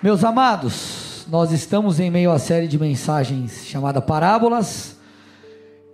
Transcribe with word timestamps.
Meus 0.00 0.22
amados, 0.22 1.26
nós 1.28 1.50
estamos 1.50 1.98
em 1.98 2.08
meio 2.08 2.30
à 2.30 2.38
série 2.38 2.68
de 2.68 2.78
mensagens 2.78 3.66
chamada 3.66 4.00
Parábolas. 4.00 4.96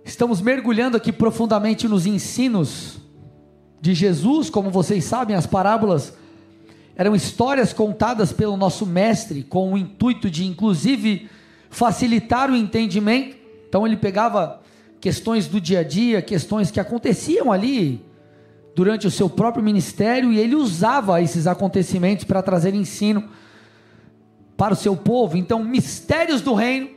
Estamos 0.03 0.41
mergulhando 0.41 0.95
aqui 0.95 1.11
profundamente 1.11 1.87
nos 1.87 2.05
ensinos 2.05 2.99
de 3.81 3.95
Jesus. 3.95 4.47
Como 4.47 4.69
vocês 4.69 5.05
sabem, 5.05 5.35
as 5.35 5.47
parábolas 5.47 6.13
eram 6.95 7.15
histórias 7.15 7.73
contadas 7.73 8.31
pelo 8.31 8.55
nosso 8.55 8.85
mestre 8.85 9.41
com 9.41 9.73
o 9.73 9.77
intuito 9.77 10.29
de, 10.29 10.45
inclusive, 10.45 11.27
facilitar 11.71 12.51
o 12.51 12.55
entendimento. 12.55 13.35
Então, 13.67 13.87
ele 13.87 13.97
pegava 13.97 14.61
questões 15.01 15.47
do 15.47 15.59
dia 15.59 15.79
a 15.79 15.83
dia, 15.83 16.21
questões 16.21 16.69
que 16.69 16.79
aconteciam 16.79 17.51
ali 17.51 18.05
durante 18.75 19.07
o 19.07 19.11
seu 19.11 19.27
próprio 19.27 19.63
ministério 19.63 20.31
e 20.31 20.37
ele 20.37 20.53
usava 20.53 21.23
esses 21.23 21.47
acontecimentos 21.47 22.23
para 22.23 22.43
trazer 22.43 22.75
ensino 22.75 23.27
para 24.57 24.73
o 24.73 24.77
seu 24.77 24.95
povo. 24.95 25.37
Então, 25.37 25.63
mistérios 25.63 26.41
do 26.41 26.53
reino, 26.53 26.89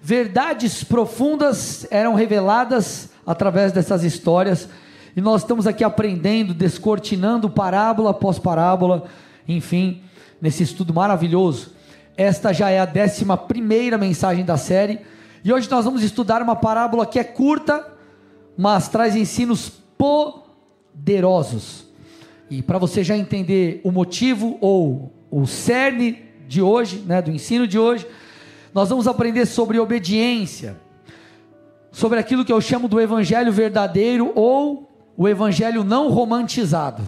verdades 0.00 0.84
profundas 0.84 1.86
eram 1.90 2.14
reveladas 2.14 3.10
através 3.26 3.72
dessas 3.72 4.02
histórias. 4.04 4.68
E 5.16 5.20
nós 5.20 5.42
estamos 5.42 5.66
aqui 5.66 5.84
aprendendo, 5.84 6.52
descortinando 6.52 7.48
parábola 7.48 8.10
após 8.10 8.38
parábola, 8.38 9.04
enfim, 9.46 10.02
nesse 10.40 10.62
estudo 10.62 10.92
maravilhoso. 10.92 11.72
Esta 12.16 12.52
já 12.52 12.70
é 12.70 12.80
a 12.80 12.84
décima 12.84 13.36
primeira 13.36 13.96
mensagem 13.96 14.44
da 14.44 14.56
série. 14.56 15.00
E 15.44 15.52
hoje 15.52 15.70
nós 15.70 15.84
vamos 15.84 16.02
estudar 16.02 16.42
uma 16.42 16.56
parábola 16.56 17.06
que 17.06 17.18
é 17.18 17.24
curta, 17.24 17.86
mas 18.56 18.88
traz 18.88 19.14
ensinos 19.14 19.70
poderosos. 19.98 21.84
E 22.50 22.62
para 22.62 22.78
você 22.78 23.02
já 23.02 23.16
entender 23.16 23.80
o 23.84 23.90
motivo 23.90 24.58
ou 24.60 25.12
o 25.30 25.46
cerne 25.46 26.22
de 26.46 26.62
hoje, 26.62 26.98
né, 27.06 27.20
do 27.20 27.30
ensino 27.30 27.66
de 27.66 27.78
hoje, 27.78 28.06
nós 28.72 28.88
vamos 28.88 29.06
aprender 29.06 29.46
sobre 29.46 29.78
obediência, 29.78 30.76
sobre 31.92 32.18
aquilo 32.18 32.44
que 32.44 32.52
eu 32.52 32.60
chamo 32.60 32.88
do 32.88 33.00
evangelho 33.00 33.52
verdadeiro 33.52 34.32
ou 34.34 34.90
o 35.16 35.28
evangelho 35.28 35.84
não 35.84 36.10
romantizado. 36.10 37.02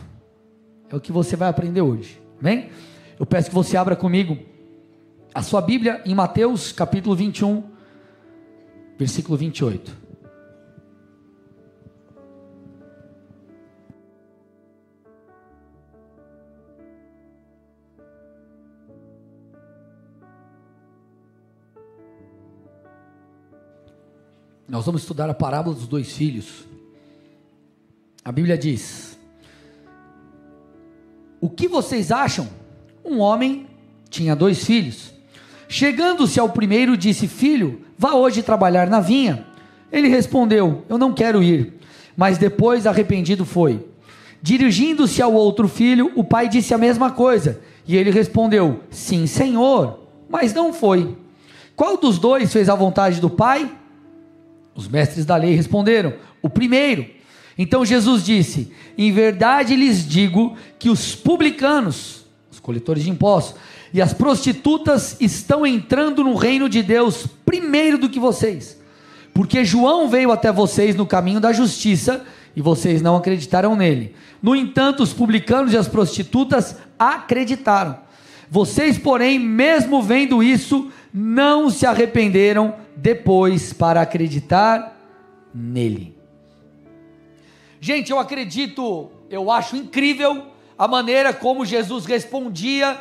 É 0.88 0.94
o 0.94 1.00
que 1.00 1.10
você 1.10 1.34
vai 1.34 1.48
aprender 1.48 1.80
hoje. 1.80 2.20
Amém? 2.40 2.70
Eu 3.18 3.26
peço 3.26 3.48
que 3.48 3.54
você 3.54 3.76
abra 3.76 3.96
comigo 3.96 4.38
a 5.34 5.42
sua 5.42 5.60
Bíblia 5.60 6.00
em 6.06 6.14
Mateus 6.14 6.70
capítulo 6.70 7.16
21, 7.16 7.64
versículo 8.96 9.36
28. 9.36 10.05
Nós 24.68 24.84
vamos 24.84 25.02
estudar 25.02 25.30
a 25.30 25.34
parábola 25.34 25.76
dos 25.76 25.86
dois 25.86 26.12
filhos. 26.12 26.64
A 28.24 28.32
Bíblia 28.32 28.58
diz: 28.58 29.16
O 31.40 31.48
que 31.48 31.68
vocês 31.68 32.10
acham? 32.10 32.48
Um 33.04 33.20
homem 33.20 33.66
tinha 34.10 34.34
dois 34.34 34.64
filhos. 34.64 35.12
Chegando-se 35.68 36.40
ao 36.40 36.48
primeiro, 36.48 36.96
disse: 36.96 37.28
Filho, 37.28 37.82
vá 37.96 38.14
hoje 38.14 38.42
trabalhar 38.42 38.88
na 38.88 38.98
vinha. 38.98 39.46
Ele 39.92 40.08
respondeu: 40.08 40.84
Eu 40.88 40.98
não 40.98 41.12
quero 41.14 41.42
ir. 41.42 41.74
Mas 42.16 42.36
depois, 42.36 42.86
arrependido, 42.86 43.44
foi. 43.44 43.86
Dirigindo-se 44.42 45.22
ao 45.22 45.32
outro 45.32 45.68
filho, 45.68 46.10
o 46.16 46.24
pai 46.24 46.48
disse 46.48 46.74
a 46.74 46.78
mesma 46.78 47.12
coisa. 47.12 47.60
E 47.86 47.96
ele 47.96 48.10
respondeu: 48.10 48.80
Sim, 48.90 49.28
senhor. 49.28 50.00
Mas 50.28 50.52
não 50.52 50.72
foi. 50.72 51.16
Qual 51.76 51.96
dos 51.96 52.18
dois 52.18 52.52
fez 52.52 52.68
a 52.68 52.74
vontade 52.74 53.20
do 53.20 53.30
pai? 53.30 53.70
Os 54.76 54.86
mestres 54.86 55.24
da 55.24 55.36
lei 55.36 55.54
responderam: 55.54 56.12
O 56.42 56.50
primeiro. 56.50 57.06
Então 57.56 57.84
Jesus 57.84 58.22
disse: 58.22 58.70
Em 58.96 59.10
verdade 59.10 59.74
lhes 59.74 60.06
digo 60.06 60.56
que 60.78 60.90
os 60.90 61.14
publicanos, 61.14 62.26
os 62.50 62.60
coletores 62.60 63.04
de 63.04 63.10
impostos, 63.10 63.58
e 63.92 64.02
as 64.02 64.12
prostitutas 64.12 65.16
estão 65.20 65.66
entrando 65.66 66.22
no 66.22 66.34
reino 66.34 66.68
de 66.68 66.82
Deus 66.82 67.26
primeiro 67.46 67.96
do 67.96 68.10
que 68.10 68.20
vocês. 68.20 68.78
Porque 69.32 69.64
João 69.64 70.08
veio 70.08 70.30
até 70.30 70.52
vocês 70.52 70.94
no 70.94 71.06
caminho 71.06 71.40
da 71.40 71.52
justiça 71.52 72.24
e 72.54 72.60
vocês 72.60 73.00
não 73.00 73.16
acreditaram 73.16 73.76
nele. 73.76 74.14
No 74.42 74.54
entanto, 74.54 75.02
os 75.02 75.12
publicanos 75.12 75.72
e 75.72 75.76
as 75.76 75.88
prostitutas 75.88 76.76
acreditaram. 76.98 77.98
Vocês, 78.50 78.98
porém, 78.98 79.38
mesmo 79.38 80.02
vendo 80.02 80.42
isso, 80.42 80.90
não 81.12 81.68
se 81.68 81.84
arrependeram 81.84 82.74
depois 82.96 83.72
para 83.72 84.00
acreditar 84.00 84.96
nele. 85.54 86.16
Gente, 87.78 88.10
eu 88.10 88.18
acredito, 88.18 89.10
eu 89.28 89.50
acho 89.50 89.76
incrível 89.76 90.46
a 90.78 90.88
maneira 90.88 91.32
como 91.32 91.64
Jesus 91.64 92.06
respondia 92.06 92.98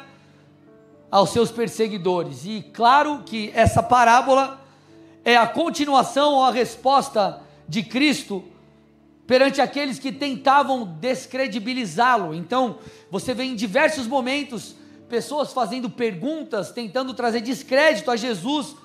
aos 1.09 1.29
seus 1.29 1.49
perseguidores. 1.49 2.45
E 2.45 2.61
claro 2.73 3.23
que 3.25 3.51
essa 3.55 3.81
parábola 3.81 4.61
é 5.23 5.37
a 5.37 5.47
continuação 5.47 6.33
ou 6.33 6.43
a 6.43 6.51
resposta 6.51 7.41
de 7.67 7.81
Cristo 7.81 8.43
perante 9.25 9.59
aqueles 9.59 9.97
que 9.97 10.11
tentavam 10.11 10.85
descredibilizá-lo. 10.85 12.35
Então, 12.35 12.77
você 13.09 13.33
vê 13.33 13.43
em 13.43 13.55
diversos 13.55 14.05
momentos 14.05 14.75
pessoas 15.09 15.51
fazendo 15.51 15.89
perguntas, 15.89 16.71
tentando 16.71 17.13
trazer 17.13 17.41
descrédito 17.41 18.11
a 18.11 18.15
Jesus 18.15 18.75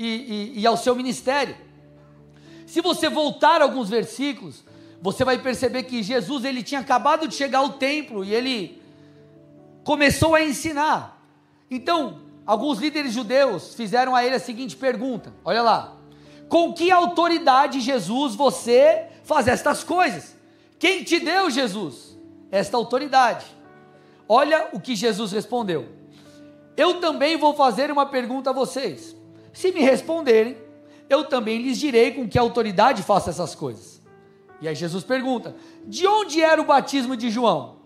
e, 0.00 0.54
e, 0.56 0.60
e 0.60 0.66
ao 0.66 0.78
seu 0.78 0.96
ministério. 0.96 1.54
Se 2.66 2.80
você 2.80 3.10
voltar 3.10 3.60
alguns 3.60 3.90
versículos, 3.90 4.64
você 5.02 5.24
vai 5.24 5.36
perceber 5.38 5.82
que 5.82 6.02
Jesus 6.02 6.42
ele 6.42 6.62
tinha 6.62 6.80
acabado 6.80 7.28
de 7.28 7.34
chegar 7.34 7.58
ao 7.58 7.74
templo 7.74 8.24
e 8.24 8.34
ele 8.34 8.80
começou 9.84 10.34
a 10.34 10.42
ensinar. 10.42 11.22
Então, 11.70 12.22
alguns 12.46 12.78
líderes 12.78 13.12
judeus 13.12 13.74
fizeram 13.74 14.16
a 14.16 14.24
ele 14.24 14.36
a 14.36 14.40
seguinte 14.40 14.74
pergunta: 14.74 15.34
Olha 15.44 15.60
lá, 15.60 15.96
com 16.48 16.72
que 16.72 16.90
autoridade 16.90 17.80
Jesus 17.80 18.34
você 18.34 19.06
faz 19.22 19.48
estas 19.48 19.84
coisas? 19.84 20.34
Quem 20.78 21.04
te 21.04 21.20
deu 21.20 21.50
Jesus 21.50 22.16
esta 22.50 22.78
autoridade? 22.78 23.44
Olha 24.26 24.68
o 24.72 24.80
que 24.80 24.96
Jesus 24.96 25.30
respondeu. 25.32 25.88
Eu 26.74 27.00
também 27.00 27.36
vou 27.36 27.52
fazer 27.52 27.90
uma 27.90 28.06
pergunta 28.06 28.48
a 28.48 28.52
vocês. 28.54 29.19
Se 29.52 29.72
me 29.72 29.80
responderem, 29.80 30.56
eu 31.08 31.24
também 31.24 31.60
lhes 31.60 31.78
direi 31.78 32.12
com 32.12 32.28
que 32.28 32.38
autoridade 32.38 33.02
faço 33.02 33.30
essas 33.30 33.54
coisas. 33.54 34.00
E 34.60 34.68
aí 34.68 34.74
Jesus 34.74 35.04
pergunta: 35.04 35.54
De 35.86 36.06
onde 36.06 36.40
era 36.40 36.60
o 36.60 36.66
batismo 36.66 37.16
de 37.16 37.30
João? 37.30 37.76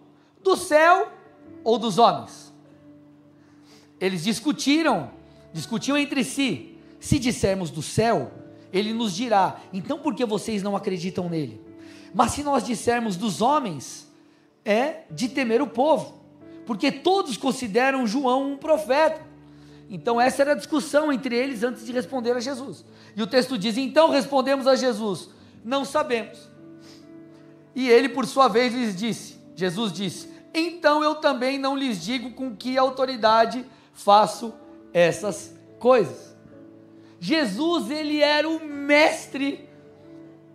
Do 0.43 0.57
céu 0.57 1.11
ou 1.63 1.79
dos 1.79 1.99
homens? 1.99 2.53
Eles 4.01 4.25
discutiram, 4.25 5.11
discutiam 5.53 5.97
entre 5.97 6.23
si. 6.23 6.77
Se 7.01 7.19
dissermos 7.19 7.71
do 7.71 7.83
céu, 7.83 8.33
ele 8.73 8.93
nos 8.93 9.15
dirá: 9.15 9.61
Então 9.73 9.99
por 9.99 10.15
que 10.15 10.25
vocês 10.25 10.63
não 10.63 10.77
acreditam 10.77 11.29
nele? 11.29 11.61
Mas 12.13 12.33
se 12.33 12.43
nós 12.43 12.65
dissermos 12.65 13.17
dos 13.17 13.41
homens, 13.41 14.09
é 14.65 15.03
de 15.11 15.29
temer 15.29 15.63
o 15.63 15.67
povo 15.67 16.25
porque 16.67 16.91
todos 16.91 17.37
consideram 17.37 18.07
João 18.07 18.53
um 18.53 18.57
profeta. 18.57 19.24
Então, 19.89 20.21
essa 20.21 20.43
era 20.43 20.53
a 20.53 20.57
discussão 20.57 21.13
entre 21.13 21.37
eles 21.37 21.63
antes 21.63 21.85
de 21.85 21.93
responder 21.93 22.33
a 22.33 22.41
Jesus. 22.41 22.85
E 23.15 23.23
o 23.23 23.27
texto 23.27 23.59
diz: 23.59 23.77
Então 23.77 24.11
respondemos 24.11 24.67
a 24.67 24.75
Jesus: 24.75 25.29
Não 25.65 25.85
sabemos. 25.85 26.49
E 27.75 27.89
ele, 27.89 28.09
por 28.09 28.27
sua 28.27 28.49
vez, 28.49 28.73
lhes 28.73 28.97
disse: 28.97 29.39
Jesus 29.55 29.93
disse: 29.93 30.29
Então 30.53 31.03
eu 31.03 31.17
também 31.17 31.59
não 31.59 31.77
lhes 31.77 32.03
digo 32.03 32.33
com 32.33 32.55
que 32.55 32.79
autoridade 32.79 33.65
faço 33.93 34.55
essas 34.93 35.55
coisas. 35.79 36.35
Jesus, 37.21 37.91
ele 37.91 38.21
era 38.21 38.49
o 38.49 38.65
mestre 38.65 39.69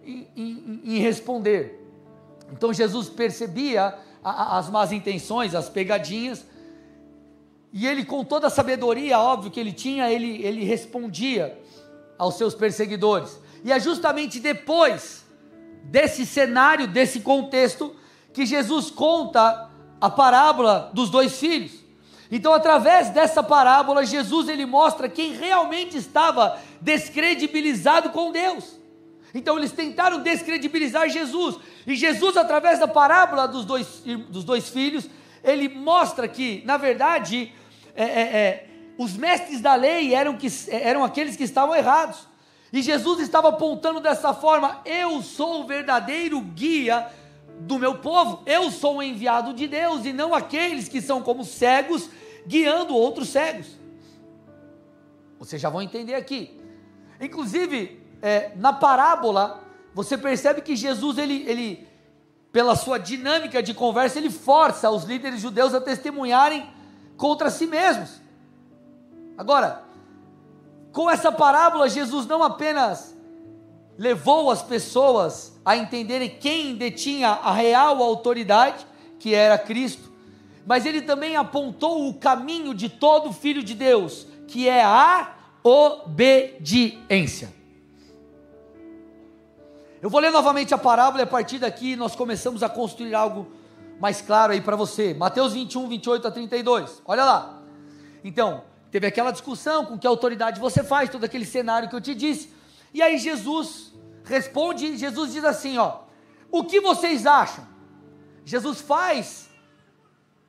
em, 0.06 0.28
em, 0.36 0.82
em 0.84 1.00
responder. 1.00 1.80
Então, 2.52 2.74
Jesus 2.74 3.10
percebia 3.10 3.98
as 4.24 4.70
más 4.70 4.92
intenções, 4.92 5.56
as 5.56 5.70
pegadinhas. 5.70 6.46
E 7.72 7.86
ele, 7.86 8.04
com 8.04 8.24
toda 8.24 8.48
a 8.48 8.50
sabedoria, 8.50 9.20
óbvio 9.20 9.52
que 9.52 9.60
ele 9.60 9.72
tinha, 9.72 10.12
ele, 10.12 10.44
ele 10.44 10.64
respondia 10.64 11.58
aos 12.18 12.36
seus 12.36 12.56
perseguidores. 12.56 13.40
E 13.64 13.72
é 13.72 13.80
justamente 13.80 14.40
depois 14.40 15.26
desse 15.84 16.26
cenário, 16.26 16.88
desse 16.88 17.22
contexto, 17.22 17.96
que 18.34 18.46
Jesus 18.46 18.90
conta 18.90 19.70
a 20.00 20.10
parábola 20.10 20.92
dos 20.94 21.10
dois 21.10 21.38
filhos. 21.38 21.72
Então, 22.32 22.54
através 22.54 23.10
dessa 23.10 23.42
parábola, 23.42 24.06
Jesus 24.06 24.48
ele 24.50 24.66
mostra 24.66 25.10
quem 25.10 25.34
realmente 25.34 25.98
estava 25.98 26.60
descredibilizado 26.80 28.12
com 28.12 28.32
Deus. 28.32 28.80
Então 29.34 29.58
eles 29.58 29.72
tentaram 29.72 30.22
descredibilizar 30.22 31.10
Jesus. 31.10 31.58
E 31.86 31.96
Jesus, 31.96 32.38
através 32.38 32.80
da 32.80 32.88
parábola 32.88 33.48
dos 33.48 33.66
dois, 33.66 34.04
dos 34.30 34.44
dois 34.44 34.70
filhos, 34.70 35.10
ele 35.44 35.70
mostra 35.70 36.28
que, 36.28 36.64
na 36.66 36.78
verdade, 36.78 37.54
é, 38.00 38.04
é, 38.04 38.38
é, 38.38 38.68
os 38.98 39.18
mestres 39.18 39.60
da 39.60 39.76
lei 39.76 40.16
eram, 40.16 40.38
que, 40.38 40.48
eram 40.70 41.04
aqueles 41.04 41.36
que 41.36 41.44
estavam 41.44 41.76
errados. 41.76 42.30
E 42.72 42.82
Jesus 42.82 43.20
estava 43.20 43.50
apontando 43.50 44.00
dessa 44.00 44.34
forma: 44.34 44.80
eu 44.86 45.22
sou 45.22 45.62
o 45.62 45.68
verdadeiro 45.68 46.40
guia 46.40 47.10
do 47.60 47.78
meu 47.78 47.98
povo, 47.98 48.42
eu 48.46 48.72
sou 48.72 48.98
o 48.98 49.04
enviado 49.04 49.54
de 49.54 49.68
Deus, 49.68 50.06
e 50.06 50.14
não 50.14 50.34
aqueles 50.34 50.88
que 50.88 51.02
são 51.02 51.22
como 51.22 51.44
cegos 51.44 52.10
guiando 52.48 52.96
outros 52.96 53.28
cegos. 53.28 53.68
Vocês 55.38 55.62
já 55.62 55.70
vão 55.70 55.82
entender 55.82 56.16
aqui. 56.16 56.58
Inclusive, 57.20 58.02
é, 58.22 58.54
na 58.56 58.72
parábola, 58.72 59.62
você 59.94 60.18
percebe 60.18 60.62
que 60.62 60.74
Jesus, 60.74 61.18
ele, 61.18 61.44
ele, 61.46 61.88
pela 62.50 62.78
sua 62.78 62.98
dinâmica 62.98 63.62
de 63.62 63.74
conversa, 63.74 64.20
ele 64.20 64.30
força 64.30 64.90
os 64.90 65.04
líderes 65.04 65.42
judeus 65.42 65.74
a 65.74 65.82
testemunharem 65.82 66.79
contra 67.20 67.52
si 67.52 67.68
mesmos. 67.68 68.22
Agora, 69.38 69.84
com 70.94 71.10
essa 71.10 71.32
parábola, 71.32 71.90
Jesus 71.90 72.26
não 72.26 72.42
apenas 72.42 73.16
levou 73.98 74.50
as 74.50 74.64
pessoas 74.64 75.60
a 75.66 75.76
entenderem 75.76 76.30
quem 76.30 76.76
detinha 76.76 77.28
a 77.28 77.52
real 77.52 78.02
autoridade, 78.02 78.88
que 79.20 79.36
era 79.36 79.58
Cristo, 79.58 80.10
mas 80.66 80.86
ele 80.86 81.02
também 81.02 81.36
apontou 81.36 82.08
o 82.08 82.14
caminho 82.14 82.74
de 82.74 82.88
todo 82.88 83.34
filho 83.34 83.62
de 83.62 83.74
Deus, 83.74 84.26
que 84.48 84.70
é 84.70 84.82
a 84.82 85.36
obediência. 85.62 87.54
Eu 90.02 90.10
vou 90.10 90.22
ler 90.22 90.32
novamente 90.32 90.74
a 90.74 90.78
parábola 90.78 91.22
e 91.22 91.24
a 91.24 91.28
partir 91.28 91.60
daqui 91.60 91.98
nós 91.98 92.16
começamos 92.16 92.64
a 92.64 92.70
construir 92.70 93.14
algo 93.14 93.59
mais 94.00 94.22
claro 94.22 94.54
aí 94.54 94.62
para 94.62 94.76
você. 94.76 95.14
Mateus 95.14 95.54
21, 95.54 95.88
28 95.88 96.28
a 96.28 96.32
32. 96.32 97.02
Olha 97.06 97.26
lá. 97.26 97.62
Então, 98.24 98.64
teve 98.90 99.06
aquela 99.06 99.32
discussão 99.32 99.86
com 99.86 99.98
que 99.98 100.08
autoridade 100.08 100.60
você 100.60 100.84
faz, 100.84 101.10
todo 101.10 101.24
aquele 101.24 101.46
cenário 101.46 101.90
que 101.90 101.96
eu 101.96 102.02
te 102.02 102.16
disse. 102.16 102.54
E 102.94 103.02
aí 103.02 103.18
Jesus 103.18 103.94
responde, 104.24 104.98
Jesus 104.98 105.34
diz 105.34 105.44
assim, 105.44 105.78
ó: 105.78 106.00
"O 106.52 106.64
que 106.64 106.80
vocês 106.80 107.26
acham?" 107.26 107.68
Jesus 108.46 108.82
faz 108.82 109.50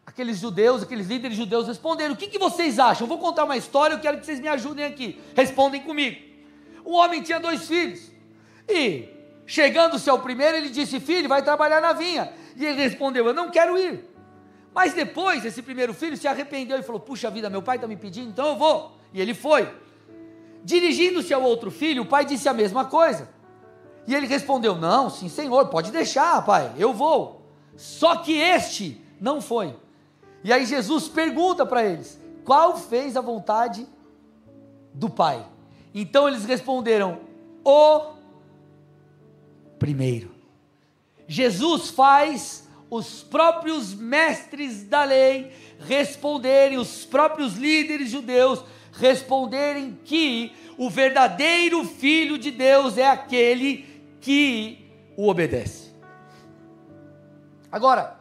aqueles 0.07 0.39
judeus, 0.39 0.83
aqueles 0.83 1.09
líderes 1.09 1.37
judeus 1.37 1.67
responderam: 1.67 2.15
"O 2.15 2.17
que, 2.17 2.29
que 2.29 2.39
vocês 2.39 2.79
acham? 2.79 3.05
Eu 3.05 3.09
vou 3.09 3.19
contar 3.19 3.45
uma 3.45 3.57
história, 3.57 3.95
eu 3.95 4.01
quero 4.01 4.19
que 4.19 4.27
vocês 4.27 4.41
me 4.41 4.49
ajudem 4.49 4.85
aqui. 4.85 5.21
Respondem 5.35 5.83
comigo. 5.83 6.21
Um 6.87 6.95
homem 6.95 7.23
tinha 7.23 7.39
dois 7.39 7.67
filhos. 7.67 8.11
E 8.69 9.09
chegando-se 9.45 10.09
ao 10.09 10.21
primeiro, 10.21 10.57
ele 10.57 10.71
disse: 10.71 11.01
"Filho, 11.01 11.29
vai 11.29 11.43
trabalhar 11.43 11.81
na 11.81 11.93
vinha." 11.93 12.40
E 12.57 12.65
ele 12.65 12.81
respondeu: 12.83 13.27
"Eu 13.27 13.35
não 13.35 13.51
quero 13.51 13.79
ir." 13.79 14.11
Mas 14.75 14.95
depois, 14.95 15.45
esse 15.45 15.63
primeiro 15.63 15.93
filho 15.93 16.17
se 16.17 16.29
arrependeu 16.29 16.79
e 16.79 16.83
falou: 16.83 17.01
Puxa 17.01 17.31
vida, 17.31 17.51
meu 17.51 17.63
pai 17.63 17.77
está 17.77 17.89
me 17.89 17.97
pedindo, 17.97 18.31
então 18.31 18.49
eu 18.49 18.57
vou. 18.57 18.93
E 19.13 19.21
ele 19.21 19.35
foi. 19.35 19.69
Dirigindo-se 20.63 21.33
ao 21.35 21.43
outro 21.43 21.71
filho, 21.71 22.03
o 22.03 22.07
pai 22.07 22.25
disse 22.25 22.49
a 22.49 22.53
mesma 22.53 22.85
coisa. 22.85 23.29
E 24.07 24.15
ele 24.15 24.27
respondeu: 24.27 24.77
Não, 24.77 25.11
sim, 25.11 25.29
senhor, 25.29 25.69
pode 25.69 25.91
deixar, 25.91 26.45
pai, 26.45 26.73
eu 26.77 26.93
vou. 26.93 27.43
Só 27.77 28.17
que 28.17 28.37
este 28.37 29.01
não 29.21 29.41
foi. 29.41 29.75
E 30.45 30.53
aí 30.53 30.65
Jesus 30.65 31.09
pergunta 31.09 31.67
para 31.67 31.85
eles: 31.85 32.21
Qual 32.45 32.77
fez 32.77 33.17
a 33.17 33.21
vontade 33.21 33.87
do 34.95 35.11
pai? 35.11 35.45
Então 35.93 36.29
eles 36.29 36.45
responderam: 36.45 37.21
O 37.65 38.13
primeiro. 39.79 40.30
Jesus 41.31 41.91
faz 41.91 42.69
os 42.91 43.23
próprios 43.23 43.95
mestres 43.95 44.83
da 44.83 45.05
lei 45.05 45.53
responderem, 45.79 46.77
os 46.77 47.05
próprios 47.05 47.55
líderes 47.55 48.11
judeus 48.11 48.65
responderem 48.91 49.97
que 50.05 50.53
o 50.77 50.91
verdadeiro 50.91 51.85
filho 51.85 52.37
de 52.37 52.51
Deus 52.51 52.99
é 52.99 53.07
aquele 53.07 54.03
que 54.21 54.91
o 55.17 55.29
obedece. 55.29 55.93
Agora, 57.71 58.19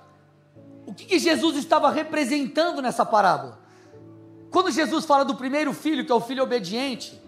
o 0.85 0.93
que, 0.93 1.05
que 1.05 1.17
Jesus 1.17 1.57
estava 1.57 1.89
representando 1.89 2.79
nessa 2.79 3.03
parábola? 3.03 3.59
Quando 4.51 4.69
Jesus 4.69 5.03
fala 5.05 5.25
do 5.25 5.33
primeiro 5.33 5.73
filho, 5.73 6.05
que 6.05 6.11
é 6.11 6.15
o 6.15 6.21
filho 6.21 6.43
obediente, 6.43 7.19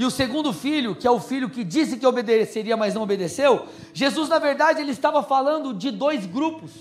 e 0.00 0.04
o 0.06 0.10
segundo 0.10 0.50
filho, 0.50 0.96
que 0.96 1.06
é 1.06 1.10
o 1.10 1.20
filho 1.20 1.50
que 1.50 1.62
disse 1.62 1.98
que 1.98 2.06
obedeceria, 2.06 2.74
mas 2.74 2.94
não 2.94 3.02
obedeceu, 3.02 3.66
Jesus, 3.92 4.30
na 4.30 4.38
verdade, 4.38 4.80
ele 4.80 4.92
estava 4.92 5.22
falando 5.22 5.74
de 5.74 5.90
dois 5.90 6.24
grupos. 6.24 6.72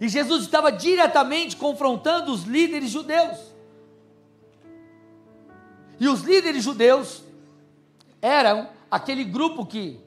E 0.00 0.08
Jesus 0.08 0.42
estava 0.44 0.70
diretamente 0.70 1.56
confrontando 1.56 2.30
os 2.30 2.44
líderes 2.44 2.90
judeus. 2.90 3.36
E 5.98 6.06
os 6.06 6.20
líderes 6.20 6.62
judeus 6.62 7.24
eram 8.22 8.68
aquele 8.88 9.24
grupo 9.24 9.66
que 9.66 9.98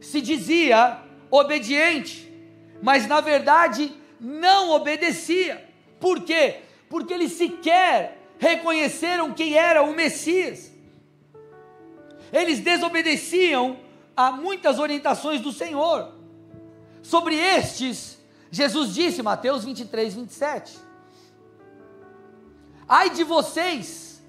se 0.00 0.20
dizia 0.20 1.02
obediente, 1.28 2.32
mas 2.80 3.08
na 3.08 3.20
verdade 3.20 3.92
não 4.20 4.70
obedecia. 4.70 5.68
Por 5.98 6.20
quê? 6.22 6.60
Porque 6.88 7.12
eles 7.12 7.32
sequer 7.32 8.16
reconheceram 8.38 9.34
quem 9.34 9.54
era 9.54 9.82
o 9.82 9.92
Messias. 9.92 10.77
Eles 12.32 12.60
desobedeciam 12.60 13.78
a 14.16 14.32
muitas 14.32 14.78
orientações 14.78 15.40
do 15.40 15.52
Senhor. 15.52 16.12
Sobre 17.02 17.34
estes, 17.36 18.18
Jesus 18.50 18.94
disse, 18.94 19.22
Mateus 19.22 19.64
23, 19.64 20.14
27. 20.14 20.78
Ai 22.88 23.10
de 23.10 23.22
vocês, 23.22 24.22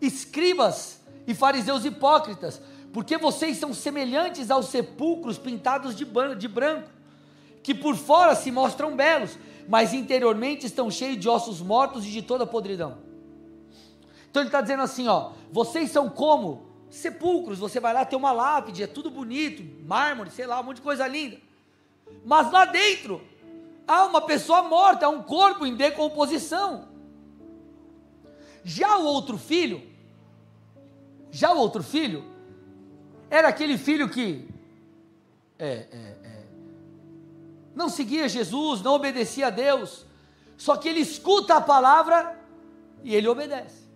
escribas 0.00 1.00
e 1.26 1.34
fariseus 1.34 1.84
hipócritas, 1.84 2.60
porque 2.92 3.18
vocês 3.18 3.58
são 3.58 3.74
semelhantes 3.74 4.50
aos 4.50 4.66
sepulcros 4.66 5.38
pintados 5.38 5.94
de 5.94 6.04
branco, 6.48 6.88
que 7.62 7.74
por 7.74 7.94
fora 7.94 8.34
se 8.34 8.50
mostram 8.50 8.96
belos, 8.96 9.38
mas 9.68 9.92
interiormente 9.92 10.66
estão 10.66 10.90
cheios 10.90 11.18
de 11.18 11.28
ossos 11.28 11.60
mortos 11.60 12.06
e 12.06 12.10
de 12.10 12.22
toda 12.22 12.46
podridão. 12.46 12.98
Então 14.30 14.42
ele 14.42 14.48
está 14.48 14.60
dizendo 14.60 14.82
assim: 14.82 15.08
ó, 15.08 15.32
vocês 15.52 15.90
são 15.90 16.08
como 16.08 16.65
sepulcros, 16.90 17.58
você 17.58 17.80
vai 17.80 17.92
lá 17.92 18.04
ter 18.04 18.16
uma 18.16 18.32
lápide, 18.32 18.82
é 18.82 18.86
tudo 18.86 19.10
bonito, 19.10 19.62
mármore, 19.84 20.30
sei 20.30 20.46
lá, 20.46 20.60
um 20.60 20.64
monte 20.64 20.76
de 20.76 20.82
coisa 20.82 21.06
linda. 21.06 21.38
Mas 22.24 22.50
lá 22.50 22.64
dentro 22.64 23.22
há 23.86 24.04
uma 24.04 24.20
pessoa 24.20 24.62
morta, 24.62 25.06
há 25.06 25.08
um 25.08 25.22
corpo 25.22 25.66
em 25.66 25.74
decomposição. 25.74 26.88
Já 28.64 28.98
o 28.98 29.04
outro 29.04 29.38
filho, 29.38 29.82
já 31.30 31.52
o 31.52 31.58
outro 31.58 31.82
filho, 31.82 32.24
era 33.28 33.48
aquele 33.48 33.76
filho 33.76 34.08
que 34.08 34.48
é, 35.58 35.66
é, 35.66 35.96
é, 36.24 36.42
não 37.74 37.88
seguia 37.88 38.28
Jesus, 38.28 38.82
não 38.82 38.94
obedecia 38.94 39.48
a 39.48 39.50
Deus, 39.50 40.04
só 40.56 40.76
que 40.76 40.88
ele 40.88 41.00
escuta 41.00 41.56
a 41.56 41.60
palavra 41.60 42.38
e 43.02 43.14
ele 43.14 43.28
obedece. 43.28 43.86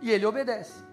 E 0.00 0.10
ele 0.10 0.24
obedece 0.26 0.87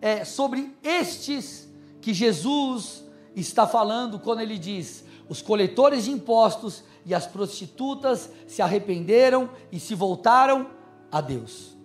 é 0.00 0.24
sobre 0.24 0.74
estes 0.82 1.68
que 2.00 2.14
Jesus 2.14 3.04
está 3.36 3.66
falando 3.66 4.18
quando 4.18 4.40
ele 4.40 4.58
diz: 4.58 5.04
os 5.28 5.42
coletores 5.42 6.04
de 6.04 6.10
impostos 6.10 6.82
e 7.04 7.14
as 7.14 7.26
prostitutas 7.26 8.30
se 8.46 8.62
arrependeram 8.62 9.50
e 9.70 9.78
se 9.78 9.94
voltaram 9.94 10.70
a 11.10 11.20
Deus. 11.20 11.76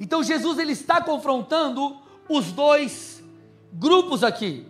Então 0.00 0.22
Jesus 0.22 0.58
ele 0.58 0.72
está 0.72 1.00
confrontando 1.00 1.96
os 2.28 2.50
dois 2.52 3.22
grupos 3.72 4.24
aqui. 4.24 4.66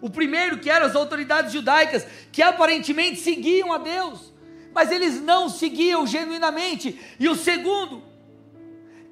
O 0.00 0.10
primeiro 0.10 0.58
que 0.58 0.70
eram 0.70 0.86
as 0.86 0.94
autoridades 0.94 1.52
judaicas, 1.52 2.06
que 2.30 2.42
aparentemente 2.42 3.18
seguiam 3.20 3.72
a 3.72 3.78
Deus, 3.78 4.32
mas 4.72 4.90
eles 4.90 5.20
não 5.20 5.48
seguiam 5.48 6.06
genuinamente. 6.06 7.00
E 7.18 7.28
o 7.28 7.34
segundo, 7.34 8.02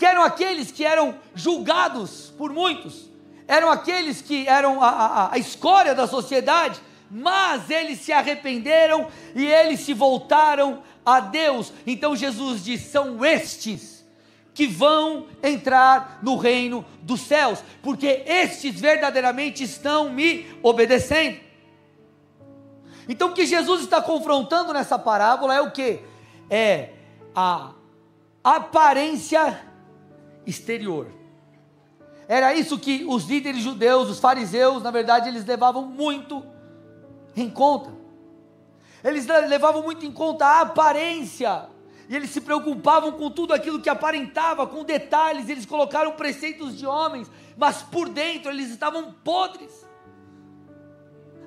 que 0.02 0.06
eram 0.06 0.24
aqueles 0.24 0.72
que 0.72 0.84
eram 0.84 1.14
julgados 1.32 2.34
por 2.36 2.52
muitos, 2.52 3.08
eram 3.46 3.70
aqueles 3.70 4.20
que 4.20 4.48
eram 4.48 4.82
a, 4.82 4.88
a, 4.88 5.34
a 5.34 5.38
escória 5.38 5.94
da 5.94 6.08
sociedade, 6.08 6.80
mas 7.08 7.70
eles 7.70 8.00
se 8.00 8.12
arrependeram 8.12 9.06
e 9.32 9.46
eles 9.46 9.78
se 9.78 9.94
voltaram 9.94 10.82
a 11.06 11.20
Deus. 11.20 11.72
Então 11.86 12.16
Jesus 12.16 12.64
diz: 12.64 12.80
são 12.80 13.24
estes 13.24 14.04
que 14.52 14.66
vão 14.66 15.28
entrar 15.40 16.18
no 16.20 16.36
reino 16.36 16.84
dos 17.02 17.20
céus, 17.20 17.62
porque 17.80 18.24
estes 18.26 18.80
verdadeiramente 18.80 19.62
estão 19.62 20.10
me 20.10 20.52
obedecendo. 20.64 21.38
Então 23.08 23.28
o 23.28 23.34
que 23.34 23.46
Jesus 23.46 23.82
está 23.82 24.02
confrontando 24.02 24.72
nessa 24.72 24.98
parábola 24.98 25.54
é 25.54 25.60
o 25.60 25.70
que? 25.70 26.00
É 26.50 26.88
a 27.36 27.70
aparência 28.42 29.70
exterior. 30.46 31.08
Era 32.28 32.54
isso 32.54 32.78
que 32.78 33.04
os 33.08 33.24
líderes 33.24 33.62
judeus, 33.62 34.08
os 34.08 34.18
fariseus, 34.18 34.82
na 34.82 34.90
verdade, 34.90 35.28
eles 35.28 35.44
levavam 35.44 35.84
muito 35.84 36.44
em 37.36 37.50
conta. 37.50 37.90
Eles 39.04 39.26
levavam 39.26 39.82
muito 39.82 40.06
em 40.06 40.12
conta 40.12 40.46
a 40.46 40.60
aparência. 40.60 41.66
E 42.08 42.16
eles 42.16 42.30
se 42.30 42.40
preocupavam 42.40 43.12
com 43.12 43.30
tudo 43.30 43.52
aquilo 43.52 43.80
que 43.80 43.88
aparentava, 43.88 44.66
com 44.66 44.84
detalhes. 44.84 45.48
Eles 45.48 45.66
colocaram 45.66 46.12
preceitos 46.12 46.76
de 46.76 46.86
homens, 46.86 47.30
mas 47.56 47.82
por 47.82 48.08
dentro 48.08 48.50
eles 48.50 48.70
estavam 48.70 49.12
podres. 49.24 49.86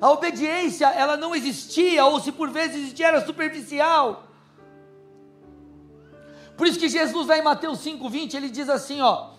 A 0.02 0.12
obediência, 0.12 0.88
ela 0.88 1.16
não 1.16 1.34
existia, 1.34 2.06
ou 2.06 2.20
se 2.20 2.32
por 2.32 2.50
vezes 2.50 2.76
existia, 2.76 3.08
era 3.08 3.26
superficial. 3.26 4.28
Por 6.58 6.68
isso 6.68 6.80
que 6.80 6.90
Jesus 6.90 7.28
vai 7.28 7.40
em 7.40 7.44
Mateus 7.44 7.80
5:20, 7.80 8.36
ele 8.36 8.50
diz 8.50 8.70
assim, 8.70 9.02
ó: 9.02 9.32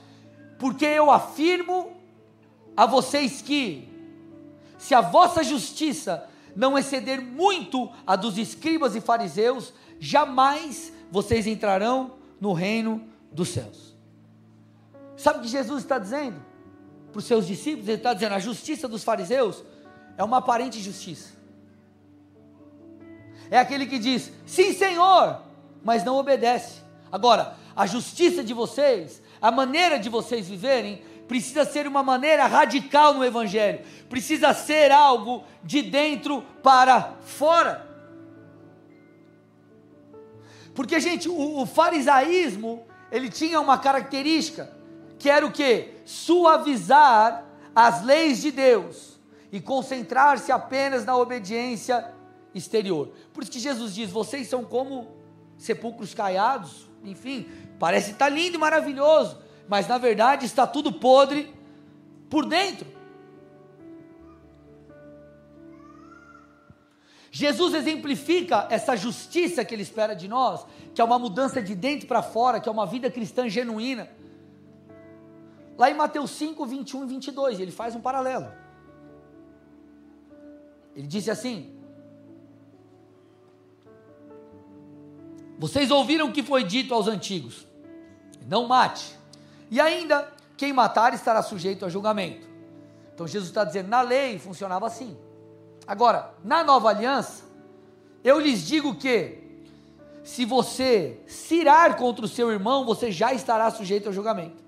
"Porque 0.58 0.84
eu 0.84 1.10
afirmo 1.10 1.92
a 2.76 2.86
vocês 2.86 3.40
que 3.40 3.88
se 4.78 4.94
a 4.94 5.00
vossa 5.00 5.42
justiça 5.42 6.28
não 6.54 6.78
exceder 6.78 7.20
muito 7.20 7.90
a 8.06 8.16
dos 8.16 8.38
escribas 8.38 8.94
e 8.94 9.00
fariseus, 9.00 9.72
jamais 10.00 10.92
vocês 11.10 11.46
entrarão 11.46 12.12
no 12.40 12.52
reino 12.52 13.06
dos 13.30 13.48
céus. 13.50 13.94
Sabe 15.16 15.38
o 15.38 15.42
que 15.42 15.48
Jesus 15.48 15.82
está 15.82 15.98
dizendo 15.98 16.42
para 17.12 17.18
os 17.18 17.24
seus 17.24 17.46
discípulos? 17.46 17.88
Ele 17.88 17.98
está 17.98 18.12
dizendo: 18.14 18.34
a 18.34 18.38
justiça 18.38 18.88
dos 18.88 19.04
fariseus 19.04 19.62
é 20.16 20.24
uma 20.24 20.38
aparente 20.38 20.80
justiça. 20.80 21.34
É 23.50 23.58
aquele 23.58 23.86
que 23.86 23.98
diz, 23.98 24.32
sim, 24.44 24.72
Senhor, 24.72 25.40
mas 25.84 26.02
não 26.02 26.16
obedece. 26.16 26.80
Agora, 27.16 27.56
a 27.74 27.86
justiça 27.86 28.44
de 28.44 28.52
vocês, 28.52 29.22
a 29.40 29.50
maneira 29.50 29.98
de 29.98 30.10
vocês 30.10 30.46
viverem, 30.46 31.00
precisa 31.26 31.64
ser 31.64 31.86
uma 31.86 32.02
maneira 32.02 32.46
radical 32.46 33.14
no 33.14 33.24
Evangelho, 33.24 33.80
precisa 34.06 34.52
ser 34.52 34.92
algo 34.92 35.42
de 35.64 35.80
dentro 35.80 36.42
para 36.62 37.14
fora. 37.22 37.88
Porque, 40.74 41.00
gente, 41.00 41.26
o, 41.26 41.62
o 41.62 41.64
farisaísmo, 41.64 42.86
ele 43.10 43.30
tinha 43.30 43.62
uma 43.62 43.78
característica, 43.78 44.70
que 45.18 45.30
era 45.30 45.46
o 45.46 45.50
que? 45.50 45.94
Suavizar 46.04 47.46
as 47.74 48.04
leis 48.04 48.42
de 48.42 48.50
Deus 48.50 49.18
e 49.50 49.58
concentrar-se 49.58 50.52
apenas 50.52 51.06
na 51.06 51.16
obediência 51.16 52.12
exterior. 52.54 53.10
Por 53.32 53.42
isso 53.42 53.52
que 53.52 53.58
Jesus 53.58 53.94
diz: 53.94 54.10
vocês 54.10 54.48
são 54.48 54.62
como 54.62 55.16
sepulcros 55.56 56.12
caiados, 56.12 56.86
enfim, 57.04 57.46
parece 57.78 58.12
estar 58.12 58.28
lindo 58.28 58.56
e 58.56 58.58
maravilhoso, 58.58 59.38
mas 59.68 59.86
na 59.86 59.98
verdade 59.98 60.46
está 60.46 60.66
tudo 60.66 60.92
podre 60.92 61.54
por 62.28 62.46
dentro. 62.46 62.86
Jesus 67.30 67.74
exemplifica 67.74 68.66
essa 68.70 68.96
justiça 68.96 69.62
que 69.62 69.74
ele 69.74 69.82
espera 69.82 70.14
de 70.14 70.26
nós, 70.26 70.64
que 70.94 71.02
é 71.02 71.04
uma 71.04 71.18
mudança 71.18 71.60
de 71.60 71.74
dentro 71.74 72.08
para 72.08 72.22
fora, 72.22 72.58
que 72.58 72.68
é 72.68 72.72
uma 72.72 72.86
vida 72.86 73.10
cristã 73.10 73.46
genuína. 73.46 74.08
Lá 75.76 75.90
em 75.90 75.94
Mateus 75.94 76.30
5, 76.30 76.64
21 76.64 77.04
e 77.04 77.06
22, 77.08 77.60
ele 77.60 77.70
faz 77.70 77.94
um 77.94 78.00
paralelo. 78.00 78.50
Ele 80.94 81.06
disse 81.06 81.30
assim: 81.30 81.75
Vocês 85.58 85.90
ouviram 85.90 86.28
o 86.28 86.32
que 86.32 86.42
foi 86.42 86.64
dito 86.64 86.92
aos 86.94 87.08
antigos: 87.08 87.66
Não 88.46 88.66
mate. 88.66 89.16
E 89.70 89.80
ainda, 89.80 90.32
quem 90.56 90.72
matar 90.72 91.14
estará 91.14 91.42
sujeito 91.42 91.84
a 91.84 91.88
julgamento. 91.88 92.46
Então 93.14 93.26
Jesus 93.26 93.48
está 93.48 93.64
dizendo: 93.64 93.88
na 93.88 94.02
lei 94.02 94.38
funcionava 94.38 94.86
assim. 94.86 95.16
Agora, 95.86 96.34
na 96.44 96.64
nova 96.64 96.88
aliança, 96.88 97.44
eu 98.22 98.38
lhes 98.40 98.66
digo 98.66 98.94
que, 98.96 99.38
se 100.24 100.44
você 100.44 101.20
cirar 101.26 101.96
contra 101.96 102.24
o 102.24 102.28
seu 102.28 102.50
irmão, 102.50 102.84
você 102.84 103.12
já 103.12 103.32
estará 103.32 103.70
sujeito 103.70 104.08
a 104.08 104.12
julgamento. 104.12 104.64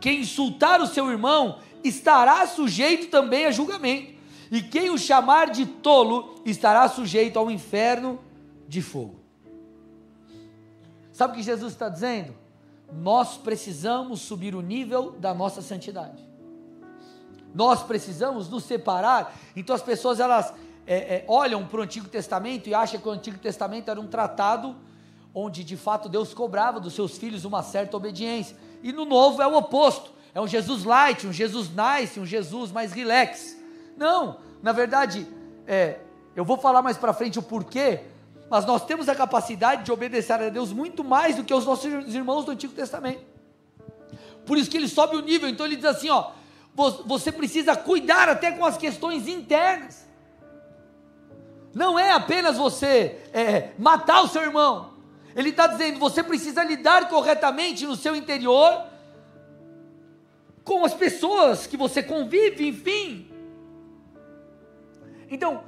Quem 0.00 0.20
insultar 0.20 0.80
o 0.80 0.86
seu 0.86 1.10
irmão 1.10 1.58
estará 1.84 2.46
sujeito 2.46 3.08
também 3.08 3.46
a 3.46 3.50
julgamento. 3.50 4.12
E 4.50 4.62
quem 4.62 4.90
o 4.90 4.98
chamar 4.98 5.50
de 5.50 5.66
tolo 5.66 6.40
estará 6.44 6.88
sujeito 6.88 7.38
ao 7.38 7.50
inferno 7.50 8.20
de 8.68 8.80
fogo. 8.82 9.21
Sabe 11.12 11.34
o 11.34 11.36
que 11.36 11.42
Jesus 11.42 11.72
está 11.72 11.88
dizendo? 11.88 12.34
Nós 12.90 13.36
precisamos 13.36 14.20
subir 14.20 14.54
o 14.54 14.60
nível 14.60 15.12
da 15.12 15.32
nossa 15.32 15.62
santidade. 15.62 16.22
Nós 17.54 17.82
precisamos 17.82 18.48
nos 18.48 18.64
separar. 18.64 19.34
Então 19.54 19.76
as 19.76 19.82
pessoas 19.82 20.18
elas 20.18 20.52
é, 20.86 20.96
é, 20.96 21.24
olham 21.28 21.66
para 21.66 21.80
o 21.80 21.82
Antigo 21.82 22.08
Testamento 22.08 22.68
e 22.68 22.74
acham 22.74 23.00
que 23.00 23.08
o 23.08 23.12
Antigo 23.12 23.38
Testamento 23.38 23.90
era 23.90 24.00
um 24.00 24.06
tratado 24.06 24.74
onde 25.34 25.64
de 25.64 25.76
fato 25.76 26.08
Deus 26.08 26.34
cobrava 26.34 26.80
dos 26.80 26.94
seus 26.94 27.16
filhos 27.16 27.44
uma 27.44 27.62
certa 27.62 27.96
obediência. 27.96 28.56
E 28.82 28.92
no 28.92 29.04
Novo 29.04 29.40
é 29.40 29.46
o 29.46 29.56
oposto. 29.56 30.12
É 30.34 30.40
um 30.40 30.46
Jesus 30.46 30.84
light, 30.84 31.26
um 31.26 31.32
Jesus 31.32 31.68
nice, 31.68 32.18
um 32.18 32.24
Jesus 32.24 32.72
mais 32.72 32.92
relax. 32.92 33.56
Não, 33.96 34.38
na 34.62 34.72
verdade, 34.72 35.26
é, 35.66 36.00
eu 36.34 36.44
vou 36.44 36.56
falar 36.56 36.80
mais 36.80 36.96
para 36.96 37.12
frente 37.12 37.38
o 37.38 37.42
porquê, 37.42 38.00
mas 38.52 38.66
nós 38.66 38.84
temos 38.84 39.08
a 39.08 39.14
capacidade 39.14 39.82
de 39.82 39.90
obedecer 39.90 40.34
a 40.34 40.50
Deus 40.50 40.74
muito 40.74 41.02
mais 41.02 41.36
do 41.36 41.42
que 41.42 41.54
os 41.54 41.64
nossos 41.64 42.14
irmãos 42.14 42.44
do 42.44 42.50
Antigo 42.50 42.74
Testamento. 42.74 43.24
Por 44.44 44.58
isso 44.58 44.68
que 44.68 44.76
ele 44.76 44.88
sobe 44.88 45.16
o 45.16 45.22
nível, 45.22 45.48
então 45.48 45.64
ele 45.64 45.76
diz 45.76 45.86
assim: 45.86 46.10
ó, 46.10 46.32
você 47.06 47.32
precisa 47.32 47.74
cuidar 47.74 48.28
até 48.28 48.52
com 48.52 48.62
as 48.66 48.76
questões 48.76 49.26
internas. 49.26 50.06
Não 51.72 51.98
é 51.98 52.12
apenas 52.12 52.58
você 52.58 53.22
é, 53.32 53.70
matar 53.78 54.20
o 54.20 54.28
seu 54.28 54.42
irmão. 54.42 54.92
Ele 55.34 55.48
está 55.48 55.66
dizendo, 55.66 55.98
você 55.98 56.22
precisa 56.22 56.62
lidar 56.62 57.08
corretamente 57.08 57.86
no 57.86 57.96
seu 57.96 58.14
interior 58.14 58.84
com 60.62 60.84
as 60.84 60.92
pessoas 60.92 61.66
que 61.66 61.78
você 61.78 62.02
convive, 62.02 62.68
enfim. 62.68 63.30
Então, 65.30 65.64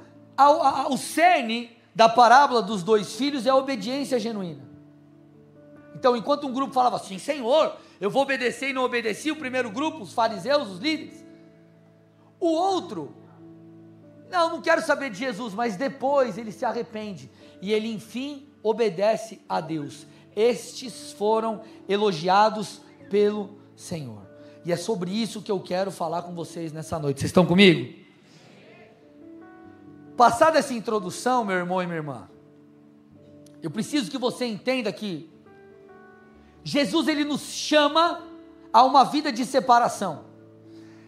o 0.91 0.97
cerne 0.97 1.75
da 1.95 2.09
parábola 2.09 2.61
dos 2.61 2.83
dois 2.83 3.15
filhos 3.15 3.45
é 3.45 3.49
a 3.49 3.55
obediência 3.55 4.19
genuína. 4.19 4.63
Então, 5.95 6.17
enquanto 6.17 6.45
um 6.45 6.51
grupo 6.51 6.73
falava 6.73 6.97
assim, 6.97 7.17
Senhor, 7.17 7.77
eu 8.01 8.11
vou 8.11 8.23
obedecer 8.23 8.69
e 8.69 8.73
não 8.73 8.83
obedeci, 8.83 9.31
o 9.31 9.37
primeiro 9.37 9.71
grupo, 9.71 10.01
os 10.01 10.11
fariseus, 10.11 10.69
os 10.69 10.79
líderes. 10.79 11.23
O 12.37 12.47
outro, 12.47 13.15
não, 14.29 14.49
não 14.49 14.61
quero 14.61 14.81
saber 14.81 15.09
de 15.09 15.17
Jesus, 15.17 15.53
mas 15.53 15.77
depois 15.77 16.37
ele 16.37 16.51
se 16.51 16.65
arrepende 16.65 17.31
e 17.61 17.71
ele 17.71 17.89
enfim 17.91 18.49
obedece 18.61 19.41
a 19.47 19.61
Deus. 19.61 20.05
Estes 20.35 21.13
foram 21.13 21.61
elogiados 21.87 22.81
pelo 23.09 23.57
Senhor. 23.73 24.27
E 24.65 24.71
é 24.73 24.75
sobre 24.75 25.11
isso 25.11 25.41
que 25.41 25.51
eu 25.51 25.61
quero 25.61 25.91
falar 25.91 26.23
com 26.23 26.35
vocês 26.35 26.73
nessa 26.73 26.99
noite. 26.99 27.21
Vocês 27.21 27.29
estão 27.29 27.45
comigo? 27.45 28.04
Passada 30.15 30.57
essa 30.57 30.73
introdução, 30.73 31.43
meu 31.43 31.57
irmão 31.57 31.81
e 31.81 31.85
minha 31.85 31.97
irmã, 31.97 32.29
eu 33.61 33.69
preciso 33.69 34.09
que 34.09 34.17
você 34.17 34.45
entenda 34.45 34.91
que 34.91 35.29
Jesus 36.63 37.07
ele 37.07 37.25
nos 37.25 37.41
chama 37.41 38.21
a 38.71 38.83
uma 38.83 39.03
vida 39.03 39.31
de 39.31 39.45
separação. 39.45 40.25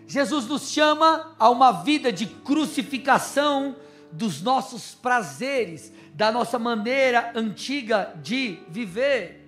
Jesus 0.05 0.45
nos 0.47 0.69
chama 0.69 1.35
a 1.39 1.49
uma 1.49 1.71
vida 1.71 2.11
de 2.11 2.25
crucificação 2.25 3.75
dos 4.11 4.41
nossos 4.41 4.95
prazeres, 4.95 5.91
da 6.13 6.31
nossa 6.31 6.57
maneira 6.57 7.31
antiga 7.35 8.13
de 8.21 8.59
viver. 8.69 9.45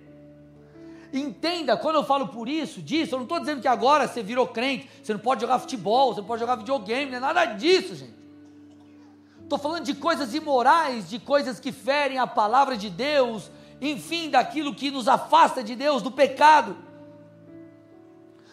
Entenda, 1.12 1.76
quando 1.76 1.96
eu 1.96 2.04
falo 2.04 2.28
por 2.28 2.48
isso, 2.48 2.80
disso, 2.80 3.14
eu 3.14 3.18
não 3.18 3.24
estou 3.24 3.40
dizendo 3.40 3.60
que 3.60 3.68
agora 3.68 4.06
você 4.06 4.22
virou 4.22 4.46
crente, 4.46 4.88
você 5.02 5.12
não 5.12 5.20
pode 5.20 5.40
jogar 5.40 5.58
futebol, 5.58 6.14
você 6.14 6.20
não 6.20 6.26
pode 6.26 6.40
jogar 6.40 6.56
videogame, 6.56 7.10
não 7.10 7.18
é 7.18 7.20
nada 7.20 7.44
disso, 7.46 7.94
gente. 7.94 8.19
Estou 9.50 9.58
falando 9.58 9.82
de 9.82 9.94
coisas 9.94 10.32
imorais, 10.32 11.10
de 11.10 11.18
coisas 11.18 11.58
que 11.58 11.72
ferem 11.72 12.18
a 12.18 12.26
palavra 12.26 12.76
de 12.76 12.88
Deus, 12.88 13.50
enfim, 13.80 14.30
daquilo 14.30 14.72
que 14.72 14.92
nos 14.92 15.08
afasta 15.08 15.60
de 15.60 15.74
Deus, 15.74 16.02
do 16.02 16.10
pecado. 16.12 16.76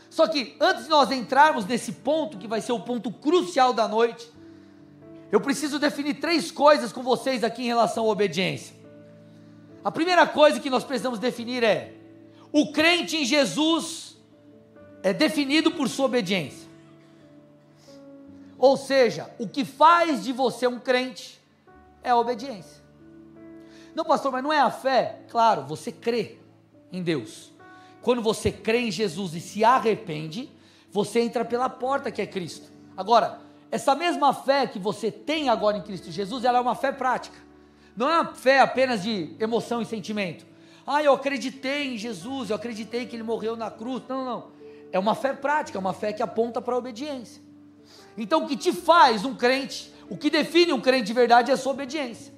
Só 0.10 0.28
que 0.28 0.58
antes 0.60 0.86
de 0.86 0.90
nós 0.90 1.12
entrarmos 1.12 1.68
nesse 1.68 1.92
ponto, 1.92 2.40
que 2.40 2.48
vai 2.48 2.62
ser 2.62 2.72
o 2.72 2.80
ponto 2.80 3.12
crucial 3.12 3.74
da 3.74 3.88
noite, 3.88 4.28
eu 5.32 5.40
preciso 5.40 5.78
definir 5.78 6.16
três 6.16 6.50
coisas 6.50 6.92
com 6.92 7.04
vocês 7.04 7.44
aqui 7.44 7.62
em 7.62 7.68
relação 7.68 8.06
à 8.06 8.08
obediência. 8.08 8.76
A 9.84 9.92
primeira 9.92 10.26
coisa 10.26 10.60
que 10.60 10.68
nós 10.68 10.84
precisamos 10.84 11.20
definir 11.20 11.64
é: 11.64 11.94
o 12.52 12.72
crente 12.72 13.18
em 13.18 13.24
Jesus 13.24 14.18
é 15.04 15.14
definido 15.14 15.70
por 15.70 15.88
sua 15.90 16.06
obediência. 16.08 16.67
Ou 18.58 18.76
seja, 18.76 19.30
o 19.38 19.48
que 19.48 19.64
faz 19.64 20.24
de 20.24 20.34
você 20.34 20.68
um 20.68 20.80
crente 20.80 21.40
é 22.04 22.10
a 22.10 22.18
obediência. 22.18 22.82
Não, 23.94 24.04
pastor, 24.04 24.32
mas 24.32 24.44
não 24.44 24.54
é 24.54 24.60
a 24.60 24.72
fé? 24.72 25.20
Claro, 25.30 25.64
você 25.64 25.92
crê 25.92 26.38
em 26.92 27.02
Deus. 27.02 27.52
Quando 28.02 28.22
você 28.22 28.52
crê 28.52 28.80
em 28.82 28.92
Jesus 28.92 29.34
e 29.34 29.42
se 29.42 29.64
arrepende, 29.64 30.50
você 30.92 31.20
entra 31.20 31.44
pela 31.44 31.70
porta 31.70 32.12
que 32.12 32.22
é 32.22 32.26
Cristo. 32.26 32.72
Agora, 32.96 33.40
essa 33.70 33.94
mesma 33.96 34.34
fé 34.34 34.66
que 34.66 34.80
você 34.80 35.12
tem 35.12 35.50
agora 35.50 35.78
em 35.78 35.82
Cristo 35.82 36.12
Jesus, 36.12 36.44
ela 36.46 36.58
é 36.58 36.62
uma 36.62 36.76
fé 36.76 36.92
prática. 36.92 37.38
não 37.96 38.10
é 38.10 38.22
uma 38.22 38.34
fé 38.34 38.60
apenas 38.60 39.04
de 39.04 39.36
emoção 39.40 39.82
e 39.82 39.86
sentimento. 39.86 40.46
Ah, 40.86 41.04
eu 41.04 41.14
acreditei 41.14 41.94
em 41.94 41.98
Jesus, 41.98 42.50
eu 42.50 42.56
acreditei 42.56 43.06
que 43.06 43.16
ele 43.16 43.24
morreu 43.24 43.58
na 43.58 43.70
cruz. 43.70 44.04
Não, 44.08 44.24
não. 44.24 44.52
É 44.92 44.98
uma 44.98 45.16
fé 45.16 45.34
prática, 45.34 45.78
é 45.78 45.82
uma 45.82 45.94
fé 45.94 46.14
que 46.14 46.24
aponta 46.24 46.62
para 46.62 46.74
a 46.76 46.78
obediência. 46.78 47.42
Então, 48.18 48.44
o 48.44 48.48
que 48.48 48.58
te 48.58 48.74
faz 48.74 49.24
um 49.24 49.36
crente, 49.36 49.94
o 50.10 50.18
que 50.18 50.30
define 50.30 50.74
um 50.74 50.82
crente 50.82 51.06
de 51.06 51.14
verdade 51.14 51.52
é 51.52 51.54
a 51.54 51.58
sua 51.58 51.74
obediência. 51.74 52.34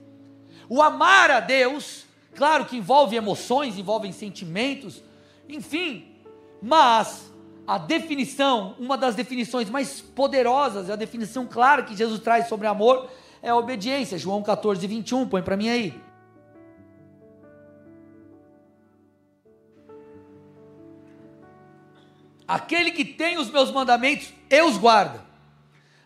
O 0.68 0.82
amar 0.82 1.32
a 1.32 1.40
Deus, 1.40 2.06
claro 2.36 2.66
que 2.66 2.78
envolve 2.78 3.16
emoções, 3.16 3.78
envolve 3.78 4.12
sentimentos, 4.12 5.02
enfim, 5.48 6.16
mas 6.62 7.32
a 7.66 7.78
definição, 7.78 8.76
uma 8.78 8.98
das 8.98 9.16
definições 9.16 9.70
mais 9.70 10.02
poderosas, 10.02 10.90
a 10.90 10.96
definição 10.96 11.48
clara 11.48 11.84
que 11.84 11.96
Jesus 11.96 12.20
traz 12.20 12.48
sobre 12.48 12.68
amor 12.68 13.10
é 13.42 13.50
a 13.50 13.56
obediência. 13.56 14.18
João 14.18 14.44
14, 14.44 14.86
21, 14.86 15.28
põe 15.28 15.42
para 15.42 15.56
mim 15.56 15.70
aí. 15.70 16.02
Aquele 22.48 22.92
que 22.92 23.06
tem 23.06 23.38
os 23.38 23.50
meus 23.50 23.72
mandamentos, 23.72 24.34
eu 24.50 24.66
os 24.66 24.78
guardo. 24.78 25.29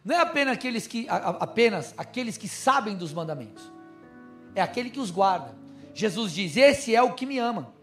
Não 0.03 0.15
é 0.15 0.19
apenas 0.19 0.53
aqueles 0.53 0.85
que, 0.85 1.07
apenas 1.09 1.93
aqueles 1.97 2.37
que 2.37 2.47
sabem 2.47 2.95
dos 2.95 3.13
mandamentos. 3.13 3.71
É 4.53 4.61
aquele 4.61 4.89
que 4.89 4.99
os 4.99 5.09
guarda. 5.09 5.55
Jesus 5.93 6.33
diz: 6.33 6.57
Esse 6.57 6.95
é 6.95 7.01
o 7.01 7.13
que 7.13 7.25
me 7.25 7.39
ama. 7.39 7.73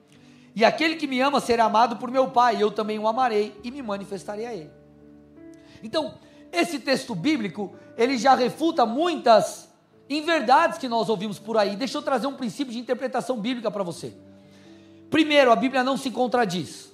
E 0.55 0.65
aquele 0.65 0.97
que 0.97 1.07
me 1.07 1.21
ama 1.21 1.41
será 1.41 1.65
amado 1.65 1.97
por 1.97 2.11
meu 2.11 2.29
Pai, 2.29 2.57
e 2.57 2.61
eu 2.61 2.71
também 2.71 2.99
o 2.99 3.09
amarei 3.09 3.59
e 3.62 3.71
me 3.71 3.81
manifestarei 3.83 4.47
a 4.47 4.53
ele. 4.53 4.71
Então, 5.83 6.19
esse 6.53 6.79
texto 6.79 7.15
bíblico, 7.15 7.75
ele 7.97 8.19
já 8.19 8.35
refuta 8.35 8.85
muitas 8.85 9.71
inverdades 10.09 10.79
que 10.79 10.89
nós 10.89 11.09
ouvimos 11.09 11.39
por 11.39 11.57
aí. 11.57 11.77
Deixa 11.77 11.97
eu 11.97 12.03
trazer 12.03 12.27
um 12.27 12.35
princípio 12.35 12.73
de 12.73 12.79
interpretação 12.79 13.39
bíblica 13.39 13.71
para 13.71 13.85
você. 13.85 14.12
Primeiro, 15.09 15.50
a 15.50 15.57
Bíblia 15.57 15.85
não 15.85 15.97
se 15.97 16.11
contradiz. 16.11 16.91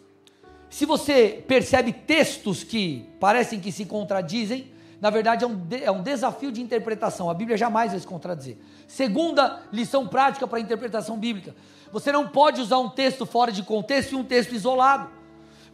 Se 0.69 0.85
você 0.85 1.43
percebe 1.47 1.93
textos 1.93 2.63
que 2.63 3.09
parecem 3.19 3.59
que 3.59 3.73
se 3.73 3.87
contradizem, 3.87 4.73
na 5.01 5.11
verdade 5.11 5.45
é 5.45 5.47
um, 5.47 5.55
de, 5.55 5.85
é 5.85 5.91
um 5.91 6.03
desafio 6.03 6.51
de 6.51 6.63
interpretação. 6.63 7.29
A 7.29 7.35
Bíblia 7.35 7.57
jamais 7.57 7.91
vai 7.91 8.01
se 8.01 8.07
contradizer. 8.07 8.57
Segunda 8.87 9.63
lição 9.73 10.07
prática 10.07 10.47
para 10.47 10.59
a 10.59 10.61
interpretação 10.61 11.19
bíblica: 11.19 11.55
você 11.93 12.11
não 12.11 12.29
pode 12.29 12.61
usar 12.61 12.79
um 12.79 12.89
texto 12.89 13.27
fora 13.27 13.53
de 13.53 13.63
contexto 13.63 14.13
e 14.13 14.17
um 14.17 14.25
texto 14.25 14.55
isolado. 14.55 15.11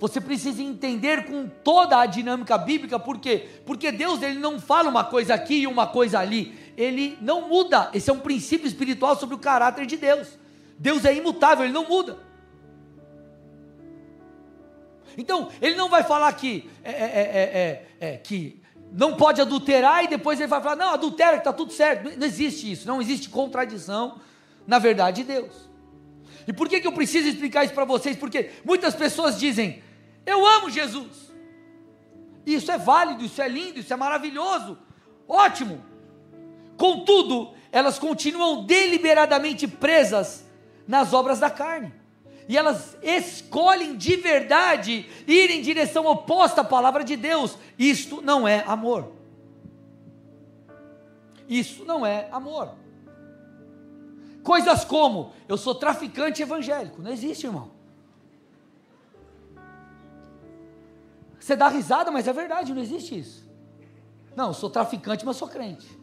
Você 0.01 0.21
precisa 0.21 0.61
entender 0.61 1.27
com 1.27 1.49
toda 1.63 2.01
a 2.01 2.07
dinâmica 2.07 2.59
bíblica, 2.59 2.99
por 2.99 3.21
quê? 3.21 3.49
Porque 3.65 3.93
Deus 3.93 4.21
ele 4.21 4.41
não 4.41 4.59
fala 4.59 4.89
uma 4.89 5.05
coisa 5.05 5.35
aqui 5.35 5.61
e 5.61 5.67
uma 5.69 5.87
coisa 5.87 6.19
ali. 6.19 6.59
Ele 6.77 7.17
não 7.21 7.49
muda. 7.49 7.89
Esse 7.95 8.11
é 8.11 8.13
um 8.13 8.19
princípio 8.19 8.67
espiritual 8.67 9.17
sobre 9.17 9.37
o 9.37 9.39
caráter 9.39 9.87
de 9.87 9.97
Deus. 9.97 10.37
Deus 10.77 11.05
é 11.05 11.15
imutável, 11.15 11.65
ele 11.65 11.73
não 11.73 11.89
muda. 11.89 12.19
Então, 15.17 15.51
ele 15.61 15.77
não 15.77 15.89
vai 15.89 16.03
falar 16.03 16.33
que, 16.33 16.69
é, 16.83 16.91
é, 16.91 17.87
é, 18.01 18.17
que 18.17 18.62
não 18.95 19.17
pode 19.17 19.41
adulterar 19.41 20.05
e 20.05 20.09
depois 20.09 20.39
ele 20.39 20.49
vai 20.49 20.61
falar, 20.61 20.77
não, 20.77 20.93
adultera 20.93 21.33
que 21.33 21.39
está 21.39 21.53
tudo 21.53 21.73
certo. 21.73 22.17
Não 22.17 22.27
existe 22.27 22.71
isso, 22.71 22.87
não 22.87 23.01
existe 23.01 23.31
contradição 23.31 24.21
na 24.67 24.79
verdade 24.79 25.23
de 25.23 25.33
Deus. 25.33 25.69
E 26.47 26.53
por 26.53 26.69
que, 26.69 26.81
que 26.81 26.87
eu 26.87 26.93
preciso 26.93 27.29
explicar 27.29 27.65
isso 27.65 27.75
para 27.75 27.85
vocês? 27.85 28.17
Porque 28.17 28.51
muitas 28.65 28.95
pessoas 28.95 29.39
dizem: 29.39 29.83
Eu 30.27 30.47
amo 30.47 30.69
Jesus. 30.69 31.33
Isso 32.45 32.71
é 32.71 32.77
válido, 32.77 33.25
isso 33.25 33.41
é 33.41 33.49
lindo, 33.49 33.79
isso 33.79 33.93
é 33.93 33.97
maravilhoso, 33.97 34.77
ótimo. 35.29 35.81
Contudo, 36.77 37.55
elas 37.71 37.99
continuam 37.99 38.65
deliberadamente 38.65 39.69
presas 39.69 40.45
nas 40.87 41.13
obras 41.13 41.39
da 41.39 41.49
carne. 41.49 41.95
E 42.49 42.57
elas 42.57 42.97
escolhem 43.03 43.97
de 43.97 44.17
verdade 44.17 45.09
ir 45.27 45.51
em 45.51 45.63
direção 45.63 46.07
oposta 46.07 46.61
à 46.61 46.65
palavra 46.65 47.05
de 47.05 47.17
Deus. 47.17 47.57
Isto 47.79 48.21
não 48.21 48.47
é 48.47 48.65
amor. 48.67 49.13
Isso 51.49 51.85
não 51.85 52.05
é 52.05 52.29
amor. 52.31 52.75
Coisas 54.43 54.85
como, 54.85 55.33
eu 55.49 55.57
sou 55.57 55.75
traficante 55.75 56.43
evangélico. 56.43 57.01
Não 57.01 57.13
existe, 57.13 57.47
irmão. 57.47 57.71
Você 61.39 61.57
dá 61.57 61.69
risada, 61.69 62.11
mas 62.11 62.27
é 62.27 62.33
verdade, 62.33 62.75
não 62.75 62.83
existe 62.83 63.19
isso. 63.19 63.49
Não, 64.35 64.49
eu 64.49 64.55
sou 64.55 64.71
traficante, 64.71 65.25
mas 65.25 65.37
sou 65.37 65.49
crente. 65.49 66.01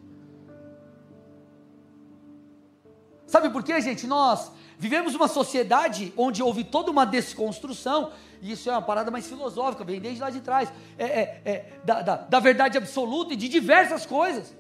Sabe 3.25 3.49
por 3.49 3.63
quê, 3.63 3.79
gente? 3.79 4.07
Nós 4.07 4.51
vivemos 4.79 5.13
uma 5.13 5.27
sociedade 5.27 6.13
onde 6.15 6.41
houve 6.41 6.63
toda 6.63 6.89
uma 6.89 7.05
desconstrução, 7.05 8.13
e 8.41 8.53
isso 8.53 8.69
é 8.69 8.71
uma 8.71 8.81
parada 8.81 9.11
mais 9.11 9.27
filosófica, 9.27 9.83
vem 9.83 9.99
desde 9.99 10.21
lá 10.21 10.29
de 10.29 10.39
trás, 10.39 10.71
é, 10.97 11.03
é, 11.05 11.41
é 11.43 11.65
da, 11.83 12.01
da, 12.01 12.15
da 12.15 12.39
verdade 12.39 12.77
absoluta 12.77 13.33
e 13.33 13.35
de 13.35 13.49
diversas 13.49 14.05
coisas. 14.05 14.55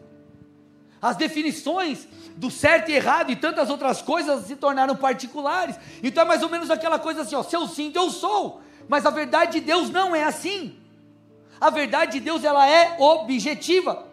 As 1.01 1.15
definições 1.15 2.05
do 2.35 2.51
certo 2.51 2.91
e 2.91 2.93
errado 2.93 3.31
e 3.31 3.35
tantas 3.37 3.69
outras 3.69 4.01
coisas 4.01 4.45
se 4.45 4.57
tornaram 4.57 4.97
particulares. 4.97 5.77
Então 6.03 6.23
é 6.23 6.27
mais 6.27 6.43
ou 6.43 6.49
menos 6.49 6.69
aquela 6.69 6.99
coisa 6.99 7.21
assim: 7.21 7.35
ó, 7.35 7.41
se 7.41 7.55
eu 7.55 7.65
sinto, 7.65 7.95
eu 7.95 8.09
sou. 8.09 8.61
Mas 8.89 9.05
a 9.05 9.09
verdade 9.09 9.53
de 9.53 9.61
Deus 9.61 9.89
não 9.89 10.13
é 10.13 10.25
assim. 10.25 10.77
A 11.61 11.69
verdade 11.69 12.13
de 12.13 12.19
Deus 12.19 12.43
ela 12.43 12.67
é 12.67 12.97
objetiva. 12.99 14.07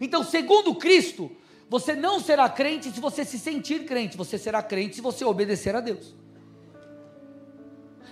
Então, 0.00 0.22
segundo 0.22 0.74
Cristo, 0.76 1.30
você 1.68 1.94
não 1.94 2.20
será 2.20 2.48
crente 2.48 2.90
se 2.90 3.00
você 3.00 3.24
se 3.24 3.38
sentir 3.38 3.84
crente, 3.84 4.16
você 4.16 4.38
será 4.38 4.62
crente 4.62 4.96
se 4.96 5.00
você 5.00 5.24
obedecer 5.24 5.74
a 5.74 5.80
Deus. 5.80 6.14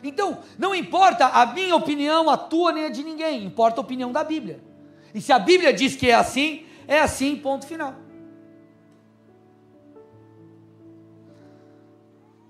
Então, 0.03 0.39
não 0.59 0.75
importa 0.75 1.27
a 1.27 1.47
minha 1.47 1.75
opinião, 1.75 2.29
a 2.29 2.37
tua 2.37 2.73
nem 2.73 2.85
a 2.85 2.89
de 2.91 3.03
ninguém, 3.03 3.45
importa 3.45 3.81
a 3.81 3.85
opinião 3.85 4.13
da 4.13 4.23
Bíblia. 4.23 4.63
E 5.15 5.21
se 5.21 5.33
a 5.33 5.39
Bíblia 5.39 5.73
diz 5.73 5.97
que 5.97 6.11
é 6.11 6.15
assim, 6.15 6.67
é 6.87 7.01
assim, 7.01 7.37
ponto 7.37 7.67
final. 7.67 7.95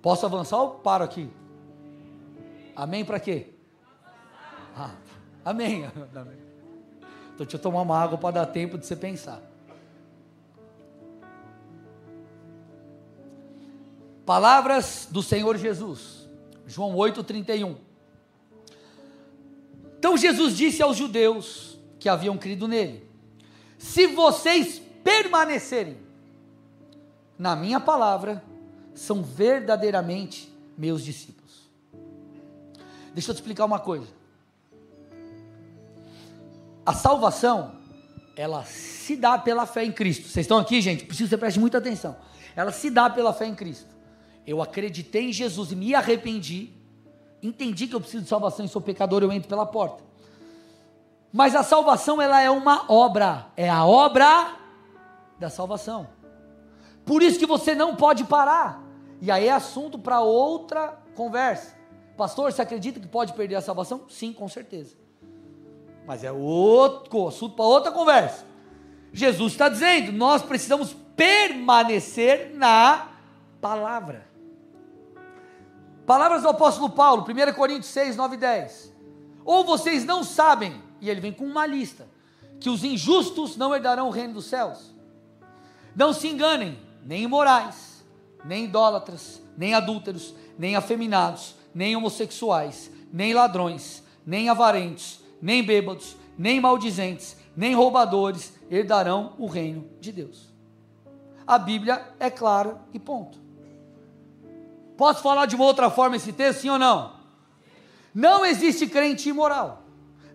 Posso 0.03 0.27
avançar 0.27 0.59
ou 0.59 0.71
paro 0.71 1.05
aqui? 1.05 1.31
Amém 2.75 3.05
para 3.05 3.21
quê? 3.21 3.55
Ah, 4.77 4.91
amém. 5.45 5.85
Então 5.85 6.27
deixa 7.39 7.57
eu 7.57 7.61
tomar 7.61 7.83
uma 7.83 7.99
água 7.99 8.19
para 8.19 8.33
dar 8.33 8.47
tempo 8.47 8.77
de 8.77 8.85
você 8.85 8.97
pensar. 8.97 9.54
Palavras 14.25 15.09
do 15.11 15.23
Senhor 15.23 15.57
Jesus. 15.57 16.29
João 16.67 16.95
8:31. 16.95 17.77
Então 19.99 20.17
Jesus 20.17 20.57
disse 20.57 20.83
aos 20.83 20.97
judeus: 20.97 21.75
que 22.05 22.09
haviam 22.11 22.37
crido 22.37 22.69
nele: 22.69 23.03
Se 23.79 24.07
vocês 24.09 24.79
permanecerem 25.03 25.97
na 27.39 27.57
minha 27.57 27.81
palavra, 27.81 28.45
são 28.95 29.23
verdadeiramente 29.23 30.53
meus 30.77 31.03
discípulos. 31.03 31.71
Deixa 33.15 33.31
eu 33.31 33.35
te 33.35 33.39
explicar 33.39 33.65
uma 33.65 33.79
coisa. 33.79 34.07
A 36.85 36.93
salvação, 36.93 37.73
ela 38.37 38.67
se 38.67 39.17
dá 39.17 39.39
pela 39.39 39.65
fé 39.65 39.83
em 39.83 39.93
Cristo. 39.93 40.29
Vocês 40.29 40.45
estão 40.45 40.59
aqui, 40.59 40.83
gente? 40.83 41.07
Preciso 41.07 41.25
que 41.25 41.31
você 41.31 41.39
preste 41.39 41.59
muita 41.59 41.79
atenção. 41.79 42.15
Ela 42.55 42.71
se 42.71 42.91
dá 42.91 43.09
pela 43.09 43.33
fé 43.33 43.47
em 43.47 43.55
Cristo. 43.55 43.94
Eu 44.47 44.61
acreditei 44.61 45.31
em 45.31 45.33
Jesus 45.33 45.73
e 45.73 45.77
me 45.77 45.95
arrependi. 45.95 46.71
Entendi 47.43 47.87
que 47.87 47.95
eu 47.95 48.01
preciso 48.01 48.23
de 48.23 48.29
salvação 48.29 48.65
e 48.65 48.69
sou 48.69 48.81
pecador, 48.81 49.23
eu 49.23 49.33
entro 49.33 49.49
pela 49.49 49.67
porta. 49.67 50.03
Mas 51.33 51.55
a 51.55 51.63
salvação 51.63 52.23
ela 52.23 52.41
é 52.41 52.51
uma 52.51 52.91
obra, 52.91 53.47
é 53.57 53.69
a 53.69 53.85
obra 53.85 54.57
da 55.39 55.51
salvação. 55.51 56.07
Por 57.05 57.23
isso 57.23 57.39
que 57.39 57.47
você 57.47 57.75
não 57.75 57.97
pode 57.97 58.25
parar. 58.25 58.83
E 59.21 59.31
aí 59.31 59.49
é 59.49 59.53
assunto 59.53 59.99
para 59.99 60.21
outra 60.21 60.99
conversa. 61.15 61.75
Pastor, 62.17 62.53
você 62.53 62.63
acredita 62.63 63.01
que 63.01 63.09
pode 63.09 63.33
perder 63.33 63.57
a 63.57 63.61
salvação? 63.61 64.03
Sim, 64.09 64.33
com 64.33 64.49
certeza. 64.49 64.97
Mas 66.07 66.23
é 66.23 66.31
outro 66.31 67.27
assunto 67.27 67.57
para 67.57 67.65
outra 67.65 67.91
conversa. 67.91 68.45
Jesus 69.13 69.53
está 69.53 69.69
dizendo: 69.69 70.13
nós 70.13 70.43
precisamos 70.43 70.95
permanecer 71.17 72.55
na 72.55 73.09
palavra. 73.61 74.34
Palavras 76.07 76.43
do 76.43 76.49
apóstolo 76.49 76.91
Paulo, 76.91 77.25
1 77.25 77.55
Coríntios 77.55 77.87
6, 77.87 78.17
9 78.17 78.35
e 78.35 78.39
10. 78.39 78.95
Ou 79.45 79.65
vocês 79.65 80.05
não 80.05 80.23
sabem 80.23 80.83
e 81.01 81.09
ele 81.09 81.21
vem 81.21 81.33
com 81.33 81.45
uma 81.45 81.67
lista: 81.67 82.07
que 82.61 82.69
os 82.69 82.85
injustos 82.85 83.57
não 83.57 83.75
herdarão 83.75 84.09
o 84.09 84.11
reino 84.11 84.35
dos 84.35 84.47
céus. 84.47 84.95
Não 85.95 86.13
se 86.13 86.29
enganem, 86.29 86.79
nem 87.05 87.23
imorais, 87.23 88.05
nem 88.45 88.65
idólatras, 88.65 89.41
nem 89.57 89.75
adúlteros, 89.75 90.35
nem 90.59 90.77
afeminados, 90.77 91.55
nem 91.75 91.97
homossexuais, 91.97 92.91
nem 93.13 93.33
ladrões, 93.33 94.03
nem 94.27 94.49
avarentos, 94.49 95.21
nem 95.41 95.63
bêbados, 95.63 96.17
nem 96.37 96.61
maldizentes, 96.61 97.37
nem 97.57 97.75
roubadores 97.75 98.53
herdarão 98.71 99.35
o 99.39 99.47
reino 99.47 99.89
de 100.01 100.11
Deus. 100.11 100.53
A 101.47 101.59
Bíblia 101.59 102.15
é 102.19 102.31
clara 102.31 102.81
e 102.93 102.99
ponto. 102.99 103.44
Posso 104.97 105.23
falar 105.23 105.47
de 105.47 105.57
uma 105.57 105.65
outra 105.65 105.91
forma 105.91 106.17
esse 106.17 106.33
texto, 106.33 106.61
sim 106.61 106.71
ou 106.71 106.79
não? 106.79 107.13
Não 108.15 108.47
existe 108.47 108.87
crente 108.87 109.29
imoral. 109.29 109.83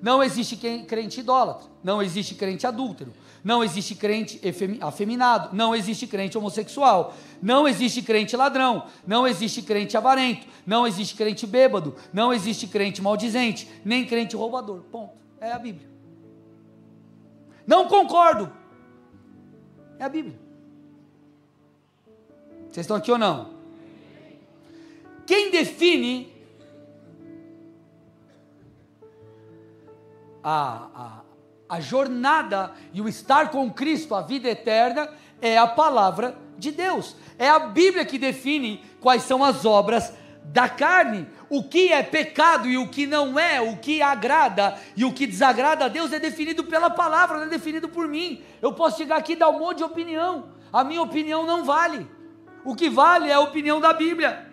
Não 0.02 0.24
existe 0.24 0.56
crente 0.56 1.20
idólatra. 1.20 1.70
Não 1.84 2.02
existe 2.02 2.36
crente 2.36 2.66
adúltero. 2.68 3.14
Não 3.44 3.64
existe 3.64 3.96
crente 3.96 4.42
afeminado. 4.82 5.56
Não 5.56 5.76
existe 5.76 6.08
crente 6.08 6.38
homossexual. 6.38 7.14
Não 7.42 7.68
existe 7.68 8.02
crente 8.02 8.36
ladrão. 8.36 8.86
Não 9.06 9.28
existe 9.28 9.62
crente 9.62 9.96
avarento. 9.96 10.46
Não 10.66 10.88
existe 10.88 11.16
crente 11.16 11.46
bêbado. 11.46 11.96
Não 12.12 12.34
existe 12.34 12.68
crente 12.68 13.02
maldizente. 13.02 13.70
Nem 13.84 14.06
crente 14.06 14.36
roubador. 14.36 14.82
Ponto. 14.92 15.14
É 15.40 15.52
a 15.52 15.60
Bíblia. 15.60 15.90
Não 17.66 17.88
concordo. 17.88 18.52
É 19.98 20.04
a 20.04 20.10
Bíblia. 20.10 20.40
Vocês 22.70 22.86
estão 22.86 22.98
aqui 22.98 23.12
ou 23.12 23.18
não? 23.18 23.59
Quem 25.30 25.52
define 25.52 26.34
a, 30.44 31.22
a, 31.70 31.76
a 31.76 31.80
jornada 31.80 32.72
e 32.92 33.00
o 33.00 33.08
estar 33.08 33.52
com 33.52 33.72
Cristo, 33.72 34.16
a 34.16 34.24
vida 34.24 34.50
eterna, 34.50 35.08
é 35.40 35.56
a 35.56 35.68
palavra 35.68 36.36
de 36.58 36.72
Deus. 36.72 37.16
É 37.38 37.48
a 37.48 37.60
Bíblia 37.60 38.06
que 38.06 38.18
define 38.18 38.84
quais 39.00 39.22
são 39.22 39.44
as 39.44 39.66
obras 39.66 40.12
da 40.46 40.68
carne. 40.68 41.28
O 41.48 41.62
que 41.62 41.94
é 41.94 42.02
pecado 42.02 42.68
e 42.68 42.80
o 42.80 42.90
que 42.90 43.06
não 43.06 43.38
é, 43.38 43.62
o 43.62 43.78
que 43.78 44.02
agrada 44.02 44.80
e 44.98 45.06
o 45.06 45.14
que 45.14 45.28
desagrada 45.28 45.86
a 45.86 45.90
Deus 45.90 46.12
é 46.12 46.20
definido 46.20 46.64
pela 46.64 46.90
palavra, 46.90 47.38
não 47.38 47.46
é 47.46 47.50
definido 47.50 47.88
por 47.88 48.08
mim. 48.08 48.42
Eu 48.60 48.74
posso 48.74 48.98
chegar 48.98 49.18
aqui 49.18 49.34
e 49.34 49.36
dar 49.36 49.50
um 49.50 49.60
monte 49.60 49.78
de 49.78 49.84
opinião. 49.84 50.54
A 50.74 50.84
minha 50.84 51.04
opinião 51.04 51.46
não 51.46 51.64
vale. 51.64 52.10
O 52.66 52.74
que 52.74 52.90
vale 52.90 53.30
é 53.30 53.34
a 53.34 53.40
opinião 53.40 53.80
da 53.80 53.94
Bíblia. 53.94 54.49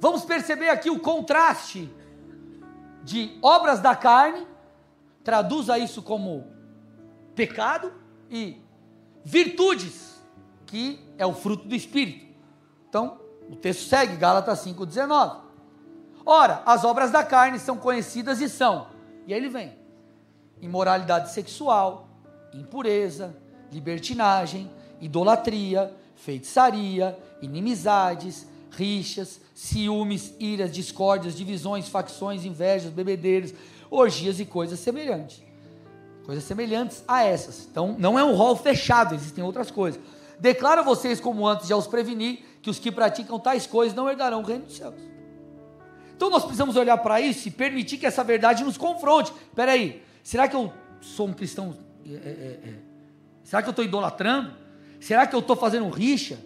Vamos 0.00 0.24
perceber 0.24 0.68
aqui 0.68 0.90
o 0.90 1.00
contraste 1.00 1.92
de 3.02 3.38
obras 3.42 3.80
da 3.80 3.94
carne, 3.94 4.46
traduza 5.22 5.78
isso 5.78 6.02
como 6.02 6.46
pecado, 7.34 7.92
e 8.30 8.60
virtudes, 9.24 10.20
que 10.66 10.98
é 11.18 11.26
o 11.26 11.34
fruto 11.34 11.68
do 11.68 11.74
Espírito. 11.74 12.26
Então, 12.88 13.20
o 13.48 13.56
texto 13.56 13.88
segue, 13.88 14.16
Gálatas 14.16 14.64
5,19. 14.64 15.40
Ora, 16.26 16.62
as 16.64 16.84
obras 16.84 17.10
da 17.10 17.22
carne 17.22 17.58
são 17.58 17.76
conhecidas 17.76 18.40
e 18.40 18.48
são, 18.48 18.88
e 19.26 19.34
aí 19.34 19.38
ele 19.38 19.48
vem: 19.48 19.76
imoralidade 20.60 21.32
sexual, 21.32 22.08
impureza, 22.52 23.36
libertinagem, 23.70 24.70
idolatria, 25.00 25.94
feitiçaria, 26.14 27.18
inimizades, 27.42 28.48
rixas, 28.76 29.40
ciúmes, 29.54 30.34
iras, 30.38 30.72
discórdias, 30.72 31.34
divisões, 31.34 31.88
facções, 31.88 32.44
invejas, 32.44 32.92
bebedeiros, 32.92 33.54
orgias 33.90 34.40
e 34.40 34.44
coisas 34.44 34.78
semelhantes. 34.80 35.42
Coisas 36.24 36.44
semelhantes 36.44 37.04
a 37.06 37.22
essas. 37.22 37.66
Então, 37.70 37.94
não 37.98 38.18
é 38.18 38.24
um 38.24 38.34
rol 38.34 38.56
fechado, 38.56 39.14
existem 39.14 39.44
outras 39.44 39.70
coisas. 39.70 40.00
Declaro 40.38 40.80
a 40.80 40.84
vocês, 40.84 41.20
como 41.20 41.46
antes 41.46 41.68
já 41.68 41.76
os 41.76 41.86
preveni, 41.86 42.44
que 42.60 42.70
os 42.70 42.78
que 42.78 42.90
praticam 42.90 43.38
tais 43.38 43.66
coisas 43.66 43.94
não 43.94 44.08
herdarão 44.08 44.40
o 44.40 44.44
reino 44.44 44.64
dos 44.64 44.76
céus. 44.76 44.94
Então, 46.16 46.30
nós 46.30 46.42
precisamos 46.42 46.76
olhar 46.76 46.96
para 46.98 47.20
isso 47.20 47.48
e 47.48 47.50
permitir 47.50 47.98
que 47.98 48.06
essa 48.06 48.24
verdade 48.24 48.64
nos 48.64 48.76
confronte. 48.76 49.32
Espera 49.48 49.72
aí, 49.72 50.02
será 50.22 50.48
que 50.48 50.56
eu 50.56 50.72
sou 51.00 51.28
um 51.28 51.32
cristão? 51.32 51.76
É, 52.06 52.10
é, 52.10 52.14
é, 52.14 52.68
é? 52.70 52.74
será 53.42 53.62
que 53.62 53.68
eu 53.68 53.72
estou 53.72 53.84
idolatrando? 53.84 54.54
Será 55.00 55.26
que 55.26 55.34
eu 55.34 55.40
estou 55.40 55.56
fazendo 55.56 55.88
rixa? 55.90 56.38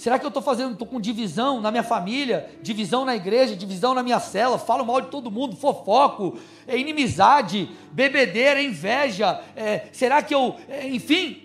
Será 0.00 0.18
que 0.18 0.24
eu 0.24 0.28
estou 0.28 0.42
fazendo, 0.42 0.72
estou 0.72 0.88
com 0.88 0.98
divisão 0.98 1.60
na 1.60 1.70
minha 1.70 1.82
família, 1.82 2.48
divisão 2.62 3.04
na 3.04 3.14
igreja, 3.14 3.54
divisão 3.54 3.92
na 3.92 4.02
minha 4.02 4.18
cela, 4.18 4.58
falo 4.58 4.82
mal 4.82 5.02
de 5.02 5.08
todo 5.08 5.30
mundo, 5.30 5.54
fofoco, 5.54 6.38
é 6.66 6.78
inimizade, 6.78 7.68
bebedeira, 7.92 8.62
inveja, 8.62 9.44
é, 9.54 9.90
será 9.92 10.22
que 10.22 10.34
eu, 10.34 10.56
é, 10.70 10.88
enfim, 10.88 11.42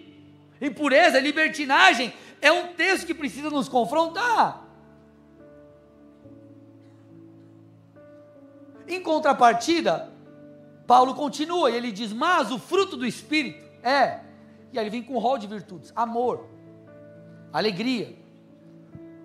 impureza, 0.61 1.19
libertinagem, 1.19 2.13
é 2.41 2.49
um 2.49 2.67
texto 2.67 3.05
que 3.05 3.13
precisa 3.13 3.49
nos 3.49 3.67
confrontar. 3.67 4.65
Em 8.87 9.01
contrapartida, 9.01 10.13
Paulo 10.87 11.13
continua 11.13 11.71
e 11.71 11.75
ele 11.75 11.91
diz: 11.91 12.13
Mas 12.13 12.53
o 12.53 12.57
fruto 12.57 12.95
do 12.95 13.05
Espírito 13.05 13.69
é, 13.83 14.21
e 14.71 14.79
aí 14.79 14.85
ele 14.85 14.89
vem 14.89 15.03
com 15.03 15.15
um 15.15 15.19
rol 15.19 15.37
de 15.37 15.45
virtudes: 15.45 15.91
amor, 15.93 16.47
alegria, 17.51 18.23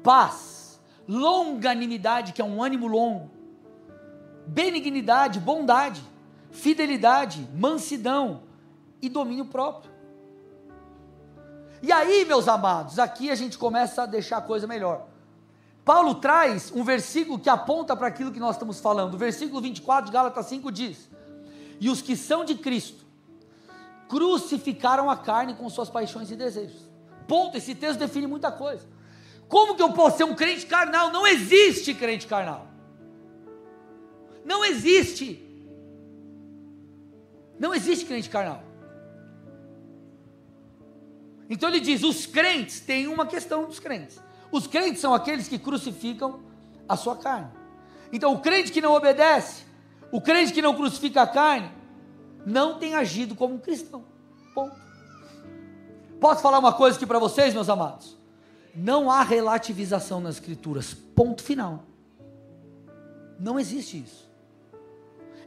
paz, 0.02 0.80
longanimidade, 1.06 2.32
que 2.32 2.42
é 2.42 2.44
um 2.44 2.62
ânimo 2.62 2.86
longo, 2.86 3.30
benignidade, 4.46 5.40
bondade, 5.40 6.02
fidelidade, 6.50 7.48
mansidão 7.54 8.42
e 9.00 9.08
domínio 9.08 9.46
próprio. 9.46 9.90
E 11.82 11.90
aí, 11.90 12.24
meus 12.24 12.46
amados, 12.46 12.98
aqui 12.98 13.30
a 13.30 13.34
gente 13.34 13.56
começa 13.56 14.02
a 14.02 14.06
deixar 14.06 14.38
a 14.38 14.42
coisa 14.42 14.66
melhor. 14.66 15.06
Paulo 15.84 16.16
traz 16.16 16.70
um 16.74 16.84
versículo 16.84 17.38
que 17.38 17.48
aponta 17.48 17.96
para 17.96 18.06
aquilo 18.06 18.30
que 18.30 18.38
nós 18.38 18.56
estamos 18.56 18.80
falando. 18.80 19.14
O 19.14 19.18
versículo 19.18 19.60
24 19.60 20.06
de 20.06 20.12
Gálatas 20.12 20.46
5 20.46 20.70
diz: 20.70 21.08
E 21.80 21.88
os 21.88 22.02
que 22.02 22.16
são 22.16 22.44
de 22.44 22.54
Cristo 22.54 23.04
crucificaram 24.08 25.08
a 25.08 25.16
carne 25.16 25.54
com 25.54 25.68
suas 25.70 25.88
paixões 25.88 26.30
e 26.30 26.36
desejos. 26.36 26.88
Ponto, 27.26 27.56
esse 27.56 27.74
texto 27.74 27.98
define 27.98 28.26
muita 28.26 28.52
coisa. 28.52 28.86
Como 29.50 29.74
que 29.74 29.82
eu 29.82 29.92
posso 29.92 30.18
ser 30.18 30.24
um 30.24 30.34
crente 30.34 30.64
carnal? 30.64 31.10
Não 31.10 31.26
existe 31.26 31.92
crente 31.92 32.24
carnal. 32.28 32.68
Não 34.44 34.64
existe. 34.64 35.44
Não 37.58 37.74
existe 37.74 38.06
crente 38.06 38.30
carnal. 38.30 38.62
Então 41.50 41.68
ele 41.68 41.80
diz: 41.80 42.04
os 42.04 42.26
crentes 42.26 42.78
têm 42.78 43.08
uma 43.08 43.26
questão 43.26 43.64
dos 43.64 43.80
crentes. 43.80 44.20
Os 44.52 44.68
crentes 44.68 45.00
são 45.00 45.12
aqueles 45.12 45.48
que 45.48 45.58
crucificam 45.58 46.40
a 46.88 46.96
sua 46.96 47.16
carne. 47.16 47.50
Então 48.12 48.32
o 48.32 48.38
crente 48.38 48.70
que 48.70 48.80
não 48.80 48.94
obedece, 48.94 49.64
o 50.12 50.20
crente 50.20 50.52
que 50.52 50.62
não 50.62 50.76
crucifica 50.76 51.22
a 51.22 51.26
carne, 51.26 51.72
não 52.46 52.78
tem 52.78 52.94
agido 52.94 53.34
como 53.34 53.56
um 53.56 53.58
cristão. 53.58 54.04
Ponto. 54.54 54.76
Posso 56.20 56.40
falar 56.40 56.60
uma 56.60 56.72
coisa 56.72 56.96
aqui 56.96 57.06
para 57.06 57.18
vocês, 57.18 57.52
meus 57.52 57.68
amados? 57.68 58.19
Não 58.74 59.10
há 59.10 59.22
relativização 59.22 60.20
nas 60.20 60.36
Escrituras. 60.36 60.94
Ponto 60.94 61.42
final. 61.42 61.84
Não 63.38 63.58
existe 63.58 63.98
isso. 63.98 64.30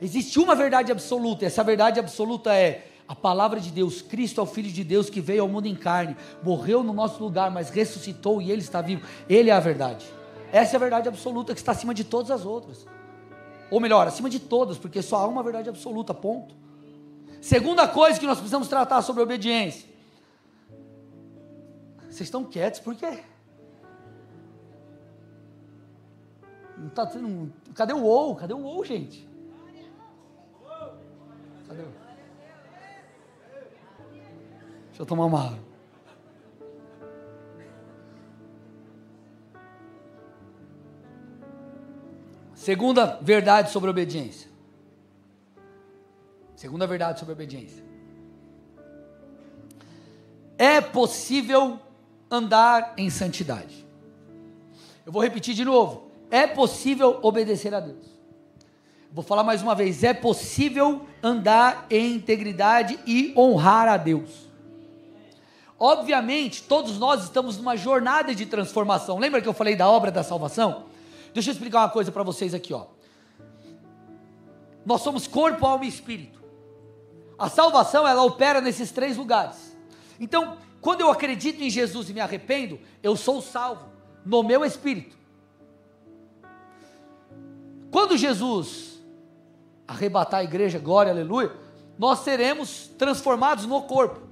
Existe 0.02 0.40
uma 0.40 0.56
verdade 0.56 0.92
absoluta, 0.92 1.46
e 1.46 1.48
essa 1.48 1.64
verdade 1.64 2.00
absoluta 2.00 2.54
é 2.54 2.88
a 3.08 3.16
palavra 3.16 3.60
de 3.60 3.70
Deus, 3.70 4.02
Cristo 4.02 4.42
é 4.42 4.44
o 4.44 4.48
Filho 4.48 4.72
de 4.72 4.84
Deus 4.84 5.10
que 5.10 5.22
veio 5.22 5.44
ao 5.44 5.48
mundo 5.48 5.68
em 5.68 5.76
carne, 5.76 6.16
morreu 6.42 6.84
no 6.84 6.94
nosso 6.94 7.24
lugar, 7.24 7.52
mas 7.52 7.70
ressuscitou 7.70 8.42
e 8.42 8.52
Ele 8.52 8.62
está 8.62 8.82
vivo. 8.82 9.06
Ele 9.30 9.50
é 9.50 9.54
a 9.54 9.60
verdade. 9.60 10.06
Essa 10.52 10.76
é 10.76 10.78
a 10.78 10.80
verdade 10.80 11.08
absoluta 11.08 11.54
que 11.54 11.60
está 11.60 11.72
acima 11.72 11.94
de 11.94 12.04
todas 12.04 12.32
as 12.32 12.46
outras. 12.46 12.86
Ou 13.70 13.80
melhor, 13.80 14.08
acima 14.08 14.30
de 14.30 14.40
todas, 14.40 14.78
porque 14.78 15.02
só 15.02 15.18
há 15.18 15.28
uma 15.28 15.44
verdade 15.44 15.70
absoluta, 15.70 16.14
ponto. 16.14 16.56
Segunda 17.42 17.88
coisa 17.88 18.20
que 18.20 18.26
nós 18.26 18.38
precisamos 18.38 18.68
tratar 18.68 19.02
sobre 19.02 19.22
obediência. 19.22 19.90
Vocês 22.14 22.28
estão 22.28 22.46
quietos, 22.46 22.80
por 22.80 22.96
quê? 22.96 23.24
Não 26.78 26.90
tá 26.90 27.12
cadê 27.74 27.92
o 27.92 28.04
ou? 28.04 28.36
Cadê 28.36 28.54
o 28.54 28.62
ou, 28.62 28.86
gente? 28.86 29.28
Cadê? 31.68 31.82
Deixa 34.90 35.02
eu 35.02 35.06
tomar 35.08 35.26
uma 35.26 35.44
água. 35.44 35.60
Segunda 42.54 43.18
verdade 43.24 43.72
sobre 43.72 43.90
obediência. 43.90 44.52
Segunda 46.56 46.86
verdade 46.86 47.20
sobre 47.20 47.34
obediência. 47.34 47.84
É 50.60 50.80
possível 50.80 51.80
andar 52.34 52.94
em 52.98 53.12
santidade. 53.12 53.86
Eu 55.06 55.12
vou 55.12 55.22
repetir 55.22 55.54
de 55.54 55.64
novo. 55.64 56.12
É 56.32 56.48
possível 56.48 57.20
obedecer 57.22 57.74
a 57.76 57.80
Deus. 57.80 58.08
Vou 59.12 59.24
falar 59.24 59.44
mais 59.44 59.62
uma 59.62 59.76
vez. 59.76 60.04
É 60.04 60.14
possível 60.14 61.06
andar 61.22 61.86
em 61.92 62.16
integridade 62.16 63.00
e 63.06 63.32
honrar 63.38 63.88
a 63.88 63.98
Deus. 63.98 64.50
Obviamente, 65.80 66.64
todos 66.64 66.98
nós 66.98 67.24
estamos 67.24 67.58
numa 67.58 67.76
jornada 67.76 68.34
de 68.34 68.48
transformação. 68.48 69.20
Lembra 69.20 69.40
que 69.40 69.48
eu 69.48 69.54
falei 69.54 69.76
da 69.76 69.88
obra 69.88 70.12
da 70.12 70.24
salvação? 70.24 70.86
Deixa 71.34 71.52
eu 71.52 71.54
explicar 71.54 71.82
uma 71.82 71.90
coisa 71.90 72.12
para 72.12 72.24
vocês 72.24 72.54
aqui, 72.54 72.74
ó. 72.74 72.86
Nós 74.84 75.02
somos 75.02 75.28
corpo, 75.28 75.66
alma 75.66 75.86
e 75.86 75.88
espírito. 75.88 76.42
A 77.38 77.50
salvação, 77.50 78.08
ela 78.08 78.24
opera 78.24 78.60
nesses 78.60 78.92
três 78.92 79.18
lugares. 79.18 79.76
Então, 80.20 80.58
quando 80.84 81.00
eu 81.00 81.10
acredito 81.10 81.64
em 81.64 81.70
Jesus 81.70 82.10
e 82.10 82.14
me 82.14 82.20
arrependo, 82.20 82.78
eu 83.02 83.16
sou 83.16 83.42
salvo 83.42 83.86
no 84.26 84.44
meu 84.44 84.66
espírito. 84.66 85.16
Quando 87.90 88.18
Jesus 88.18 89.02
arrebatar 89.88 90.42
a 90.42 90.44
igreja, 90.44 90.78
glória, 90.80 91.10
aleluia, 91.10 91.54
nós 91.98 92.20
seremos 92.20 92.88
transformados 92.98 93.66
no 93.66 93.82
corpo. 93.84 94.28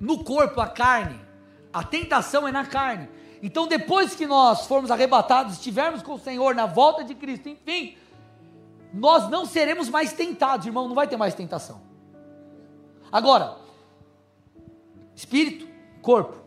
No 0.00 0.24
corpo, 0.24 0.62
a 0.62 0.66
carne. 0.66 1.20
A 1.70 1.84
tentação 1.84 2.48
é 2.48 2.52
na 2.52 2.64
carne. 2.64 3.10
Então, 3.42 3.66
depois 3.66 4.14
que 4.14 4.26
nós 4.26 4.66
formos 4.66 4.90
arrebatados, 4.90 5.54
estivermos 5.54 6.02
com 6.02 6.14
o 6.14 6.18
Senhor 6.18 6.54
na 6.54 6.64
volta 6.64 7.04
de 7.04 7.14
Cristo, 7.14 7.50
enfim, 7.50 7.98
nós 8.94 9.28
não 9.28 9.44
seremos 9.44 9.90
mais 9.90 10.14
tentados, 10.14 10.64
irmão, 10.64 10.88
não 10.88 10.94
vai 10.94 11.06
ter 11.06 11.18
mais 11.18 11.34
tentação. 11.34 11.82
Agora, 13.10 13.60
espírito, 15.22 15.68
corpo. 16.00 16.42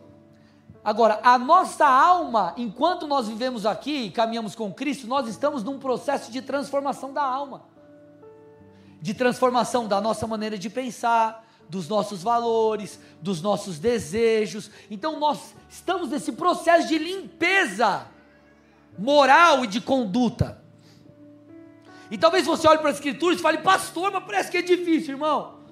Agora, 0.83 1.19
a 1.23 1.39
nossa 1.39 1.87
alma, 1.87 2.53
enquanto 2.57 3.07
nós 3.07 3.27
vivemos 3.27 3.65
aqui 3.65 4.05
e 4.05 4.11
caminhamos 4.11 4.53
com 4.53 4.71
Cristo, 4.71 5.07
nós 5.07 5.27
estamos 5.27 5.63
num 5.63 5.79
processo 5.79 6.31
de 6.31 6.41
transformação 6.41 7.11
da 7.11 7.23
alma, 7.23 7.63
de 9.01 9.13
transformação 9.13 9.87
da 9.87 9.99
nossa 9.99 10.27
maneira 10.27 10.57
de 10.57 10.69
pensar, 10.69 11.43
dos 11.67 11.87
nossos 11.87 12.21
valores, 12.21 12.99
dos 13.19 13.41
nossos 13.41 13.79
desejos. 13.79 14.69
Então, 14.91 15.19
nós 15.19 15.55
estamos 15.67 16.09
nesse 16.09 16.33
processo 16.33 16.87
de 16.87 16.99
limpeza 16.99 18.05
moral 18.97 19.63
e 19.63 19.67
de 19.67 19.81
conduta. 19.81 20.61
E 22.11 22.17
talvez 22.17 22.45
você 22.45 22.67
olhe 22.67 22.77
para 22.77 22.91
as 22.91 22.97
Escrituras 22.97 23.39
e 23.39 23.41
fale, 23.41 23.57
pastor, 23.59 24.11
mas 24.11 24.23
parece 24.23 24.51
que 24.51 24.57
é 24.57 24.61
difícil, 24.61 25.15
irmão. 25.15 25.64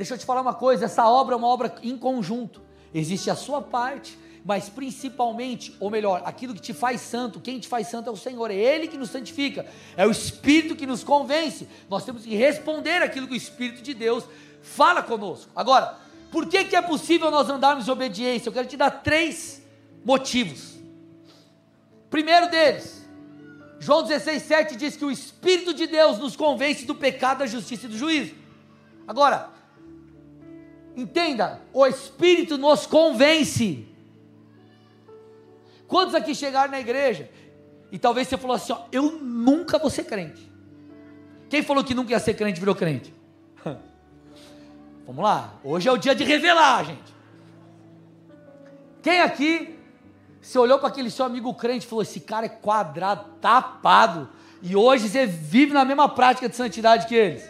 Deixa 0.00 0.14
eu 0.14 0.18
te 0.18 0.24
falar 0.24 0.40
uma 0.40 0.54
coisa: 0.54 0.86
essa 0.86 1.06
obra 1.06 1.34
é 1.34 1.36
uma 1.36 1.46
obra 1.46 1.74
em 1.82 1.94
conjunto. 1.94 2.62
Existe 2.94 3.28
a 3.28 3.34
sua 3.34 3.60
parte, 3.60 4.18
mas 4.42 4.66
principalmente, 4.66 5.76
ou 5.78 5.90
melhor, 5.90 6.22
aquilo 6.24 6.54
que 6.54 6.60
te 6.62 6.72
faz 6.72 7.02
santo, 7.02 7.38
quem 7.38 7.60
te 7.60 7.68
faz 7.68 7.88
santo 7.88 8.08
é 8.08 8.10
o 8.10 8.16
Senhor, 8.16 8.50
é 8.50 8.54
Ele 8.54 8.88
que 8.88 8.96
nos 8.96 9.10
santifica, 9.10 9.66
é 9.98 10.06
o 10.06 10.10
Espírito 10.10 10.74
que 10.74 10.86
nos 10.86 11.04
convence. 11.04 11.68
Nós 11.90 12.02
temos 12.02 12.24
que 12.24 12.34
responder 12.34 13.02
aquilo 13.02 13.26
que 13.26 13.34
o 13.34 13.36
Espírito 13.36 13.82
de 13.82 13.92
Deus 13.92 14.24
fala 14.62 15.02
conosco. 15.02 15.50
Agora, 15.54 15.98
por 16.32 16.46
que, 16.46 16.64
que 16.64 16.76
é 16.76 16.80
possível 16.80 17.30
nós 17.30 17.50
andarmos 17.50 17.86
em 17.86 17.90
obediência? 17.90 18.48
Eu 18.48 18.54
quero 18.54 18.68
te 18.68 18.78
dar 18.78 19.02
três 19.02 19.62
motivos. 20.02 20.78
Primeiro 22.08 22.48
deles, 22.48 23.06
João 23.78 24.02
16,7 24.02 24.76
diz 24.76 24.96
que 24.96 25.04
o 25.04 25.10
Espírito 25.10 25.74
de 25.74 25.86
Deus 25.86 26.16
nos 26.16 26.36
convence 26.36 26.86
do 26.86 26.94
pecado, 26.94 27.40
da 27.40 27.46
justiça 27.46 27.84
e 27.84 27.90
do 27.90 27.98
juízo. 27.98 28.34
Agora, 29.06 29.59
entenda, 31.00 31.60
o 31.72 31.86
Espírito 31.86 32.58
nos 32.58 32.86
convence. 32.86 33.86
Quantos 35.86 36.14
aqui 36.14 36.34
chegaram 36.34 36.70
na 36.70 36.80
igreja 36.80 37.28
e 37.90 37.98
talvez 37.98 38.28
você 38.28 38.36
falou 38.36 38.56
assim: 38.56 38.72
ó, 38.72 38.82
eu 38.92 39.18
nunca 39.20 39.78
vou 39.78 39.90
ser 39.90 40.04
crente. 40.04 40.50
Quem 41.48 41.62
falou 41.62 41.82
que 41.82 41.94
nunca 41.94 42.12
ia 42.12 42.20
ser 42.20 42.34
crente 42.34 42.60
virou 42.60 42.74
crente? 42.74 43.12
Vamos 45.06 45.24
lá, 45.24 45.54
hoje 45.64 45.88
é 45.88 45.92
o 45.92 45.96
dia 45.96 46.14
de 46.14 46.22
revelar, 46.22 46.84
gente. 46.84 47.14
Quem 49.02 49.20
aqui 49.20 49.76
você 50.40 50.58
olhou 50.58 50.78
para 50.78 50.88
aquele 50.88 51.10
seu 51.10 51.24
amigo 51.24 51.52
crente 51.54 51.86
e 51.86 51.88
falou: 51.88 52.02
esse 52.02 52.20
cara 52.20 52.46
é 52.46 52.48
quadrado, 52.48 53.24
tapado. 53.40 54.28
E 54.62 54.76
hoje 54.76 55.08
você 55.08 55.26
vive 55.26 55.72
na 55.72 55.84
mesma 55.84 56.08
prática 56.08 56.48
de 56.48 56.54
santidade 56.54 57.06
que 57.06 57.14
eles. 57.14 57.49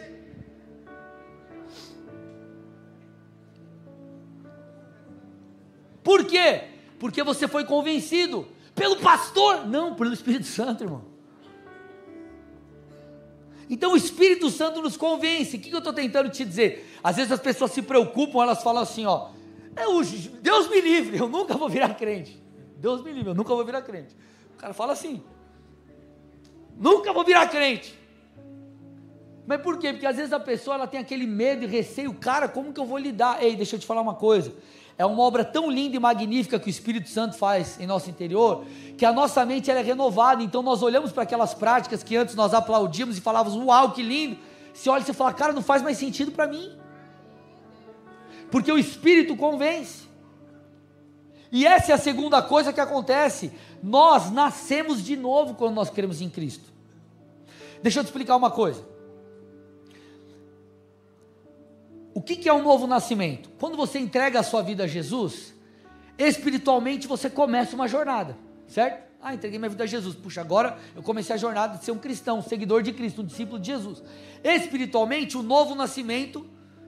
Por 6.11 6.25
quê? 6.25 6.63
Porque 6.99 7.23
você 7.23 7.47
foi 7.47 7.63
convencido 7.63 8.45
pelo 8.75 8.97
pastor, 8.97 9.65
não 9.65 9.95
pelo 9.95 10.11
Espírito 10.11 10.45
Santo, 10.45 10.83
irmão. 10.83 11.05
Então 13.69 13.93
o 13.93 13.95
Espírito 13.95 14.49
Santo 14.49 14.81
nos 14.81 14.97
convence. 14.97 15.55
O 15.55 15.59
que 15.61 15.71
eu 15.71 15.77
estou 15.77 15.93
tentando 15.93 16.29
te 16.29 16.43
dizer? 16.43 16.85
Às 17.01 17.15
vezes 17.15 17.31
as 17.31 17.39
pessoas 17.39 17.71
se 17.71 17.81
preocupam, 17.81 18.41
elas 18.41 18.61
falam 18.61 18.83
assim: 18.83 19.05
ó, 19.05 19.29
é 19.73 19.85
Deus 20.41 20.69
me 20.69 20.81
livre, 20.81 21.17
eu 21.17 21.29
nunca 21.29 21.53
vou 21.53 21.69
virar 21.69 21.93
crente. 21.93 22.43
Deus 22.75 23.01
me 23.01 23.13
livre, 23.13 23.29
eu 23.29 23.35
nunca 23.35 23.55
vou 23.55 23.63
virar 23.63 23.81
crente. 23.81 24.13
O 24.53 24.57
cara 24.57 24.73
fala 24.73 24.91
assim: 24.91 25.23
nunca 26.75 27.13
vou 27.13 27.23
virar 27.23 27.47
crente. 27.47 27.97
Mas 29.47 29.61
por 29.61 29.79
quê? 29.79 29.93
Porque 29.93 30.05
às 30.05 30.17
vezes 30.17 30.33
a 30.33 30.41
pessoa 30.41 30.75
ela 30.75 30.87
tem 30.87 30.99
aquele 30.99 31.25
medo 31.25 31.63
e 31.63 31.67
receio, 31.67 32.13
cara, 32.13 32.49
como 32.49 32.73
que 32.73 32.81
eu 32.81 32.85
vou 32.85 32.97
lidar? 32.97 33.41
Ei, 33.41 33.55
deixa 33.55 33.77
eu 33.77 33.79
te 33.79 33.85
falar 33.85 34.01
uma 34.01 34.15
coisa. 34.15 34.53
É 35.01 35.05
uma 35.05 35.23
obra 35.23 35.43
tão 35.43 35.71
linda 35.71 35.95
e 35.95 35.99
magnífica 35.99 36.59
que 36.59 36.67
o 36.67 36.69
Espírito 36.69 37.09
Santo 37.09 37.35
faz 37.35 37.79
em 37.79 37.87
nosso 37.87 38.07
interior, 38.07 38.63
que 38.95 39.03
a 39.03 39.11
nossa 39.11 39.43
mente 39.43 39.71
ela 39.71 39.79
é 39.79 39.83
renovada. 39.83 40.43
Então 40.43 40.61
nós 40.61 40.83
olhamos 40.83 41.11
para 41.11 41.23
aquelas 41.23 41.55
práticas 41.55 42.03
que 42.03 42.15
antes 42.15 42.35
nós 42.35 42.53
aplaudíamos 42.53 43.17
e 43.17 43.21
falávamos, 43.21 43.57
uau, 43.65 43.93
que 43.93 44.03
lindo. 44.03 44.37
Se 44.75 44.91
olha 44.91 45.01
e 45.01 45.05
você 45.05 45.11
fala, 45.11 45.33
cara, 45.33 45.53
não 45.53 45.63
faz 45.63 45.81
mais 45.81 45.97
sentido 45.97 46.31
para 46.31 46.45
mim. 46.45 46.77
Porque 48.51 48.71
o 48.71 48.77
Espírito 48.77 49.35
convence. 49.35 50.07
E 51.51 51.65
essa 51.65 51.93
é 51.93 51.95
a 51.95 51.97
segunda 51.97 52.39
coisa 52.39 52.71
que 52.71 52.79
acontece. 52.79 53.51
Nós 53.81 54.29
nascemos 54.29 55.03
de 55.03 55.17
novo 55.17 55.55
quando 55.55 55.73
nós 55.73 55.89
cremos 55.89 56.21
em 56.21 56.29
Cristo. 56.29 56.71
Deixa 57.81 58.01
eu 58.01 58.03
te 58.03 58.07
explicar 58.09 58.35
uma 58.35 58.51
coisa. 58.51 58.85
O 62.13 62.21
que, 62.21 62.47
é 62.49 62.53
um 62.53 62.61
novo 62.61 62.85
nascimento? 62.87 63.49
Quando 63.57 63.77
você 63.77 63.97
entrega 63.97 64.39
a 64.39 64.43
sua 64.43 64.61
vida 64.61 64.83
a 64.83 64.87
Jesus, 64.87 65.53
espiritualmente 66.17 67.07
você 67.07 67.29
começa 67.29 67.73
uma 67.73 67.87
jornada, 67.87 68.37
certo? 68.67 69.09
Ah, 69.21 69.33
entreguei 69.33 69.57
minha 69.57 69.69
vida 69.69 69.83
a 69.83 69.87
Jesus. 69.87 70.15
Puxa, 70.15 70.41
agora 70.41 70.77
eu 70.93 71.01
comecei 71.01 71.33
a 71.33 71.37
jornada 71.37 71.77
de 71.77 71.85
ser 71.85 71.91
um 71.91 71.97
cristão, 71.97 72.39
um 72.39 72.41
seguidor 72.41 72.81
de 72.81 72.91
Cristo, 72.91 73.21
um 73.21 73.25
discípulo 73.25 73.59
de 73.59 73.67
Jesus. 73.67 74.03
Espiritualmente, 74.43 75.37
o 75.37 75.43
novo 75.43 75.73
nascimento 75.73 76.45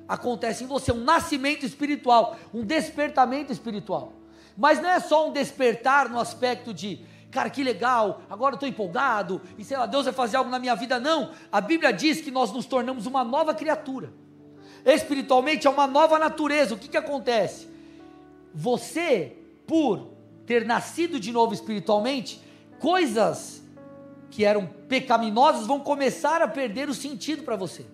acontece 0.08 0.66
em 0.66 0.68
você, 0.68 0.92
um 0.92 1.04
nascimento 1.04 1.66
espiritual, 1.66 2.36
um 2.54 2.66
despertamento 2.66 3.54
espiritual. 3.54 4.14
Mas 4.58 4.82
não 4.82 4.90
é 4.90 5.00
só 5.00 5.30
um 5.30 5.32
despertar 5.32 6.10
no 6.10 6.20
aspecto 6.20 6.74
de, 6.74 7.00
cara, 7.32 7.50
que 7.50 7.64
legal, 7.64 8.22
agora 8.30 8.54
eu 8.54 8.58
estou 8.58 8.68
empolgado, 8.68 9.42
e 9.58 9.64
sei 9.64 9.78
lá, 9.78 9.86
Deus 9.86 10.04
vai 10.04 10.14
fazer 10.14 10.36
algo 10.36 10.50
na 10.50 10.60
minha 10.60 10.76
vida. 10.76 11.00
Não, 11.00 11.32
a 11.52 11.62
Bíblia 11.62 11.94
diz 11.94 12.20
que 12.20 12.30
nós 12.30 12.52
nos 12.52 12.66
tornamos 12.66 13.06
uma 13.06 13.24
nova 13.24 13.54
criatura. 13.54 14.12
Espiritualmente 14.86 15.68
é 15.68 15.70
uma 15.70 15.88
nova 15.88 16.20
natureza. 16.20 16.76
O 16.76 16.78
que, 16.78 16.88
que 16.88 16.98
acontece? 16.98 17.68
Você, 18.54 19.36
por 19.66 20.10
ter 20.46 20.66
nascido 20.66 21.20
de 21.20 21.32
novo 21.32 21.54
espiritualmente, 21.54 22.42
coisas 22.80 23.64
que 24.30 24.44
eram 24.44 24.68
pecaminosas 24.88 25.66
vão 25.66 25.80
começar 25.80 26.42
a 26.42 26.48
perder 26.48 26.90
o 26.90 26.94
sentido 26.94 27.44
para 27.44 27.56
você. 27.56 27.86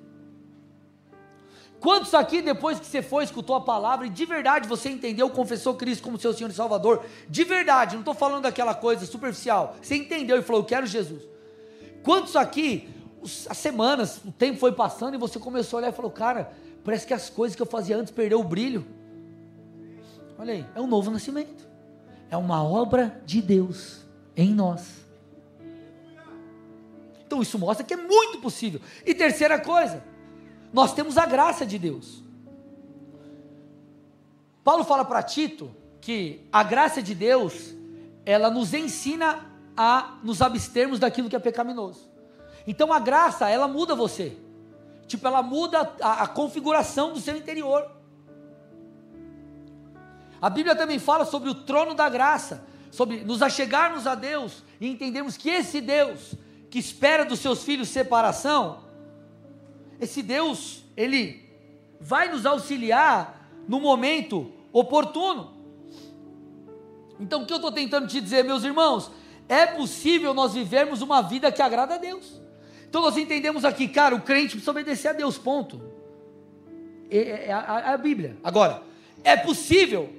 Quantos 1.80 2.14
aqui, 2.14 2.42
depois 2.42 2.80
que 2.80 2.86
você 2.86 3.02
foi, 3.02 3.24
escutou 3.24 3.56
a 3.56 3.62
palavra 3.62 4.06
e 4.06 4.10
de 4.10 4.26
verdade 4.26 4.68
você 4.68 4.90
entendeu, 4.90 5.30
confessou 5.30 5.76
Cristo 5.76 6.04
como 6.04 6.20
seu 6.20 6.34
Senhor 6.34 6.50
e 6.50 6.54
Salvador? 6.54 7.06
De 7.30 7.44
verdade, 7.44 7.94
não 7.94 8.02
estou 8.02 8.14
falando 8.14 8.44
daquela 8.44 8.74
coisa 8.74 9.06
superficial. 9.06 9.76
Você 9.82 9.96
entendeu 9.96 10.38
e 10.38 10.42
falou: 10.42 10.62
Eu 10.62 10.66
quero 10.66 10.86
Jesus. 10.86 11.24
Quantos 12.04 12.36
aqui, 12.36 12.90
as 13.50 13.58
semanas, 13.58 14.20
o 14.26 14.32
tempo 14.32 14.60
foi 14.60 14.74
passando 14.74 15.16
e 15.16 15.18
você 15.18 15.40
começou 15.40 15.78
a 15.78 15.82
olhar 15.82 15.94
e 15.94 15.96
falou: 15.96 16.12
Cara, 16.12 16.52
parece 16.84 17.06
que 17.06 17.14
as 17.14 17.30
coisas 17.30 17.56
que 17.56 17.62
eu 17.62 17.66
fazia 17.66 17.98
antes 17.98 18.12
perdeu 18.12 18.40
o 18.40 18.44
brilho. 18.44 18.86
Olha 20.38 20.54
aí, 20.54 20.66
é 20.74 20.82
um 20.82 20.88
novo 20.88 21.12
nascimento. 21.12 21.68
É 22.30 22.38
uma 22.38 22.64
obra 22.64 23.22
de 23.26 23.42
Deus 23.42 24.06
em 24.36 24.54
nós. 24.54 25.06
Então 27.26 27.42
isso 27.42 27.60
mostra 27.60 27.86
que 27.86 27.94
é 27.94 27.98
muito 27.98 28.40
possível. 28.40 28.80
E 29.06 29.14
terceira 29.14 29.60
coisa, 29.60 30.04
nós 30.74 30.94
temos 30.94 31.18
a 31.18 31.26
graça 31.26 31.66
de 31.66 31.78
Deus. 31.78 32.24
Paulo 34.64 34.84
fala 34.84 35.04
para 35.04 35.22
Tito 35.24 35.72
que 36.02 36.48
a 36.52 36.64
graça 36.64 37.02
de 37.02 37.14
Deus, 37.14 37.76
ela 38.26 38.50
nos 38.50 38.74
ensina 38.74 39.46
a 39.76 40.18
nos 40.24 40.42
abstermos 40.42 41.00
daquilo 41.00 41.30
que 41.30 41.36
é 41.36 41.40
pecaminoso. 41.40 42.10
Então 42.66 42.94
a 42.94 43.00
graça, 43.00 43.50
ela 43.50 43.68
muda 43.68 43.96
você. 43.96 44.38
Tipo, 45.10 45.26
ela 45.26 45.42
muda 45.42 45.92
a, 46.00 46.24
a 46.24 46.28
configuração 46.28 47.12
do 47.12 47.20
seu 47.20 47.36
interior. 47.36 47.90
A 50.40 50.50
Bíblia 50.52 50.76
também 50.76 51.00
fala 51.00 51.26
sobre 51.26 51.50
o 51.50 51.56
trono 51.56 51.96
da 51.96 52.08
graça, 52.08 52.64
sobre 52.92 53.24
nos 53.24 53.42
achegarmos 53.42 54.06
a 54.06 54.14
Deus 54.14 54.64
e 54.80 54.88
entendermos 54.88 55.36
que 55.36 55.50
esse 55.50 55.82
Deus 55.82 56.36
que 56.70 56.78
espera 56.78 57.26
dos 57.26 57.40
seus 57.40 57.64
filhos 57.64 57.90
separação, 57.90 58.84
esse 60.00 60.22
Deus, 60.22 60.84
ele 60.96 61.44
vai 62.00 62.30
nos 62.30 62.46
auxiliar 62.46 63.50
no 63.68 63.80
momento 63.80 64.54
oportuno. 64.72 65.58
Então, 67.20 67.42
o 67.42 67.46
que 67.48 67.52
eu 67.52 67.58
estou 67.58 67.72
tentando 67.72 68.08
te 68.08 68.22
dizer, 68.22 68.44
meus 68.44 68.64
irmãos? 68.64 69.12
É 69.48 69.66
possível 69.66 70.36
nós 70.36 70.54
vivermos 70.54 71.02
uma 71.02 71.24
vida 71.24 71.52
que 71.52 71.64
agrada 71.64 71.96
a 71.96 71.98
Deus. 71.98 72.40
Então 72.90 73.02
nós 73.04 73.16
entendemos 73.18 73.64
aqui, 73.64 73.88
cara, 73.88 74.16
o 74.16 74.22
crente 74.22 74.50
precisa 74.52 74.72
obedecer 74.72 75.10
a 75.10 75.14
Deus, 75.14 75.38
ponto. 75.38 75.80
É, 77.10 77.18
é, 77.18 77.46
é 77.48 77.54
a, 77.54 77.84
é 77.86 77.94
a 77.94 77.98
Bíblia. 77.98 78.36
Agora, 78.44 78.82
é 79.24 79.38
possível 79.38 80.10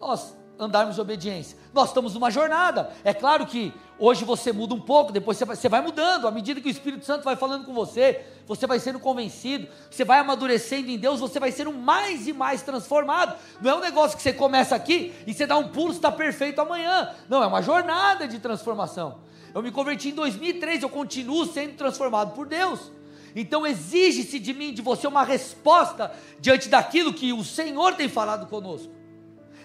nós 0.00 0.34
andarmos 0.58 0.96
em 0.96 1.00
obediência. 1.00 1.56
Nós 1.72 1.88
estamos 1.88 2.14
numa 2.14 2.30
jornada. 2.30 2.90
É 3.04 3.12
claro 3.12 3.46
que 3.46 3.72
hoje 3.98 4.24
você 4.24 4.52
muda 4.52 4.74
um 4.74 4.80
pouco, 4.80 5.12
depois 5.12 5.36
você 5.36 5.44
vai, 5.44 5.54
você 5.54 5.68
vai, 5.68 5.80
mudando. 5.82 6.26
À 6.26 6.30
medida 6.30 6.60
que 6.60 6.68
o 6.68 6.70
Espírito 6.70 7.04
Santo 7.04 7.24
vai 7.24 7.36
falando 7.36 7.64
com 7.66 7.74
você, 7.74 8.24
você 8.46 8.66
vai 8.66 8.80
sendo 8.80 8.98
convencido, 8.98 9.68
você 9.90 10.04
vai 10.04 10.18
amadurecendo 10.18 10.90
em 10.90 10.98
Deus, 10.98 11.20
você 11.20 11.38
vai 11.38 11.52
sendo 11.52 11.72
mais 11.72 12.26
e 12.26 12.32
mais 12.32 12.62
transformado. 12.62 13.36
Não 13.60 13.70
é 13.70 13.74
um 13.74 13.80
negócio 13.80 14.16
que 14.16 14.22
você 14.22 14.32
começa 14.32 14.74
aqui 14.74 15.14
e 15.26 15.34
você 15.34 15.46
dá 15.46 15.58
um 15.58 15.68
pulo, 15.68 15.92
está 15.92 16.10
perfeito 16.10 16.60
amanhã. 16.60 17.14
Não, 17.28 17.42
é 17.42 17.46
uma 17.46 17.60
jornada 17.60 18.26
de 18.26 18.38
transformação. 18.38 19.28
Eu 19.54 19.62
me 19.62 19.70
converti 19.70 20.10
em 20.10 20.14
2003, 20.14 20.82
eu 20.82 20.88
continuo 20.88 21.46
sendo 21.46 21.74
transformado 21.74 22.34
por 22.34 22.46
Deus. 22.46 22.90
Então 23.34 23.66
exige-se 23.66 24.38
de 24.38 24.52
mim, 24.52 24.72
de 24.72 24.82
você, 24.82 25.06
uma 25.06 25.22
resposta 25.22 26.12
diante 26.40 26.68
daquilo 26.68 27.12
que 27.12 27.32
o 27.32 27.44
Senhor 27.44 27.94
tem 27.94 28.08
falado 28.08 28.46
conosco. 28.46 28.98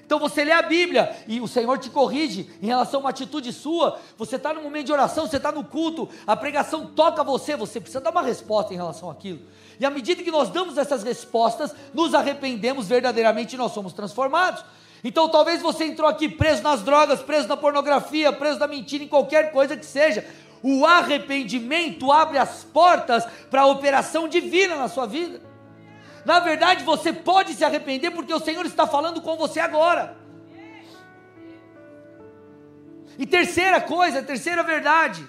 Então 0.05 0.19
você 0.19 0.43
lê 0.43 0.51
a 0.51 0.61
Bíblia 0.61 1.15
e 1.27 1.39
o 1.39 1.47
Senhor 1.47 1.77
te 1.79 1.89
corrige 1.89 2.49
em 2.61 2.67
relação 2.67 2.99
a 2.99 3.03
uma 3.03 3.09
atitude 3.09 3.51
sua. 3.53 3.99
Você 4.17 4.35
está 4.35 4.53
no 4.53 4.61
momento 4.61 4.87
de 4.87 4.91
oração, 4.91 5.25
você 5.25 5.37
está 5.37 5.51
no 5.51 5.63
culto, 5.63 6.09
a 6.27 6.35
pregação 6.35 6.85
toca 6.87 7.23
você, 7.23 7.55
você 7.55 7.79
precisa 7.79 8.01
dar 8.01 8.11
uma 8.11 8.21
resposta 8.21 8.73
em 8.73 8.77
relação 8.77 9.09
àquilo. 9.09 9.39
E 9.79 9.85
à 9.85 9.89
medida 9.89 10.21
que 10.21 10.29
nós 10.29 10.49
damos 10.49 10.77
essas 10.77 11.03
respostas, 11.03 11.73
nos 11.93 12.13
arrependemos 12.13 12.87
verdadeiramente 12.87 13.55
e 13.55 13.57
nós 13.57 13.71
somos 13.71 13.93
transformados. 13.93 14.63
Então 15.03 15.27
talvez 15.27 15.61
você 15.61 15.85
entrou 15.85 16.07
aqui 16.07 16.29
preso 16.29 16.63
nas 16.63 16.81
drogas, 16.81 17.21
preso 17.21 17.47
na 17.47 17.57
pornografia, 17.57 18.31
preso 18.31 18.59
na 18.59 18.67
mentira, 18.67 19.03
em 19.03 19.07
qualquer 19.07 19.51
coisa 19.51 19.75
que 19.75 19.85
seja. 19.85 20.25
O 20.61 20.85
arrependimento 20.85 22.09
abre 22.09 22.37
as 22.37 22.63
portas 22.63 23.25
para 23.49 23.63
a 23.63 23.67
operação 23.67 24.29
divina 24.29 24.77
na 24.77 24.87
sua 24.87 25.05
vida. 25.05 25.41
Na 26.25 26.39
verdade, 26.39 26.85
você 26.85 27.11
pode 27.11 27.53
se 27.53 27.65
arrepender 27.65 28.11
porque 28.11 28.33
o 28.33 28.39
Senhor 28.39 28.65
está 28.65 28.87
falando 28.87 29.21
com 29.21 29.35
você 29.35 29.59
agora. 29.59 30.15
E 33.19 33.25
terceira 33.25 33.81
coisa, 33.81 34.23
terceira 34.23 34.63
verdade 34.63 35.27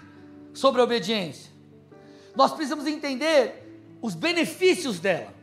sobre 0.52 0.80
a 0.80 0.84
obediência. 0.84 1.52
Nós 2.37 2.52
precisamos 2.52 2.87
entender 2.87 3.96
os 4.00 4.14
benefícios 4.14 5.00
dela. 5.00 5.34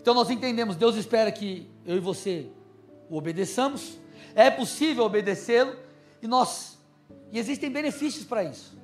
Então 0.00 0.14
nós 0.14 0.30
entendemos, 0.30 0.76
Deus 0.76 0.94
espera 0.94 1.32
que 1.32 1.68
eu 1.84 1.96
e 1.96 2.00
você 2.00 2.48
o 3.08 3.16
obedeçamos. 3.16 3.98
É 4.34 4.50
possível 4.50 5.04
obedecê-lo 5.04 5.76
e 6.22 6.26
nós 6.26 6.76
e 7.32 7.38
existem 7.38 7.70
benefícios 7.70 8.24
para 8.24 8.44
isso. 8.44 8.76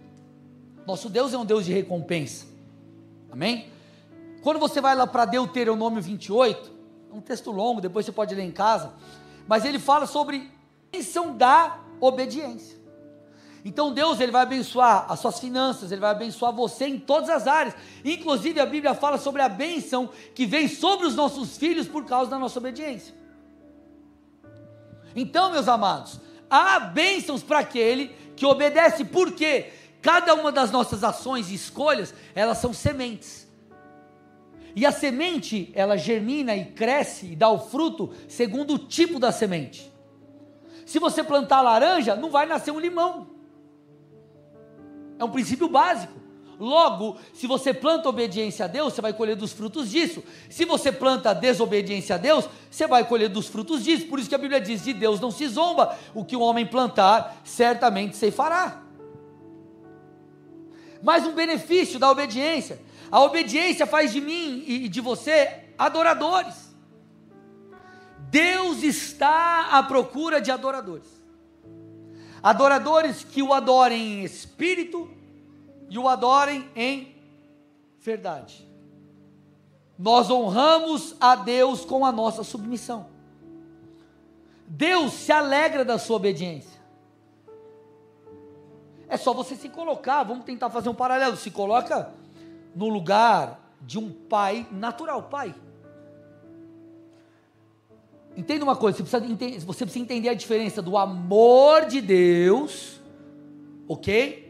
Nosso 0.86 1.08
Deus 1.08 1.32
é 1.32 1.38
um 1.38 1.44
Deus 1.44 1.64
de 1.64 1.72
recompensa. 1.72 2.46
Amém? 3.30 3.68
Quando 4.42 4.58
você 4.58 4.80
vai 4.80 4.94
lá 4.94 5.06
para 5.06 5.24
Deuteronômio 5.24 6.02
28, 6.02 6.70
é 7.10 7.14
um 7.14 7.20
texto 7.20 7.50
longo, 7.50 7.80
depois 7.80 8.04
você 8.04 8.12
pode 8.12 8.34
ler 8.34 8.42
em 8.42 8.50
casa, 8.50 8.92
mas 9.46 9.64
ele 9.64 9.78
fala 9.78 10.06
sobre 10.06 10.36
a 10.36 10.96
bênção 10.96 11.36
da 11.36 11.78
obediência. 12.00 12.82
Então 13.64 13.94
Deus 13.94 14.18
ele 14.18 14.32
vai 14.32 14.42
abençoar 14.42 15.06
as 15.08 15.20
suas 15.20 15.38
finanças, 15.38 15.92
ele 15.92 16.00
vai 16.00 16.10
abençoar 16.10 16.52
você 16.52 16.86
em 16.86 16.98
todas 16.98 17.30
as 17.30 17.46
áreas. 17.46 17.76
Inclusive 18.04 18.58
a 18.58 18.66
Bíblia 18.66 18.92
fala 18.92 19.18
sobre 19.18 19.40
a 19.40 19.48
bênção 19.48 20.10
que 20.34 20.44
vem 20.44 20.66
sobre 20.66 21.06
os 21.06 21.14
nossos 21.14 21.56
filhos 21.56 21.86
por 21.86 22.04
causa 22.04 22.28
da 22.28 22.38
nossa 22.40 22.58
obediência. 22.58 23.14
Então, 25.14 25.50
meus 25.50 25.68
amados, 25.68 26.20
há 26.48 26.80
bênçãos 26.80 27.42
para 27.42 27.60
aquele 27.60 28.08
que 28.36 28.46
obedece, 28.46 29.04
porque 29.04 29.70
cada 30.00 30.34
uma 30.34 30.50
das 30.50 30.70
nossas 30.70 31.04
ações 31.04 31.50
e 31.50 31.54
escolhas, 31.54 32.14
elas 32.34 32.58
são 32.58 32.72
sementes. 32.72 33.48
E 34.74 34.86
a 34.86 34.92
semente, 34.92 35.70
ela 35.74 35.98
germina 35.98 36.56
e 36.56 36.64
cresce 36.64 37.26
e 37.26 37.36
dá 37.36 37.48
o 37.50 37.58
fruto 37.58 38.12
segundo 38.26 38.74
o 38.74 38.78
tipo 38.78 39.18
da 39.18 39.30
semente. 39.30 39.92
Se 40.86 40.98
você 40.98 41.22
plantar 41.22 41.60
laranja, 41.60 42.16
não 42.16 42.30
vai 42.30 42.46
nascer 42.46 42.70
um 42.70 42.80
limão. 42.80 43.28
É 45.18 45.24
um 45.24 45.30
princípio 45.30 45.68
básico. 45.68 46.21
Logo, 46.62 47.16
se 47.34 47.46
você 47.46 47.74
planta 47.74 48.08
obediência 48.08 48.66
a 48.66 48.68
Deus, 48.68 48.94
você 48.94 49.00
vai 49.00 49.12
colher 49.12 49.36
dos 49.36 49.52
frutos 49.52 49.90
disso. 49.90 50.22
Se 50.48 50.64
você 50.64 50.92
planta 50.92 51.34
desobediência 51.34 52.14
a 52.14 52.18
Deus, 52.18 52.48
você 52.70 52.86
vai 52.86 53.04
colher 53.04 53.28
dos 53.28 53.48
frutos 53.48 53.82
disso. 53.82 54.06
Por 54.06 54.18
isso 54.18 54.28
que 54.28 54.34
a 54.34 54.38
Bíblia 54.38 54.60
diz: 54.60 54.84
de 54.84 54.92
Deus 54.92 55.20
não 55.20 55.30
se 55.30 55.46
zomba, 55.48 55.98
o 56.14 56.24
que 56.24 56.36
o 56.36 56.40
homem 56.40 56.64
plantar, 56.64 57.40
certamente 57.44 58.16
se 58.16 58.30
fará. 58.30 58.80
Mais 61.02 61.26
um 61.26 61.32
benefício 61.32 61.98
da 61.98 62.10
obediência 62.10 62.78
a 63.12 63.20
obediência 63.20 63.86
faz 63.86 64.10
de 64.10 64.22
mim 64.22 64.64
e 64.66 64.88
de 64.88 64.98
você 65.02 65.66
adoradores. 65.76 66.72
Deus 68.30 68.82
está 68.82 69.68
à 69.70 69.82
procura 69.82 70.40
de 70.40 70.50
adoradores. 70.50 71.06
Adoradores 72.42 73.22
que 73.22 73.42
o 73.42 73.52
adorem 73.52 74.20
em 74.20 74.24
espírito 74.24 75.10
e 75.92 75.98
o 75.98 76.08
adorem 76.08 76.70
em 76.74 77.14
verdade. 78.00 78.66
Nós 79.98 80.30
honramos 80.30 81.14
a 81.20 81.36
Deus 81.36 81.84
com 81.84 82.06
a 82.06 82.10
nossa 82.10 82.42
submissão. 82.42 83.08
Deus 84.66 85.12
se 85.12 85.30
alegra 85.30 85.84
da 85.84 85.98
sua 85.98 86.16
obediência. 86.16 86.80
É 89.06 89.18
só 89.18 89.34
você 89.34 89.54
se 89.54 89.68
colocar, 89.68 90.22
vamos 90.22 90.46
tentar 90.46 90.70
fazer 90.70 90.88
um 90.88 90.94
paralelo. 90.94 91.36
Se 91.36 91.50
coloca 91.50 92.10
no 92.74 92.88
lugar 92.88 93.60
de 93.82 93.98
um 93.98 94.10
pai 94.10 94.66
natural, 94.72 95.24
pai. 95.24 95.54
Entenda 98.34 98.64
uma 98.64 98.76
coisa, 98.76 99.04
você 99.04 99.20
precisa, 99.20 99.66
você 99.66 99.84
precisa 99.84 100.02
entender 100.02 100.30
a 100.30 100.34
diferença 100.34 100.80
do 100.80 100.96
amor 100.96 101.84
de 101.84 102.00
Deus, 102.00 102.98
ok? 103.86 104.41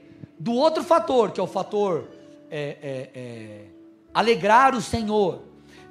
Do 0.43 0.55
outro 0.55 0.83
fator, 0.83 1.31
que 1.31 1.39
é 1.39 1.43
o 1.43 1.47
fator 1.47 2.09
é, 2.51 2.77
é, 2.83 3.11
é, 3.15 3.65
alegrar 4.13 4.75
o 4.75 4.83
Senhor. 4.83 5.41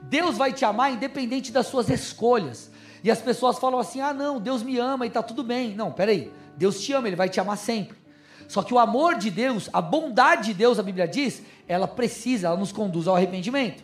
Deus 0.01 0.35
vai 0.35 0.51
te 0.51 0.65
amar 0.65 0.91
independente 0.91 1.53
das 1.53 1.67
suas 1.67 1.89
escolhas. 1.89 2.69
E 3.01 3.09
as 3.09 3.21
pessoas 3.21 3.57
falam 3.57 3.79
assim: 3.79 4.01
ah, 4.01 4.13
não, 4.13 4.41
Deus 4.41 4.61
me 4.61 4.77
ama 4.77 5.05
e 5.05 5.07
está 5.07 5.23
tudo 5.23 5.41
bem. 5.41 5.73
Não, 5.73 5.89
peraí, 5.89 6.29
Deus 6.57 6.81
te 6.81 6.91
ama, 6.91 7.07
Ele 7.07 7.15
vai 7.15 7.29
te 7.29 7.39
amar 7.39 7.57
sempre. 7.57 7.97
Só 8.45 8.61
que 8.61 8.73
o 8.73 8.77
amor 8.77 9.15
de 9.15 9.31
Deus, 9.31 9.69
a 9.71 9.79
bondade 9.79 10.47
de 10.47 10.53
Deus, 10.53 10.77
a 10.77 10.83
Bíblia 10.83 11.07
diz, 11.07 11.41
ela 11.65 11.87
precisa, 11.87 12.47
ela 12.47 12.57
nos 12.57 12.73
conduz 12.73 13.07
ao 13.07 13.15
arrependimento. 13.15 13.81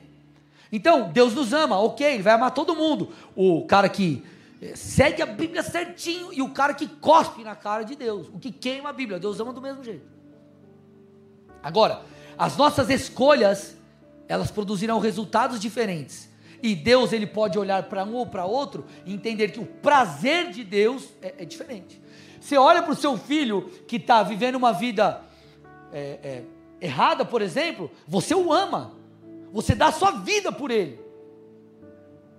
Então, 0.69 1.09
Deus 1.11 1.33
nos 1.33 1.53
ama, 1.53 1.79
ok, 1.79 2.15
Ele 2.15 2.23
vai 2.23 2.33
amar 2.33 2.51
todo 2.51 2.75
mundo. 2.75 3.13
O 3.37 3.65
cara 3.65 3.87
que 3.87 4.21
eh, 4.61 4.75
segue 4.75 5.21
a 5.21 5.25
Bíblia 5.25 5.63
certinho 5.63 6.33
e 6.33 6.41
o 6.41 6.49
cara 6.49 6.73
que 6.73 6.87
cospe 6.87 7.41
na 7.41 7.55
cara 7.55 7.83
de 7.83 7.95
Deus, 7.95 8.27
o 8.27 8.37
que 8.37 8.51
queima 8.51 8.89
a 8.89 8.93
Bíblia, 8.93 9.17
Deus 9.17 9.39
ama 9.39 9.53
do 9.53 9.61
mesmo 9.61 9.81
jeito. 9.81 10.16
Agora, 11.61 12.01
as 12.37 12.55
nossas 12.55 12.89
escolhas, 12.89 13.75
elas 14.27 14.51
produzirão 14.51 14.99
resultados 14.99 15.59
diferentes. 15.59 16.29
E 16.61 16.75
Deus 16.75 17.13
ele 17.13 17.27
pode 17.27 17.57
olhar 17.57 17.83
para 17.83 18.03
um 18.03 18.15
ou 18.15 18.25
para 18.25 18.45
outro 18.45 18.85
e 19.05 19.13
entender 19.13 19.49
que 19.49 19.59
o 19.59 19.65
prazer 19.65 20.51
de 20.51 20.63
Deus 20.63 21.09
é, 21.21 21.35
é 21.39 21.45
diferente. 21.45 22.01
Você 22.39 22.57
olha 22.57 22.81
para 22.81 22.91
o 22.91 22.95
seu 22.95 23.17
filho 23.17 23.69
que 23.87 23.97
está 23.97 24.23
vivendo 24.23 24.55
uma 24.55 24.71
vida 24.71 25.21
é, 25.91 25.99
é, 26.23 26.43
errada, 26.81 27.25
por 27.25 27.41
exemplo, 27.41 27.91
você 28.07 28.33
o 28.33 28.51
ama, 28.51 28.93
você 29.51 29.75
dá 29.75 29.87
a 29.87 29.91
sua 29.91 30.11
vida 30.11 30.51
por 30.51 30.71
ele, 30.71 30.99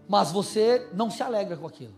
mas 0.09 0.33
você 0.33 0.89
não 0.93 1.11
se 1.11 1.23
alegra 1.23 1.57
com 1.57 1.67
aquilo. 1.67 1.95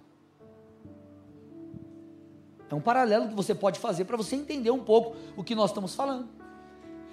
É 2.70 2.74
um 2.74 2.80
paralelo 2.80 3.28
que 3.28 3.34
você 3.34 3.54
pode 3.54 3.80
fazer 3.80 4.04
para 4.04 4.16
você 4.16 4.36
entender 4.36 4.70
um 4.70 4.82
pouco 4.82 5.16
o 5.36 5.42
que 5.42 5.54
nós 5.54 5.70
estamos 5.70 5.94
falando. 5.94 6.28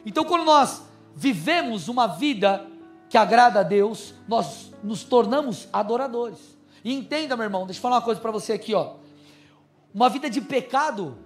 Então, 0.08 0.24
quando 0.24 0.46
nós 0.46 0.84
vivemos 1.14 1.90
uma 1.90 2.08
vida 2.08 2.66
que 3.10 3.18
agrada 3.18 3.60
a 3.60 3.64
Deus, 3.64 4.14
nós 4.26 4.72
nos 4.82 5.04
tornamos 5.04 5.68
adoradores. 5.74 6.58
E 6.82 6.94
entenda, 6.94 7.36
meu 7.36 7.44
irmão, 7.44 7.66
deixa 7.66 7.80
eu 7.80 7.82
falar 7.82 7.98
uma 7.98 8.02
coisa 8.02 8.22
para 8.22 8.32
você 8.32 8.54
aqui, 8.54 8.74
ó. 8.74 8.96
Uma 9.94 10.08
vida 10.08 10.30
de 10.30 10.40
pecado, 10.40 11.18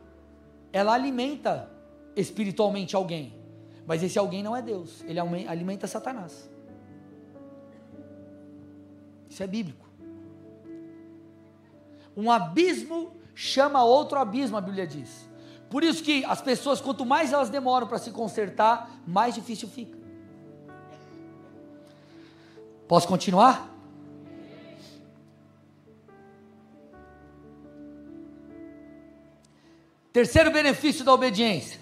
ela 0.74 0.94
alimenta 0.94 1.70
espiritualmente 2.16 2.96
alguém. 2.96 3.36
Mas 3.86 4.02
esse 4.02 4.18
alguém 4.18 4.42
não 4.42 4.58
é 4.58 4.64
Deus, 4.64 5.04
ele 5.04 5.20
alimenta 5.20 5.86
Satanás. 5.86 6.50
Isso 9.30 9.44
é 9.44 9.48
bíblico. 9.48 9.88
Um 12.18 12.32
abismo 12.32 13.14
chama 13.36 13.84
outro 13.84 14.18
abismo, 14.18 14.58
a 14.58 14.62
Bíblia 14.62 14.88
diz. 14.88 15.30
Por 15.72 15.84
isso 15.84 16.04
que 16.04 16.24
as 16.26 16.42
pessoas, 16.42 16.80
quanto 16.80 17.04
mais 17.06 17.34
elas 17.34 17.50
demoram 17.50 17.88
para 17.88 17.98
se 17.98 18.12
consertar, 18.12 19.02
mais 19.08 19.34
difícil 19.34 19.68
fica. 19.68 19.98
Posso 22.88 23.08
continuar? 23.08 23.70
Terceiro 30.14 30.52
benefício 30.52 31.04
da 31.06 31.14
obediência. 31.14 31.82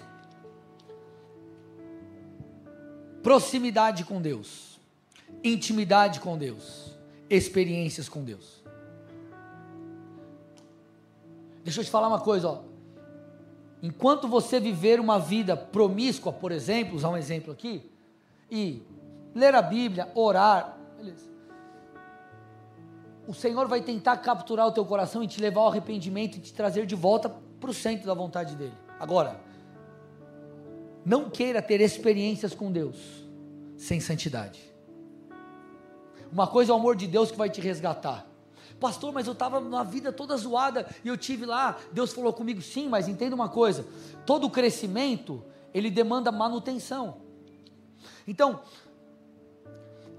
proximidade 3.22 4.04
com 4.04 4.20
Deus, 4.20 4.80
intimidade 5.44 6.20
com 6.20 6.36
Deus, 6.36 6.96
experiências 7.28 8.08
com 8.08 8.24
Deus. 8.24 8.62
Deixa 11.62 11.80
eu 11.80 11.84
te 11.84 11.90
falar 11.90 12.08
uma 12.08 12.20
coisa, 12.20 12.48
ó. 12.48 12.69
Enquanto 13.82 14.28
você 14.28 14.60
viver 14.60 15.00
uma 15.00 15.18
vida 15.18 15.56
promíscua, 15.56 16.32
por 16.32 16.52
exemplo, 16.52 16.96
usar 16.96 17.08
um 17.08 17.16
exemplo 17.16 17.52
aqui, 17.52 17.90
e 18.50 18.82
ler 19.34 19.54
a 19.54 19.62
Bíblia, 19.62 20.10
orar, 20.14 20.78
beleza. 20.96 21.30
O 23.26 23.32
Senhor 23.32 23.66
vai 23.68 23.80
tentar 23.80 24.16
capturar 24.18 24.66
o 24.66 24.72
teu 24.72 24.84
coração 24.84 25.22
e 25.22 25.26
te 25.26 25.40
levar 25.40 25.60
ao 25.60 25.68
arrependimento 25.68 26.36
e 26.36 26.40
te 26.40 26.52
trazer 26.52 26.84
de 26.84 26.94
volta 26.94 27.28
para 27.60 27.70
o 27.70 27.74
centro 27.74 28.06
da 28.06 28.14
vontade 28.14 28.56
dele. 28.56 28.74
Agora, 28.98 29.40
não 31.04 31.30
queira 31.30 31.62
ter 31.62 31.80
experiências 31.80 32.54
com 32.54 32.70
Deus 32.70 32.98
sem 33.76 34.00
santidade. 34.00 34.60
Uma 36.30 36.46
coisa 36.46 36.72
é 36.72 36.74
o 36.74 36.78
amor 36.78 36.96
de 36.96 37.06
Deus 37.06 37.30
que 37.30 37.38
vai 37.38 37.48
te 37.48 37.60
resgatar. 37.60 38.29
Pastor, 38.80 39.12
mas 39.12 39.26
eu 39.26 39.34
estava 39.34 39.60
na 39.60 39.82
vida 39.82 40.10
toda 40.10 40.34
zoada 40.36 40.88
e 41.04 41.08
eu 41.08 41.16
tive 41.16 41.44
lá, 41.44 41.76
Deus 41.92 42.12
falou 42.14 42.32
comigo, 42.32 42.62
sim, 42.62 42.88
mas 42.88 43.06
entenda 43.06 43.34
uma 43.34 43.48
coisa: 43.48 43.86
todo 44.24 44.48
crescimento 44.48 45.44
ele 45.74 45.90
demanda 45.90 46.32
manutenção. 46.32 47.18
Então, 48.26 48.62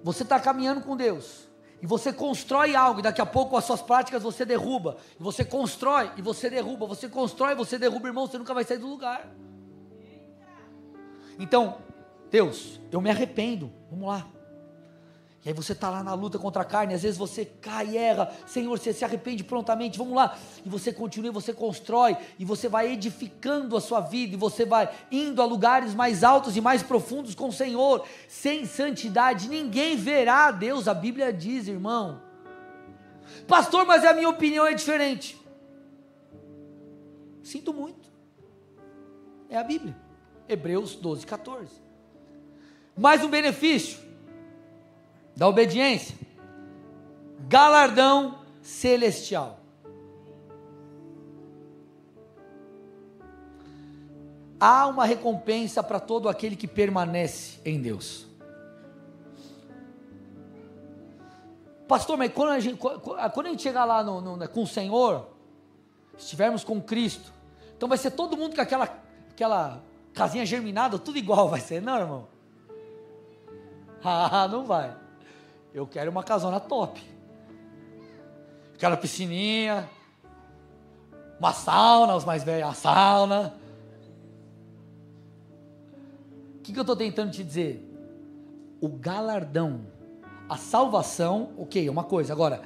você 0.03 0.23
está 0.23 0.39
caminhando 0.39 0.81
com 0.81 0.95
Deus, 0.95 1.47
e 1.81 1.87
você 1.87 2.13
constrói 2.13 2.75
algo, 2.75 2.99
e 2.99 3.03
daqui 3.03 3.19
a 3.19 3.25
pouco 3.25 3.57
as 3.57 3.65
suas 3.65 3.81
práticas 3.81 4.21
você 4.21 4.45
derruba, 4.45 4.97
e 5.19 5.23
você 5.23 5.43
constrói 5.43 6.11
e 6.15 6.21
você 6.21 6.49
derruba, 6.49 6.85
você 6.85 7.09
constrói 7.09 7.53
e 7.53 7.55
você 7.55 7.79
derruba, 7.79 8.07
irmão, 8.07 8.27
você 8.27 8.37
nunca 8.37 8.53
vai 8.53 8.63
sair 8.63 8.77
do 8.77 8.87
lugar. 8.87 9.27
Então, 11.39 11.79
Deus, 12.29 12.79
eu 12.91 13.01
me 13.01 13.09
arrependo, 13.09 13.71
vamos 13.89 14.07
lá. 14.07 14.27
E 15.43 15.49
aí 15.49 15.55
você 15.55 15.71
está 15.71 15.89
lá 15.89 16.03
na 16.03 16.13
luta 16.13 16.37
contra 16.37 16.61
a 16.61 16.65
carne, 16.65 16.93
às 16.93 17.01
vezes 17.01 17.17
você 17.17 17.45
cai 17.45 17.89
e 17.89 17.97
erra, 17.97 18.31
Senhor, 18.45 18.77
você 18.77 18.93
se 18.93 19.03
arrepende 19.03 19.43
prontamente, 19.43 19.97
vamos 19.97 20.13
lá. 20.13 20.37
E 20.63 20.69
você 20.69 20.93
continua, 20.93 21.31
você 21.31 21.51
constrói, 21.51 22.15
e 22.37 22.45
você 22.45 22.69
vai 22.69 22.91
edificando 22.91 23.75
a 23.75 23.81
sua 23.81 24.01
vida, 24.01 24.35
e 24.35 24.37
você 24.37 24.65
vai 24.65 24.87
indo 25.11 25.41
a 25.41 25.45
lugares 25.45 25.95
mais 25.95 26.23
altos 26.23 26.55
e 26.55 26.61
mais 26.61 26.83
profundos 26.83 27.33
com 27.33 27.47
o 27.47 27.53
Senhor. 27.53 28.05
Sem 28.27 28.67
santidade, 28.67 29.49
ninguém 29.49 29.97
verá 29.97 30.47
a 30.47 30.51
Deus, 30.51 30.87
a 30.87 30.93
Bíblia 30.93 31.33
diz, 31.33 31.67
irmão. 31.67 32.21
Pastor, 33.47 33.83
mas 33.83 34.05
a 34.05 34.13
minha 34.13 34.29
opinião 34.29 34.67
é 34.67 34.73
diferente. 34.75 35.41
Sinto 37.41 37.73
muito. 37.73 38.11
É 39.49 39.57
a 39.57 39.63
Bíblia. 39.63 39.97
Hebreus 40.47 40.93
12, 40.93 41.25
14. 41.25 41.81
Mais 42.95 43.23
um 43.23 43.29
benefício 43.29 44.10
da 45.41 45.47
obediência, 45.47 46.15
galardão 47.47 48.37
celestial. 48.61 49.59
Há 54.59 54.85
uma 54.85 55.03
recompensa 55.03 55.81
para 55.81 55.99
todo 55.99 56.29
aquele 56.29 56.55
que 56.55 56.67
permanece 56.67 57.59
em 57.65 57.81
Deus. 57.81 58.27
Pastor, 61.87 62.19
mas 62.19 62.31
quando 62.31 62.49
a 62.49 62.59
gente, 62.59 62.77
quando 62.77 63.47
a 63.47 63.49
gente 63.49 63.63
chegar 63.63 63.83
lá 63.83 64.03
no, 64.03 64.21
no, 64.21 64.47
com 64.47 64.61
o 64.61 64.67
Senhor, 64.67 65.27
estivermos 66.19 66.63
com 66.63 66.79
Cristo, 66.79 67.33
então 67.75 67.89
vai 67.89 67.97
ser 67.97 68.11
todo 68.11 68.37
mundo 68.37 68.55
com 68.55 68.61
aquela, 68.61 68.87
aquela 69.31 69.81
casinha 70.13 70.45
germinada, 70.45 70.99
tudo 70.99 71.17
igual 71.17 71.49
vai 71.49 71.61
ser, 71.61 71.81
não, 71.81 71.97
irmão? 71.97 72.27
Ah, 74.03 74.47
não 74.47 74.65
vai. 74.65 75.00
Eu 75.73 75.87
quero 75.87 76.11
uma 76.11 76.23
casona 76.23 76.59
top. 76.59 77.01
Aquela 78.73 78.97
piscininha, 78.97 79.89
uma 81.39 81.53
sauna, 81.53 82.15
os 82.15 82.25
mais 82.25 82.43
velhos, 82.43 82.69
a 82.69 82.73
sauna. 82.73 83.53
O 86.57 86.61
que, 86.61 86.73
que 86.73 86.77
eu 86.79 86.81
estou 86.81 86.95
tentando 86.95 87.31
te 87.31 87.43
dizer? 87.43 87.87
O 88.81 88.89
galardão, 88.89 89.85
a 90.49 90.57
salvação, 90.57 91.51
ok, 91.57 91.87
é 91.87 91.91
uma 91.91 92.03
coisa. 92.03 92.33
Agora, 92.33 92.61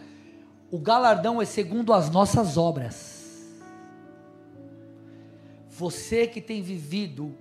o 0.71 0.79
galardão 0.79 1.41
é 1.41 1.45
segundo 1.45 1.93
as 1.93 2.09
nossas 2.09 2.57
obras. 2.57 3.15
Você 5.69 6.25
que 6.25 6.41
tem 6.41 6.61
vivido 6.61 7.35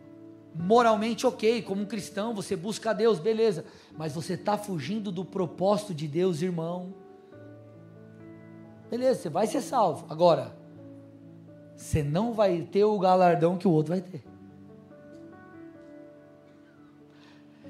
moralmente 0.54 1.26
ok, 1.26 1.62
como 1.62 1.82
um 1.82 1.86
cristão, 1.86 2.34
você 2.34 2.54
busca 2.54 2.90
a 2.90 2.92
Deus, 2.92 3.18
beleza, 3.18 3.64
mas 3.96 4.14
você 4.14 4.34
está 4.34 4.56
fugindo 4.56 5.10
do 5.10 5.24
propósito 5.24 5.92
de 5.92 6.06
Deus, 6.06 6.40
irmão. 6.40 6.94
Beleza, 8.88 9.22
você 9.22 9.28
vai 9.28 9.46
ser 9.46 9.60
salvo. 9.60 10.06
Agora, 10.08 10.56
você 11.74 12.02
não 12.02 12.32
vai 12.32 12.62
ter 12.62 12.84
o 12.84 12.98
galardão 12.98 13.58
que 13.58 13.66
o 13.66 13.70
outro 13.70 13.92
vai 13.92 14.00
ter. 14.00 14.22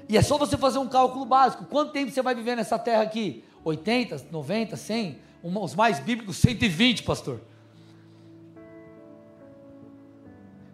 E 0.07 0.15
é 0.15 0.21
só 0.21 0.37
você 0.37 0.55
fazer 0.55 0.77
um 0.77 0.87
cálculo 0.87 1.25
básico. 1.25 1.65
Quanto 1.65 1.91
tempo 1.91 2.11
você 2.11 2.21
vai 2.21 2.35
viver 2.35 2.55
nessa 2.55 2.77
terra 2.77 3.01
aqui? 3.01 3.43
80, 3.63 4.27
90, 4.31 4.77
100? 4.77 5.19
Os 5.41 5.73
mais 5.73 5.99
bíblicos, 5.99 6.37
120, 6.37 7.03
pastor. 7.03 7.41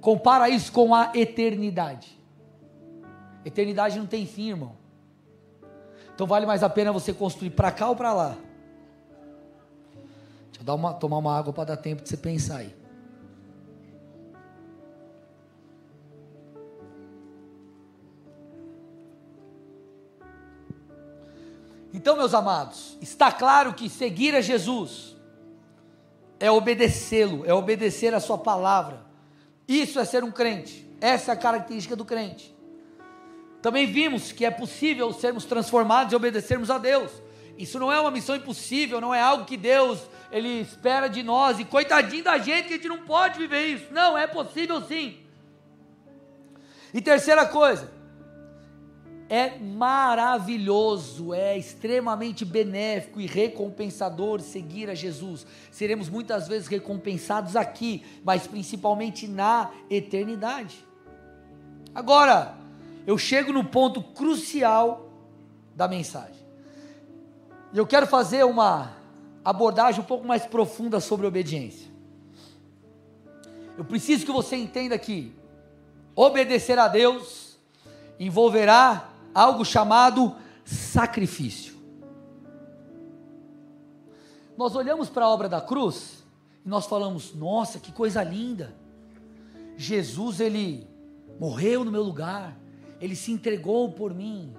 Compara 0.02 0.50
isso 0.50 0.72
com 0.72 0.96
a 0.96 1.12
eternidade. 1.14 2.20
Eternidade 3.46 4.00
não 4.00 4.08
tem 4.08 4.26
fim, 4.26 4.50
irmão. 4.50 4.76
Então 6.14 6.26
vale 6.26 6.46
mais 6.46 6.64
a 6.64 6.70
pena 6.70 6.92
você 6.92 7.14
construir 7.14 7.52
para 7.52 7.72
cá 7.72 7.88
ou 7.88 7.96
para 7.96 8.12
lá. 8.12 8.38
Deixa 10.48 10.62
eu 10.62 10.64
dar 10.64 10.74
uma, 10.74 10.94
tomar 10.94 11.18
uma 11.20 11.38
água 11.38 11.54
para 11.54 11.66
dar 11.66 11.78
tempo 11.78 12.02
de 12.02 12.10
você 12.10 12.18
pensar 12.18 12.58
aí. 12.58 12.76
Então, 21.94 22.16
meus 22.16 22.34
amados, 22.34 22.98
está 23.02 23.32
claro 23.32 23.74
que 23.74 23.88
seguir 23.88 24.34
a 24.34 24.42
Jesus 24.42 25.16
é 26.40 26.50
obedecê-lo, 26.50 27.46
é 27.46 27.54
obedecer 27.54 28.16
a 28.16 28.20
Sua 28.20 28.38
palavra. 28.38 29.11
Isso 29.72 30.02
é 30.02 30.04
ser 30.04 30.22
um 30.22 30.32
crente. 30.32 30.86
Essa 31.00 31.32
é 31.32 31.34
a 31.34 31.38
característica 31.38 31.96
do 31.96 32.04
crente. 32.04 32.54
Também 33.62 33.88
vimos 33.88 34.34
que 34.34 34.44
é 34.44 34.52
possível 34.52 35.14
sermos 35.14 35.46
transformados 35.46 36.12
e 36.12 36.16
obedecermos 36.16 36.70
a 36.70 36.78
Deus. 36.78 37.10
Isso 37.58 37.80
não 37.80 37.90
é 37.90 37.98
uma 37.98 38.12
missão 38.12 38.36
impossível, 38.36 39.00
não 39.00 39.16
é 39.16 39.22
algo 39.22 39.46
que 39.46 39.56
Deus 39.56 40.02
ele 40.30 40.60
espera 40.60 41.08
de 41.08 41.24
nós 41.24 41.58
e 41.58 41.64
coitadinho 41.64 42.22
da 42.22 42.38
gente 42.38 42.68
que 42.68 42.74
a 42.74 42.76
gente 42.76 42.90
não 42.90 43.06
pode 43.06 43.40
viver 43.40 43.66
isso. 43.68 43.94
Não, 43.94 44.18
é 44.18 44.28
possível 44.28 44.82
sim. 44.82 45.18
E 46.94 47.02
terceira 47.02 47.46
coisa, 47.46 47.90
é 49.32 49.58
maravilhoso, 49.58 51.34
é 51.34 51.58
extremamente 51.58 52.44
benéfico 52.44 53.22
e 53.22 53.26
recompensador 53.26 54.42
seguir 54.42 54.90
a 54.90 54.94
Jesus. 54.94 55.48
Seremos 55.72 56.10
muitas 56.10 56.50
vezes 56.50 56.68
recompensados 56.68 57.56
aqui, 57.56 58.04
mas 58.26 58.46
principalmente 58.46 59.30
na 59.30 59.72
eternidade. 59.90 60.86
Agora, 61.96 62.58
eu 63.08 63.18
chego 63.18 63.54
no 63.54 63.64
ponto 63.64 64.04
crucial 64.04 65.10
da 65.78 65.88
mensagem. 65.88 66.46
E 67.72 67.78
eu 67.78 67.88
quero 67.88 68.08
fazer 68.08 68.44
uma 68.44 68.98
abordagem 69.46 70.02
um 70.02 70.06
pouco 70.06 70.28
mais 70.28 70.46
profunda 70.46 71.00
sobre 71.00 71.26
obediência. 71.26 71.90
Eu 73.78 73.86
preciso 73.86 74.26
que 74.26 74.32
você 74.34 74.58
entenda 74.58 75.00
que 75.00 75.34
obedecer 76.18 76.78
a 76.78 76.90
Deus 76.90 77.58
envolverá 78.20 79.11
algo 79.34 79.64
chamado 79.64 80.36
sacrifício. 80.64 81.76
Nós 84.58 84.76
olhamos 84.76 85.10
para 85.10 85.26
a 85.26 85.30
obra 85.30 85.50
da 85.50 85.62
cruz 85.62 86.24
e 86.66 86.70
nós 86.70 86.86
falamos: 86.86 87.34
"Nossa, 87.34 87.80
que 87.80 87.92
coisa 87.92 88.24
linda! 88.24 88.76
Jesus 89.78 90.40
ele 90.40 90.88
morreu 91.40 91.84
no 91.84 91.92
meu 91.92 92.04
lugar, 92.04 92.58
ele 93.00 93.16
se 93.16 93.32
entregou 93.32 93.92
por 93.92 94.14
mim". 94.14 94.54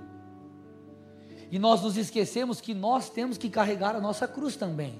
E 1.50 1.58
nós 1.58 1.82
nos 1.82 1.96
esquecemos 1.96 2.60
que 2.60 2.72
nós 2.72 3.10
temos 3.10 3.36
que 3.36 3.50
carregar 3.50 3.94
a 3.94 4.00
nossa 4.00 4.26
cruz 4.26 4.56
também. 4.56 4.98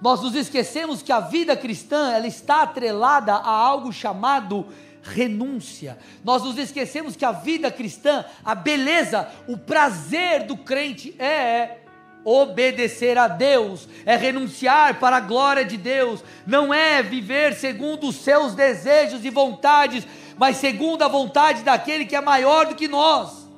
Nós 0.00 0.22
nos 0.22 0.34
esquecemos 0.34 1.02
que 1.02 1.12
a 1.12 1.20
vida 1.20 1.54
cristã 1.56 2.12
ela 2.12 2.26
está 2.26 2.62
atrelada 2.62 3.34
a 3.34 3.50
algo 3.50 3.92
chamado 3.92 4.66
renúncia. 5.02 5.98
Nós 6.24 6.42
nos 6.42 6.58
esquecemos 6.58 7.16
que 7.16 7.24
a 7.24 7.32
vida 7.32 7.70
cristã, 7.70 8.24
a 8.44 8.54
beleza, 8.54 9.28
o 9.46 9.56
prazer 9.56 10.44
do 10.44 10.56
crente 10.56 11.14
é 11.18 11.78
obedecer 12.24 13.16
a 13.16 13.28
Deus, 13.28 13.88
é 14.04 14.16
renunciar 14.16 14.98
para 14.98 15.16
a 15.16 15.20
glória 15.20 15.64
de 15.64 15.76
Deus, 15.76 16.22
não 16.46 16.72
é 16.72 17.02
viver 17.02 17.54
segundo 17.54 18.08
os 18.08 18.16
seus 18.16 18.54
desejos 18.54 19.24
e 19.24 19.30
vontades, 19.30 20.06
mas 20.36 20.56
segundo 20.58 21.02
a 21.02 21.08
vontade 21.08 21.62
daquele 21.62 22.04
que 22.04 22.16
é 22.16 22.20
maior 22.20 22.66
do 22.66 22.74
que 22.74 22.88
nós. 22.88 23.48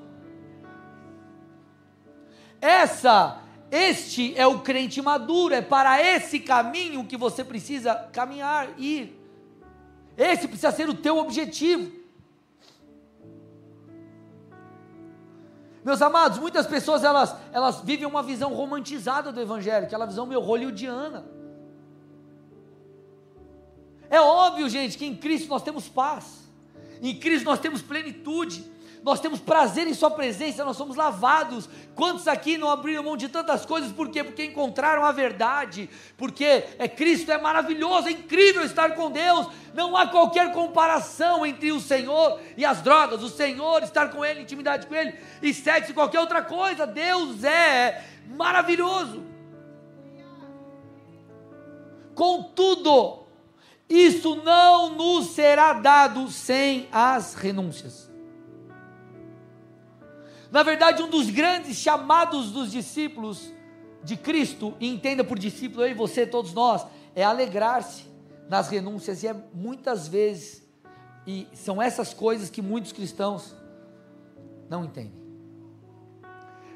Essa, 2.61 3.43
este 3.70 4.32
é 4.36 4.47
o 4.47 4.61
crente 4.61 5.03
maduro, 5.03 5.55
é 5.55 5.61
para 5.61 6.01
esse 6.01 6.38
caminho 6.38 7.05
que 7.05 7.16
você 7.16 7.43
precisa 7.43 7.95
caminhar, 8.12 8.68
ir. 8.78 9.22
Esse 10.17 10.47
precisa 10.47 10.71
ser 10.71 10.89
o 10.89 10.95
teu 10.95 11.19
objetivo. 11.19 11.91
Meus 15.85 16.01
amados, 16.01 16.39
muitas 16.39 16.67
pessoas 16.67 17.03
elas, 17.03 17.35
elas 17.53 17.81
vivem 17.81 18.07
uma 18.07 18.23
visão 18.23 18.55
romantizada 18.55 19.33
do 19.33 19.41
evangelho, 19.41 19.87
aquela 19.87 20.07
visão 20.07 20.25
meio 20.27 20.41
hollywoodiana. 20.41 21.25
É 24.09 24.21
óbvio, 24.21 24.69
gente, 24.69 24.97
que 24.97 25.07
em 25.07 25.17
Cristo 25.17 25.49
nós 25.49 25.63
temos 25.63 25.89
paz. 25.89 26.49
Em 27.01 27.19
Cristo 27.19 27.45
nós 27.45 27.59
temos 27.59 27.83
plenitude 27.83 28.72
nós 29.03 29.18
temos 29.18 29.40
prazer 29.40 29.88
em 29.88 29.94
Sua 29.94 30.11
presença, 30.11 30.64
nós 30.64 30.76
somos 30.76 30.96
lavados. 30.96 31.68
Quantos 31.94 32.28
aqui 32.28 32.57
não 32.57 32.70
abriram 32.70 33.03
mão 33.03 33.16
de 33.16 33.28
tantas 33.28 33.66
coisas, 33.66 33.90
por 33.90 34.09
quê? 34.09 34.22
Porque 34.22 34.44
encontraram 34.44 35.05
a 35.05 35.11
verdade, 35.11 35.90
porque 36.16 36.64
é 36.78 36.86
Cristo 36.86 37.32
é 37.32 37.38
maravilhoso, 37.38 38.09
é 38.09 38.12
incrível 38.12 38.62
estar 38.62 38.94
com 38.94 39.11
Deus, 39.11 39.48
não 39.74 39.96
há 39.96 40.07
qualquer 40.07 40.53
comparação 40.53 41.44
entre 41.44 41.72
o 41.72 41.80
Senhor 41.80 42.38
e 42.57 42.64
as 42.64 42.80
drogas, 42.80 43.22
o 43.22 43.28
Senhor, 43.28 43.82
estar 43.82 44.09
com 44.11 44.24
Ele, 44.24 44.42
intimidade 44.42 44.86
com 44.86 44.94
Ele, 44.94 45.18
e 45.42 45.53
sexo 45.53 45.90
e 45.90 45.94
qualquer 45.94 46.20
outra 46.20 46.42
coisa, 46.42 46.86
Deus 46.86 47.42
é 47.42 48.05
maravilhoso. 48.28 49.24
Contudo, 52.14 53.26
isso 53.88 54.36
não 54.36 54.90
nos 54.90 55.30
será 55.30 55.72
dado 55.72 56.30
sem 56.30 56.88
as 56.92 57.34
renúncias. 57.34 58.12
Na 60.53 60.62
verdade, 60.62 61.03
um 61.03 61.09
dos 61.09 61.30
grandes 61.30 61.78
chamados 61.78 62.50
dos 62.50 62.70
discípulos 62.70 63.50
de 64.05 64.18
Cristo, 64.18 64.74
e 64.78 64.86
entenda 64.86 65.24
por 65.24 65.38
discípulo 65.38 65.82
eu 65.82 65.92
e 65.92 65.94
você, 65.94 66.26
todos 66.26 66.53
nós, 66.53 66.86
é 67.16 67.24
alegrar-se 67.24 68.05
nas 68.50 68.68
renúncias, 68.68 69.22
e 69.22 69.28
é 69.28 69.34
muitas 69.55 70.07
vezes, 70.07 70.62
e 71.26 71.48
são 71.55 71.80
essas 71.80 72.12
coisas 72.12 72.50
que 72.50 72.61
muitos 72.61 72.92
cristãos 72.92 73.57
não 74.68 74.84
entendem. 74.84 75.14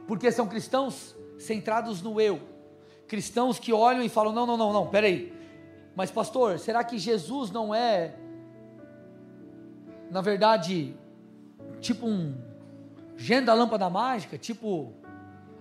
Porque 0.09 0.33
são 0.33 0.49
cristãos 0.49 1.15
centrados 1.39 2.01
no 2.01 2.19
eu, 2.19 2.41
cristãos 3.07 3.59
que 3.59 3.75
olham 3.75 4.03
e 4.03 4.09
falam: 4.09 4.33
não, 4.33 4.47
não, 4.47 4.57
não, 4.57 4.73
não, 4.73 4.87
peraí, 4.87 5.35
mas 5.95 6.11
pastor, 6.11 6.59
será 6.59 6.83
que 6.83 6.97
Jesus 6.97 7.51
não 7.51 7.75
é, 7.75 8.17
na 10.11 10.23
verdade, 10.23 10.97
tipo 11.83 12.07
um 12.07 12.46
gênio 13.17 13.47
da 13.47 13.55
lâmpada 13.55 13.89
mágica, 13.89 14.37
tipo 14.39 14.93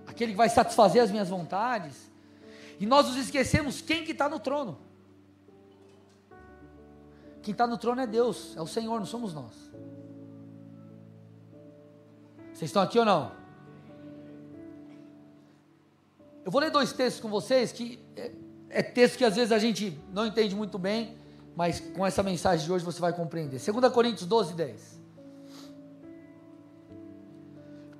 aquele 0.06 0.32
que 0.32 0.36
vai 0.36 0.48
satisfazer 0.48 1.02
as 1.02 1.10
minhas 1.10 1.28
vontades. 1.28 2.10
E 2.78 2.86
nós 2.86 3.06
nos 3.06 3.16
esquecemos 3.16 3.80
quem 3.80 4.04
que 4.04 4.12
está 4.12 4.28
no 4.28 4.38
trono. 4.38 4.78
Quem 7.42 7.52
está 7.52 7.66
no 7.66 7.78
trono 7.78 8.00
é 8.00 8.06
Deus, 8.06 8.56
é 8.56 8.60
o 8.60 8.66
Senhor, 8.66 8.98
não 8.98 9.06
somos 9.06 9.32
nós. 9.32 9.54
Vocês 12.52 12.70
estão 12.70 12.82
aqui 12.82 12.98
ou 12.98 13.04
não? 13.04 13.32
Eu 16.44 16.50
vou 16.50 16.60
ler 16.60 16.70
dois 16.70 16.92
textos 16.92 17.20
com 17.20 17.28
vocês 17.28 17.72
que 17.72 17.98
é, 18.16 18.32
é 18.70 18.82
texto 18.82 19.18
que 19.18 19.24
às 19.24 19.36
vezes 19.36 19.52
a 19.52 19.58
gente 19.58 19.98
não 20.12 20.26
entende 20.26 20.54
muito 20.54 20.78
bem, 20.78 21.16
mas 21.54 21.80
com 21.80 22.06
essa 22.06 22.22
mensagem 22.22 22.64
de 22.64 22.72
hoje 22.72 22.84
você 22.84 23.00
vai 23.00 23.12
compreender. 23.12 23.60
2 23.60 23.92
Coríntios 23.92 24.26
12, 24.26 24.54
10. 24.54 25.00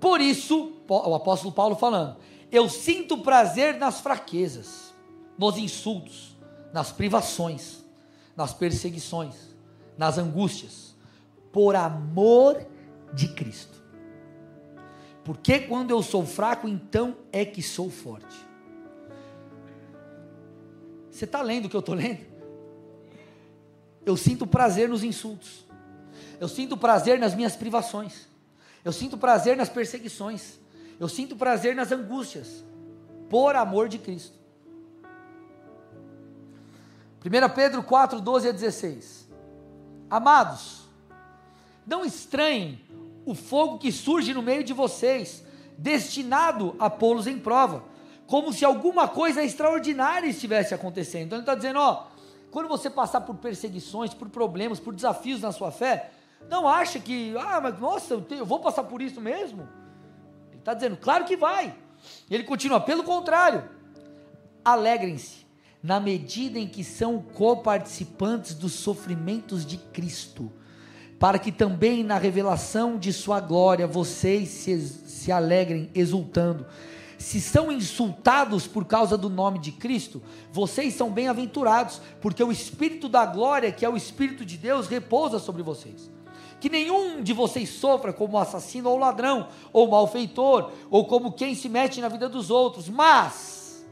Por 0.06 0.20
isso, 0.20 0.72
o 0.88 1.14
apóstolo 1.16 1.52
Paulo 1.52 1.74
falando, 1.74 2.16
eu 2.52 2.68
sinto 2.68 3.18
prazer 3.18 3.76
nas 3.76 4.00
fraquezas, 4.00 4.94
nos 5.36 5.58
insultos, 5.58 6.36
nas 6.72 6.92
privações, 6.92 7.84
nas 8.36 8.54
perseguições, 8.54 9.34
nas 9.98 10.16
angústias, 10.16 10.94
por 11.50 11.74
amor 11.74 12.64
de 13.12 13.34
Cristo. 13.34 13.82
Porque 15.24 15.58
quando 15.58 15.90
eu 15.90 16.00
sou 16.04 16.24
fraco, 16.24 16.68
então 16.68 17.16
é 17.32 17.44
que 17.44 17.60
sou 17.60 17.90
forte. 17.90 18.36
Você 21.10 21.24
está 21.24 21.42
lendo 21.42 21.64
o 21.64 21.68
que 21.68 21.74
eu 21.74 21.80
estou 21.80 21.96
lendo? 21.96 22.24
Eu 24.04 24.16
sinto 24.16 24.46
prazer 24.46 24.88
nos 24.88 25.02
insultos. 25.02 25.66
Eu 26.38 26.46
sinto 26.46 26.76
prazer 26.76 27.18
nas 27.18 27.34
minhas 27.34 27.56
privações. 27.56 28.35
Eu 28.86 28.92
sinto 28.92 29.18
prazer 29.18 29.56
nas 29.56 29.68
perseguições. 29.68 30.60
Eu 31.00 31.08
sinto 31.08 31.34
prazer 31.34 31.74
nas 31.74 31.90
angústias. 31.90 32.64
Por 33.28 33.56
amor 33.56 33.88
de 33.88 33.98
Cristo. 33.98 34.38
1 37.24 37.48
Pedro 37.52 37.82
4, 37.82 38.20
12 38.20 38.48
a 38.48 38.52
16. 38.52 39.28
Amados, 40.08 40.82
não 41.84 42.04
estranhem 42.04 42.80
o 43.24 43.34
fogo 43.34 43.78
que 43.78 43.90
surge 43.90 44.32
no 44.32 44.40
meio 44.40 44.62
de 44.62 44.72
vocês, 44.72 45.42
destinado 45.76 46.76
a 46.78 46.88
pô-los 46.88 47.26
em 47.26 47.40
prova, 47.40 47.82
como 48.24 48.52
se 48.52 48.64
alguma 48.64 49.08
coisa 49.08 49.42
extraordinária 49.42 50.28
estivesse 50.28 50.72
acontecendo. 50.74 51.24
Então 51.26 51.38
ele 51.38 51.42
está 51.42 51.56
dizendo: 51.56 51.80
ó, 51.80 52.06
quando 52.52 52.68
você 52.68 52.88
passar 52.88 53.22
por 53.22 53.34
perseguições, 53.34 54.14
por 54.14 54.28
problemas, 54.28 54.78
por 54.78 54.94
desafios 54.94 55.40
na 55.40 55.50
sua 55.50 55.72
fé, 55.72 56.12
não 56.48 56.68
acha 56.68 56.98
que, 57.00 57.34
ah, 57.38 57.60
mas 57.60 57.78
nossa, 57.78 58.14
eu, 58.14 58.24
eu 58.30 58.46
vou 58.46 58.60
passar 58.60 58.84
por 58.84 59.02
isso 59.02 59.20
mesmo? 59.20 59.68
Ele 60.50 60.58
está 60.58 60.74
dizendo, 60.74 60.96
claro 60.96 61.24
que 61.24 61.36
vai. 61.36 61.74
Ele 62.30 62.44
continua, 62.44 62.80
pelo 62.80 63.02
contrário, 63.02 63.64
alegrem-se 64.64 65.46
na 65.82 66.00
medida 66.00 66.58
em 66.58 66.68
que 66.68 66.82
são 66.82 67.20
coparticipantes 67.20 68.54
dos 68.54 68.72
sofrimentos 68.72 69.64
de 69.64 69.76
Cristo, 69.76 70.50
para 71.18 71.38
que 71.38 71.52
também 71.52 72.02
na 72.02 72.18
revelação 72.18 72.98
de 72.98 73.12
Sua 73.12 73.40
glória 73.40 73.86
vocês 73.86 74.48
se, 74.48 74.80
se 74.80 75.32
alegrem, 75.32 75.90
exultando. 75.94 76.66
Se 77.18 77.40
são 77.40 77.72
insultados 77.72 78.66
por 78.66 78.84
causa 78.84 79.16
do 79.16 79.30
nome 79.30 79.58
de 79.58 79.72
Cristo, 79.72 80.22
vocês 80.52 80.94
são 80.94 81.10
bem-aventurados, 81.10 82.00
porque 82.20 82.42
o 82.42 82.52
Espírito 82.52 83.08
da 83.08 83.24
glória, 83.24 83.72
que 83.72 83.84
é 83.84 83.88
o 83.88 83.96
Espírito 83.96 84.44
de 84.44 84.58
Deus, 84.58 84.86
repousa 84.86 85.38
sobre 85.38 85.62
vocês 85.62 86.10
que 86.66 86.70
nenhum 86.70 87.22
de 87.22 87.32
vocês 87.32 87.68
sofra 87.68 88.12
como 88.12 88.36
assassino 88.36 88.90
ou 88.90 88.98
ladrão, 88.98 89.46
ou 89.72 89.88
malfeitor, 89.88 90.72
ou 90.90 91.04
como 91.04 91.30
quem 91.30 91.54
se 91.54 91.68
mete 91.68 92.00
na 92.00 92.08
vida 92.08 92.28
dos 92.28 92.50
outros, 92.50 92.88
mas, 92.88 93.86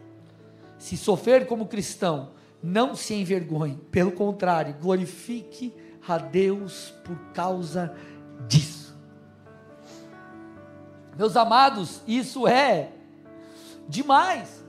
se 0.77 0.97
sofrer 0.97 1.47
como 1.47 1.69
cristão, 1.69 2.31
não 2.61 2.97
se 2.97 3.15
envergonhe, 3.15 3.77
pelo 3.93 4.11
contrário, 4.11 4.75
glorifique 4.83 5.73
a 6.09 6.19
Deus 6.19 6.93
por 7.05 7.17
causa 7.33 7.97
disso. 8.49 8.99
Meus 11.17 11.37
amados, 11.37 12.03
isso 12.09 12.49
é 12.49 12.91
demais. 13.89 14.65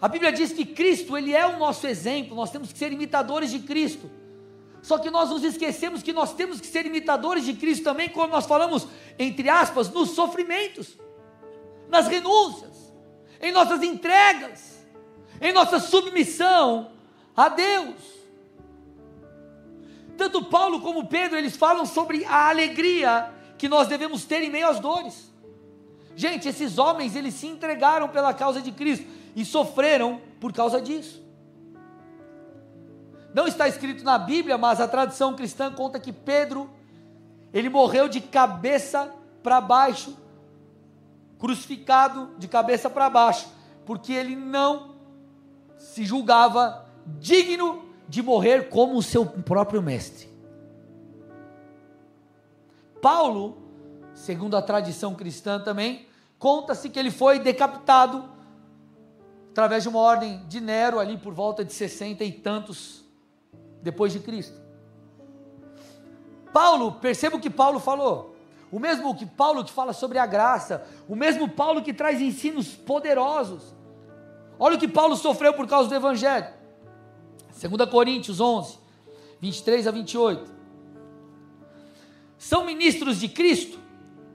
A 0.00 0.08
Bíblia 0.08 0.32
diz 0.32 0.50
que 0.50 0.64
Cristo, 0.64 1.14
ele 1.14 1.34
é 1.34 1.46
o 1.46 1.58
nosso 1.58 1.86
exemplo, 1.86 2.34
nós 2.34 2.50
temos 2.50 2.72
que 2.72 2.78
ser 2.78 2.90
imitadores 2.90 3.50
de 3.50 3.58
Cristo. 3.58 4.23
Só 4.84 4.98
que 4.98 5.10
nós 5.10 5.30
nos 5.30 5.42
esquecemos 5.42 6.02
que 6.02 6.12
nós 6.12 6.34
temos 6.34 6.60
que 6.60 6.66
ser 6.66 6.84
imitadores 6.84 7.46
de 7.46 7.54
Cristo 7.54 7.84
também, 7.84 8.06
como 8.10 8.26
nós 8.26 8.44
falamos, 8.44 8.86
entre 9.18 9.48
aspas, 9.48 9.90
nos 9.90 10.10
sofrimentos, 10.10 10.98
nas 11.88 12.06
renúncias, 12.06 12.92
em 13.40 13.50
nossas 13.50 13.82
entregas, 13.82 14.86
em 15.40 15.54
nossa 15.54 15.80
submissão 15.80 16.90
a 17.34 17.48
Deus. 17.48 17.94
Tanto 20.18 20.44
Paulo 20.44 20.82
como 20.82 21.08
Pedro, 21.08 21.38
eles 21.38 21.56
falam 21.56 21.86
sobre 21.86 22.22
a 22.26 22.50
alegria 22.50 23.32
que 23.56 23.70
nós 23.70 23.88
devemos 23.88 24.26
ter 24.26 24.42
em 24.42 24.50
meio 24.50 24.68
às 24.68 24.80
dores. 24.80 25.32
Gente, 26.14 26.46
esses 26.46 26.76
homens, 26.76 27.16
eles 27.16 27.32
se 27.32 27.46
entregaram 27.46 28.06
pela 28.10 28.34
causa 28.34 28.60
de 28.60 28.70
Cristo 28.70 29.06
e 29.34 29.46
sofreram 29.46 30.20
por 30.38 30.52
causa 30.52 30.78
disso. 30.78 31.23
Não 33.34 33.48
está 33.48 33.66
escrito 33.66 34.04
na 34.04 34.16
Bíblia, 34.16 34.56
mas 34.56 34.80
a 34.80 34.86
tradição 34.86 35.34
cristã 35.34 35.72
conta 35.72 35.98
que 35.98 36.12
Pedro, 36.12 36.70
ele 37.52 37.68
morreu 37.68 38.08
de 38.08 38.20
cabeça 38.20 39.12
para 39.42 39.60
baixo, 39.60 40.16
crucificado 41.36 42.30
de 42.38 42.46
cabeça 42.46 42.88
para 42.88 43.10
baixo, 43.10 43.48
porque 43.84 44.12
ele 44.12 44.36
não 44.36 44.94
se 45.76 46.04
julgava 46.04 46.86
digno 47.18 47.84
de 48.08 48.22
morrer 48.22 48.68
como 48.68 48.96
o 48.96 49.02
seu 49.02 49.26
próprio 49.26 49.82
mestre. 49.82 50.28
Paulo, 53.02 53.58
segundo 54.14 54.56
a 54.56 54.62
tradição 54.62 55.12
cristã 55.12 55.58
também, 55.58 56.06
conta-se 56.38 56.88
que 56.88 56.98
ele 57.00 57.10
foi 57.10 57.40
decapitado 57.40 58.24
através 59.50 59.82
de 59.82 59.88
uma 59.88 59.98
ordem 59.98 60.46
de 60.46 60.60
Nero 60.60 61.00
ali 61.00 61.18
por 61.18 61.34
volta 61.34 61.64
de 61.64 61.72
60 61.72 62.22
e 62.22 62.30
tantos 62.30 63.03
depois 63.84 64.12
de 64.12 64.18
Cristo. 64.18 64.60
Paulo, 66.52 66.92
perceba 66.92 67.36
o 67.36 67.40
que 67.40 67.50
Paulo 67.50 67.78
falou. 67.78 68.34
O 68.72 68.80
mesmo 68.80 69.14
que 69.14 69.26
Paulo 69.26 69.64
que 69.64 69.70
fala 69.70 69.92
sobre 69.92 70.18
a 70.18 70.26
graça, 70.26 70.84
o 71.08 71.14
mesmo 71.14 71.48
Paulo 71.48 71.82
que 71.82 71.92
traz 71.92 72.20
ensinos 72.20 72.68
poderosos. 72.68 73.74
Olha 74.58 74.76
o 74.76 74.78
que 74.78 74.88
Paulo 74.88 75.16
sofreu 75.16 75.52
por 75.52 75.66
causa 75.68 75.88
do 75.88 75.94
evangelho. 75.94 76.46
2 77.60 77.88
Coríntios 77.90 78.40
11, 78.40 78.78
23 79.40 79.86
a 79.86 79.90
28. 79.90 80.50
São 82.38 82.64
ministros 82.64 83.20
de 83.20 83.28
Cristo, 83.28 83.78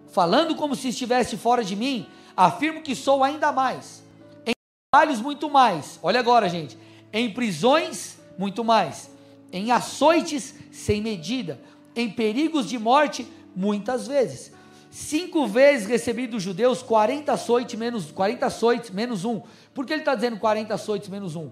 falando 0.07 0.55
como 0.55 0.75
se 0.75 0.89
estivesse 0.89 1.35
fora 1.35 1.63
de 1.63 1.75
mim, 1.75 2.07
afirmo 2.35 2.81
que 2.81 2.95
sou 2.95 3.23
ainda 3.23 3.51
mais. 3.51 4.03
Em 4.45 4.53
trabalhos, 4.89 5.21
muito 5.21 5.49
mais. 5.49 5.99
Olha 6.01 6.19
agora, 6.19 6.47
gente. 6.47 6.77
Em 7.11 7.33
prisões, 7.33 8.17
muito 8.37 8.63
mais. 8.63 9.09
Em 9.51 9.71
açoites, 9.71 10.53
sem 10.71 11.01
medida. 11.01 11.59
Em 11.95 12.09
perigos 12.09 12.67
de 12.67 12.77
morte, 12.77 13.27
muitas 13.55 14.07
vezes. 14.07 14.51
Cinco 14.91 15.47
vezes 15.47 15.87
recebi 15.87 16.25
dos 16.25 16.41
judeus 16.41 16.81
40 16.81 17.31
açoites 17.31 17.77
menos, 17.77 18.11
40 18.11 18.45
açoites 18.45 18.89
menos 18.89 19.23
um. 19.23 19.41
Por 19.73 19.85
que 19.85 19.93
ele 19.93 20.01
está 20.01 20.15
dizendo 20.15 20.37
40 20.37 20.73
açoites 20.73 21.09
menos 21.09 21.35
um? 21.35 21.51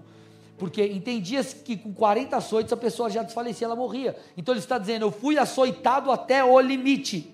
Porque 0.58 0.84
entendia 0.84 1.44
que 1.44 1.76
com 1.76 1.94
40 1.94 2.36
açoites 2.36 2.72
a 2.72 2.76
pessoa 2.76 3.08
já 3.08 3.22
desfalecia, 3.22 3.66
ela 3.66 3.76
morria. 3.76 4.16
Então 4.36 4.52
ele 4.52 4.60
está 4.60 4.76
dizendo: 4.76 5.04
Eu 5.04 5.12
fui 5.12 5.38
açoitado 5.38 6.10
até 6.10 6.44
o 6.44 6.58
limite. 6.60 7.32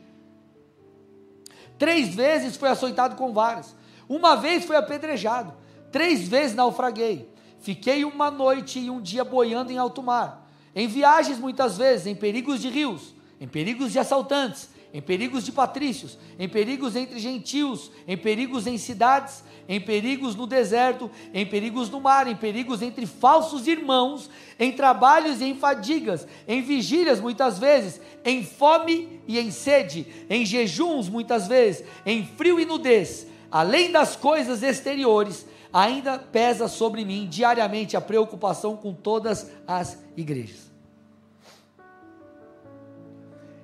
Três 1.78 2.14
vezes 2.14 2.56
foi 2.56 2.68
açoitado 2.68 3.16
com 3.16 3.32
varas. 3.32 3.74
Uma 4.06 4.36
vez 4.36 4.64
foi 4.64 4.76
apedrejado. 4.76 5.54
Três 5.90 6.28
vezes 6.28 6.54
naufraguei. 6.54 7.32
Fiquei 7.60 8.04
uma 8.04 8.30
noite 8.30 8.78
e 8.78 8.90
um 8.90 9.00
dia 9.00 9.24
boiando 9.24 9.72
em 9.72 9.78
alto 9.78 10.02
mar. 10.02 10.43
Em 10.74 10.86
viagens, 10.88 11.38
muitas 11.38 11.78
vezes, 11.78 12.06
em 12.06 12.14
perigos 12.14 12.60
de 12.60 12.68
rios, 12.68 13.14
em 13.40 13.46
perigos 13.46 13.92
de 13.92 13.98
assaltantes, 13.98 14.68
em 14.94 15.02
perigos 15.02 15.44
de 15.44 15.50
patrícios, 15.50 16.16
em 16.38 16.48
perigos 16.48 16.94
entre 16.94 17.18
gentios, 17.18 17.90
em 18.06 18.16
perigos 18.16 18.64
em 18.64 18.78
cidades, 18.78 19.42
em 19.68 19.80
perigos 19.80 20.36
no 20.36 20.46
deserto, 20.46 21.10
em 21.32 21.44
perigos 21.44 21.90
no 21.90 22.00
mar, 22.00 22.28
em 22.28 22.36
perigos 22.36 22.80
entre 22.80 23.04
falsos 23.04 23.66
irmãos, 23.66 24.30
em 24.56 24.70
trabalhos 24.70 25.40
e 25.40 25.46
em 25.46 25.56
fadigas, 25.56 26.28
em 26.46 26.62
vigílias 26.62 27.20
muitas 27.20 27.58
vezes, 27.58 28.00
em 28.24 28.44
fome 28.44 29.20
e 29.26 29.36
em 29.36 29.50
sede, 29.50 30.06
em 30.30 30.46
jejuns 30.46 31.08
muitas 31.08 31.48
vezes, 31.48 31.84
em 32.06 32.24
frio 32.24 32.60
e 32.60 32.64
nudez, 32.64 33.26
além 33.50 33.90
das 33.90 34.14
coisas 34.14 34.62
exteriores, 34.62 35.44
ainda 35.74 36.16
pesa 36.20 36.68
sobre 36.68 37.04
mim 37.04 37.26
diariamente 37.26 37.96
a 37.96 38.00
preocupação 38.00 38.76
com 38.76 38.94
todas 38.94 39.50
as 39.66 40.00
igrejas. 40.16 40.70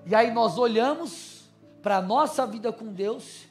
E 0.05 0.13
aí 0.13 0.33
nós 0.33 0.59
olhamos 0.59 1.49
para 1.81 1.99
a 1.99 2.03
nossa 2.03 2.45
vida 2.45 2.73
com 2.73 2.93
Deus 2.93 3.47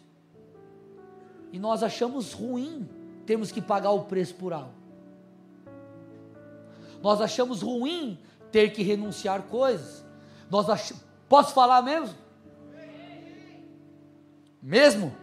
e 1.53 1.57
nós 1.57 1.82
achamos 1.84 2.34
ruim 2.34 2.88
termos 3.26 3.49
que 3.49 3.62
pagar 3.62 3.91
o 3.91 4.03
preço 4.03 4.36
por 4.36 4.51
algo. 4.51 4.74
Nós 7.01 7.22
achamos 7.22 7.62
ruim 7.62 8.20
ter 8.51 8.74
que 8.74 8.84
renunciar 8.84 9.43
coisas. 9.43 10.05
Nós 10.49 10.70
ach... 10.70 10.91
Posso 11.30 11.53
falar 11.53 11.82
mesmo? 11.82 12.14
Mesmo? 14.62 15.16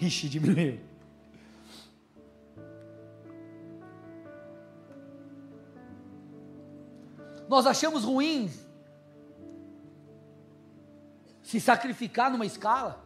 Ixi, 0.00 0.28
diminuiu. 0.28 0.93
Nós 7.54 7.68
achamos 7.68 8.02
ruim 8.02 8.50
se 11.40 11.60
sacrificar 11.60 12.28
numa 12.28 12.44
escala. 12.44 12.98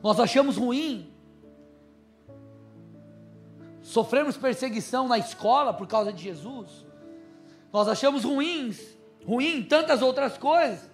Nós 0.00 0.20
achamos 0.20 0.56
ruim. 0.56 1.12
Sofremos 3.82 4.36
perseguição 4.36 5.08
na 5.08 5.18
escola 5.18 5.74
por 5.74 5.88
causa 5.88 6.12
de 6.12 6.22
Jesus. 6.22 6.86
Nós 7.72 7.88
achamos 7.88 8.22
ruins, 8.22 8.78
ruim 9.26 9.64
tantas 9.64 10.02
outras 10.02 10.38
coisas. 10.38 10.88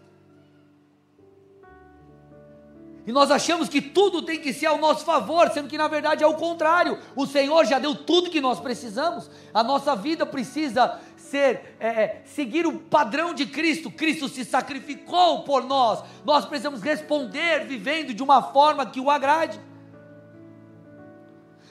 E 3.06 3.12
nós 3.12 3.30
achamos 3.30 3.68
que 3.68 3.82
tudo 3.82 4.22
tem 4.22 4.40
que 4.40 4.54
ser 4.54 4.66
ao 4.66 4.78
nosso 4.78 5.04
favor, 5.04 5.50
sendo 5.50 5.68
que 5.68 5.76
na 5.76 5.88
verdade 5.88 6.24
é 6.24 6.26
o 6.26 6.36
contrário. 6.36 6.98
O 7.14 7.26
Senhor 7.26 7.66
já 7.66 7.78
deu 7.78 7.94
tudo 7.94 8.30
que 8.30 8.40
nós 8.40 8.58
precisamos. 8.58 9.30
A 9.52 9.62
nossa 9.62 9.94
vida 9.94 10.24
precisa 10.24 10.98
ser, 11.34 11.76
é, 11.80 11.88
é, 11.88 12.22
seguir 12.24 12.64
o 12.64 12.78
padrão 12.78 13.34
de 13.34 13.44
Cristo. 13.44 13.90
Cristo 13.90 14.28
se 14.28 14.44
sacrificou 14.44 15.42
por 15.42 15.64
nós. 15.64 16.04
Nós 16.24 16.44
precisamos 16.44 16.80
responder 16.80 17.66
vivendo 17.66 18.14
de 18.14 18.22
uma 18.22 18.40
forma 18.40 18.86
que 18.86 19.00
o 19.00 19.10
agrade. 19.10 19.60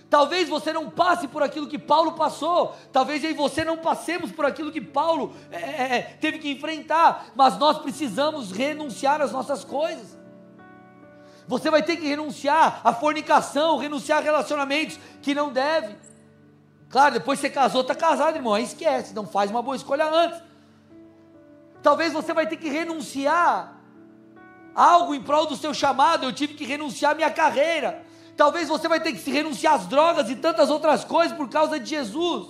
Talvez 0.09 0.49
você 0.49 0.73
não 0.73 0.89
passe 0.89 1.29
por 1.29 1.41
aquilo 1.41 1.67
que 1.67 1.79
Paulo 1.79 2.11
passou, 2.11 2.75
talvez 2.91 3.23
eu 3.23 3.31
e 3.31 3.33
você 3.33 3.63
não 3.63 3.77
passemos 3.77 4.31
por 4.31 4.45
aquilo 4.45 4.71
que 4.71 4.81
Paulo 4.81 5.33
é, 5.49 5.57
é, 5.57 5.95
é 5.95 6.01
teve 6.19 6.37
que 6.37 6.51
enfrentar, 6.51 7.31
mas 7.33 7.57
nós 7.57 7.79
precisamos 7.79 8.51
renunciar 8.51 9.21
às 9.21 9.31
nossas 9.31 9.63
coisas. 9.63 10.19
Você 11.47 11.69
vai 11.71 11.81
ter 11.81 11.95
que 11.95 12.07
renunciar 12.07 12.81
à 12.83 12.93
fornicação, 12.93 13.77
renunciar 13.77 14.19
a 14.19 14.21
relacionamentos 14.21 14.99
que 15.21 15.33
não 15.33 15.51
deve. 15.51 15.95
Claro, 16.93 17.15
depois 17.15 17.39
você 17.39 17.49
casou, 17.49 17.81
está 17.81 17.95
casado, 17.95 18.35
irmão, 18.35 18.53
aí 18.53 18.63
esquece, 18.63 19.15
não 19.15 19.25
faz 19.25 19.49
uma 19.49 19.63
boa 19.63 19.75
escolha 19.75 20.05
antes. 20.05 20.39
Talvez 21.81 22.13
você 22.13 22.35
vai 22.35 22.45
ter 22.45 22.55
que 22.55 22.69
renunciar 22.69 23.81
algo 24.75 25.15
em 25.15 25.19
prol 25.19 25.47
do 25.47 25.55
seu 25.55 25.73
chamado. 25.73 26.23
Eu 26.23 26.31
tive 26.31 26.53
que 26.53 26.63
renunciar 26.63 27.13
à 27.13 27.15
minha 27.15 27.31
carreira. 27.31 28.05
Talvez 28.37 28.69
você 28.69 28.87
vai 28.87 28.99
ter 28.99 29.11
que 29.11 29.17
se 29.17 29.31
renunciar 29.31 29.73
às 29.73 29.87
drogas 29.87 30.29
e 30.29 30.35
tantas 30.35 30.69
outras 30.69 31.03
coisas 31.03 31.35
por 31.35 31.49
causa 31.49 31.79
de 31.79 31.89
Jesus. 31.89 32.47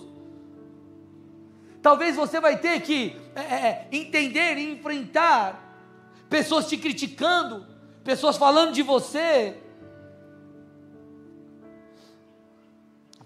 Talvez 1.82 2.18
você 2.18 2.42
vai 2.42 2.58
ter 2.58 2.82
que 2.82 3.16
é, 3.34 3.40
é, 3.40 3.56
é 3.56 3.88
entender 3.94 4.58
e 4.58 4.74
enfrentar 4.74 5.74
pessoas 6.30 6.68
te 6.68 6.76
criticando, 6.76 7.66
pessoas 8.04 8.36
falando 8.36 8.74
de 8.74 8.82
você, 8.82 9.63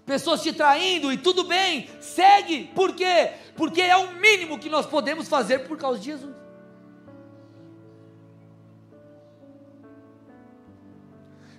pessoas 0.08 0.42
te 0.42 0.54
traindo 0.54 1.12
e 1.12 1.18
tudo 1.18 1.44
bem, 1.44 1.86
segue, 2.00 2.64
por 2.74 2.94
quê? 2.94 3.30
Porque 3.54 3.82
é 3.82 3.94
o 3.94 4.14
mínimo 4.14 4.58
que 4.58 4.70
nós 4.70 4.86
podemos 4.86 5.28
fazer 5.28 5.68
por 5.68 5.76
causa 5.76 5.98
de 5.98 6.06
Jesus. 6.06 6.34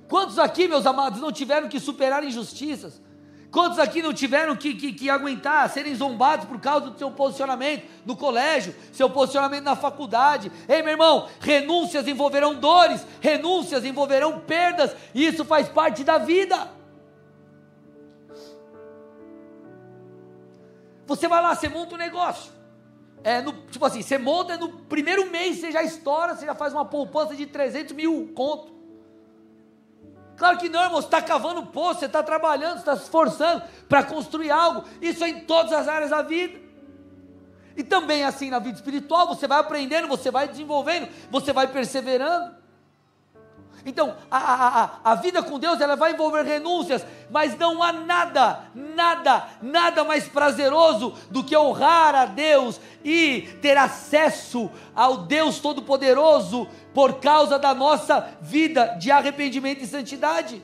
Quantos 0.07 0.39
aqui, 0.39 0.67
meus 0.67 0.87
amados, 0.87 1.21
não 1.21 1.31
tiveram 1.31 1.69
que 1.69 1.79
superar 1.79 2.23
injustiças? 2.23 2.99
Quantos 3.51 3.77
aqui 3.77 4.01
não 4.01 4.13
tiveram 4.13 4.55
que, 4.55 4.73
que, 4.73 4.93
que, 4.93 5.09
aguentar, 5.09 5.69
serem 5.69 5.93
zombados 5.93 6.45
por 6.45 6.59
causa 6.59 6.89
do 6.89 6.97
seu 6.97 7.11
posicionamento 7.11 7.87
no 8.05 8.15
colégio, 8.15 8.75
seu 8.91 9.09
posicionamento 9.09 9.63
na 9.63 9.75
faculdade? 9.75 10.51
Ei, 10.67 10.81
meu 10.81 10.93
irmão, 10.93 11.27
renúncias 11.39 12.07
envolverão 12.07 12.55
dores, 12.55 13.05
renúncias 13.21 13.85
envolverão 13.85 14.39
perdas, 14.39 14.95
e 15.13 15.27
isso 15.27 15.45
faz 15.45 15.69
parte 15.69 16.03
da 16.03 16.17
vida. 16.17 16.78
Você 21.09 21.27
vai 21.27 21.41
lá, 21.41 21.55
você 21.55 21.67
monta 21.67 21.95
um 21.95 21.97
negócio. 21.97 22.51
É 23.23 23.41
no, 23.41 23.51
tipo 23.51 23.83
assim, 23.83 24.03
você 24.03 24.15
monta 24.19 24.55
no 24.57 24.69
primeiro 24.69 25.29
mês, 25.31 25.57
você 25.57 25.71
já 25.71 25.81
estoura, 25.81 26.35
você 26.35 26.45
já 26.45 26.53
faz 26.53 26.71
uma 26.71 26.85
poupança 26.85 27.35
de 27.35 27.47
300 27.47 27.93
mil 27.93 28.31
conto. 28.35 28.71
Claro 30.37 30.59
que 30.59 30.69
não, 30.69 30.83
irmão, 30.83 31.01
você 31.01 31.07
está 31.07 31.19
cavando 31.19 31.65
poço, 31.65 32.01
você 32.01 32.05
está 32.05 32.21
trabalhando, 32.21 32.73
você 32.73 32.79
está 32.79 32.95
se 32.95 33.03
esforçando 33.03 33.63
para 33.89 34.03
construir 34.03 34.51
algo. 34.51 34.87
Isso 35.01 35.23
é 35.23 35.29
em 35.29 35.39
todas 35.41 35.73
as 35.73 35.87
áreas 35.87 36.11
da 36.11 36.21
vida. 36.21 36.59
E 37.75 37.83
também 37.83 38.23
assim 38.23 38.51
na 38.51 38.59
vida 38.59 38.77
espiritual, 38.77 39.27
você 39.27 39.47
vai 39.47 39.59
aprendendo, 39.59 40.07
você 40.07 40.29
vai 40.29 40.47
desenvolvendo, 40.47 41.09
você 41.31 41.51
vai 41.51 41.67
perseverando. 41.67 42.55
Então, 43.85 44.15
a, 44.29 44.37
a, 44.37 45.11
a, 45.11 45.15
vida 45.15 45.41
com 45.41 45.57
Deus 45.57 45.79
ela 45.79 45.95
vai 45.95 46.11
envolver 46.11 46.43
renúncias, 46.43 47.05
mas 47.29 47.57
não 47.57 47.81
há 47.81 47.93
nada, 47.93 48.65
nada, 48.75 49.47
nada 49.61 50.03
mais 50.03 50.27
prazeroso 50.27 51.13
do 51.31 51.43
que 51.43 51.55
honrar 51.55 52.13
a 52.13 52.25
Deus 52.25 52.79
e 53.03 53.41
ter 53.61 53.77
acesso 53.77 54.69
ao 54.93 55.17
Deus 55.17 55.59
Todo-Poderoso 55.59 56.67
por 56.93 57.19
causa 57.19 57.57
da 57.57 57.73
nossa 57.73 58.37
vida 58.41 58.97
de 58.99 59.11
arrependimento 59.11 59.83
e 59.83 59.87
santidade. 59.87 60.61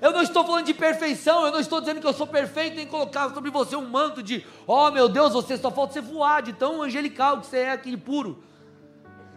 Eu 0.00 0.12
não 0.12 0.22
estou 0.22 0.44
falando 0.44 0.66
de 0.66 0.74
perfeição, 0.74 1.44
eu 1.44 1.50
não 1.50 1.58
estou 1.58 1.80
dizendo 1.80 2.00
que 2.00 2.06
eu 2.06 2.12
sou 2.12 2.26
perfeito 2.26 2.78
em 2.78 2.86
colocar 2.86 3.30
sobre 3.34 3.50
você 3.50 3.74
um 3.74 3.88
manto 3.88 4.22
de, 4.22 4.46
oh 4.64 4.90
meu 4.92 5.08
Deus, 5.08 5.32
você 5.32 5.56
só 5.56 5.72
falta 5.72 5.94
você 5.94 6.00
voar 6.00 6.40
de 6.40 6.52
tão 6.52 6.82
angelical 6.82 7.40
que 7.40 7.46
você 7.46 7.58
é 7.58 7.72
aqui 7.72 7.96
puro. 7.96 8.44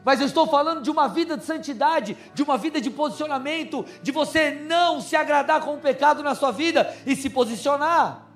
Mas 0.04 0.20
eu 0.20 0.26
estou 0.26 0.47
falando 0.47 0.82
de 0.82 0.89
uma 0.89 1.08
vida 1.08 1.38
de 1.38 1.45
santidade, 1.45 2.18
de 2.34 2.41
uma 2.41 2.58
vida 2.58 2.82
de 2.82 2.89
posicionamento, 2.89 3.86
de 4.02 4.12
você 4.12 4.52
não 4.52 4.99
se 4.99 5.16
agradar 5.16 5.62
com 5.62 5.76
o 5.76 5.80
pecado 5.80 6.24
na 6.24 6.34
sua 6.34 6.52
vida 6.52 6.91
e 7.06 7.16
se 7.16 7.30
posicionar. 7.30 8.28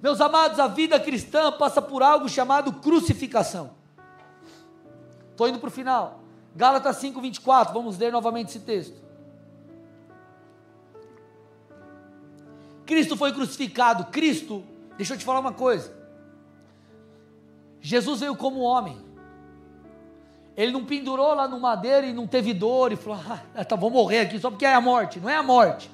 Meus 0.00 0.20
amados, 0.20 0.60
a 0.60 0.68
vida 0.68 1.00
cristã 1.00 1.50
passa 1.50 1.80
por 1.80 2.02
algo 2.02 2.28
chamado 2.28 2.74
crucificação. 2.74 3.70
Estou 5.30 5.48
indo 5.48 5.58
para 5.58 5.68
o 5.68 5.72
final. 5.72 6.20
Gálatas 6.54 7.02
5,24, 7.02 7.72
vamos 7.72 7.98
ler 7.98 8.12
novamente 8.12 8.50
esse 8.50 8.60
texto. 8.60 9.02
Cristo 12.86 13.16
foi 13.16 13.32
crucificado. 13.32 14.04
Cristo, 14.12 14.62
deixa 14.96 15.14
eu 15.14 15.18
te 15.18 15.24
falar 15.24 15.40
uma 15.40 15.52
coisa. 15.52 15.93
Jesus 17.84 18.20
veio 18.20 18.34
como 18.34 18.60
homem. 18.60 18.96
Ele 20.56 20.72
não 20.72 20.86
pendurou 20.86 21.34
lá 21.34 21.46
no 21.46 21.60
madeiro 21.60 22.06
e 22.06 22.14
não 22.14 22.26
teve 22.26 22.54
dor 22.54 22.92
e 22.92 22.96
falou: 22.96 23.20
ah, 23.54 23.62
tá, 23.62 23.76
vou 23.76 23.90
morrer 23.90 24.20
aqui 24.20 24.38
só 24.38 24.50
porque 24.50 24.64
é 24.64 24.72
a 24.72 24.80
morte. 24.80 25.20
Não 25.20 25.28
é 25.28 25.36
a 25.36 25.42
morte. 25.42 25.90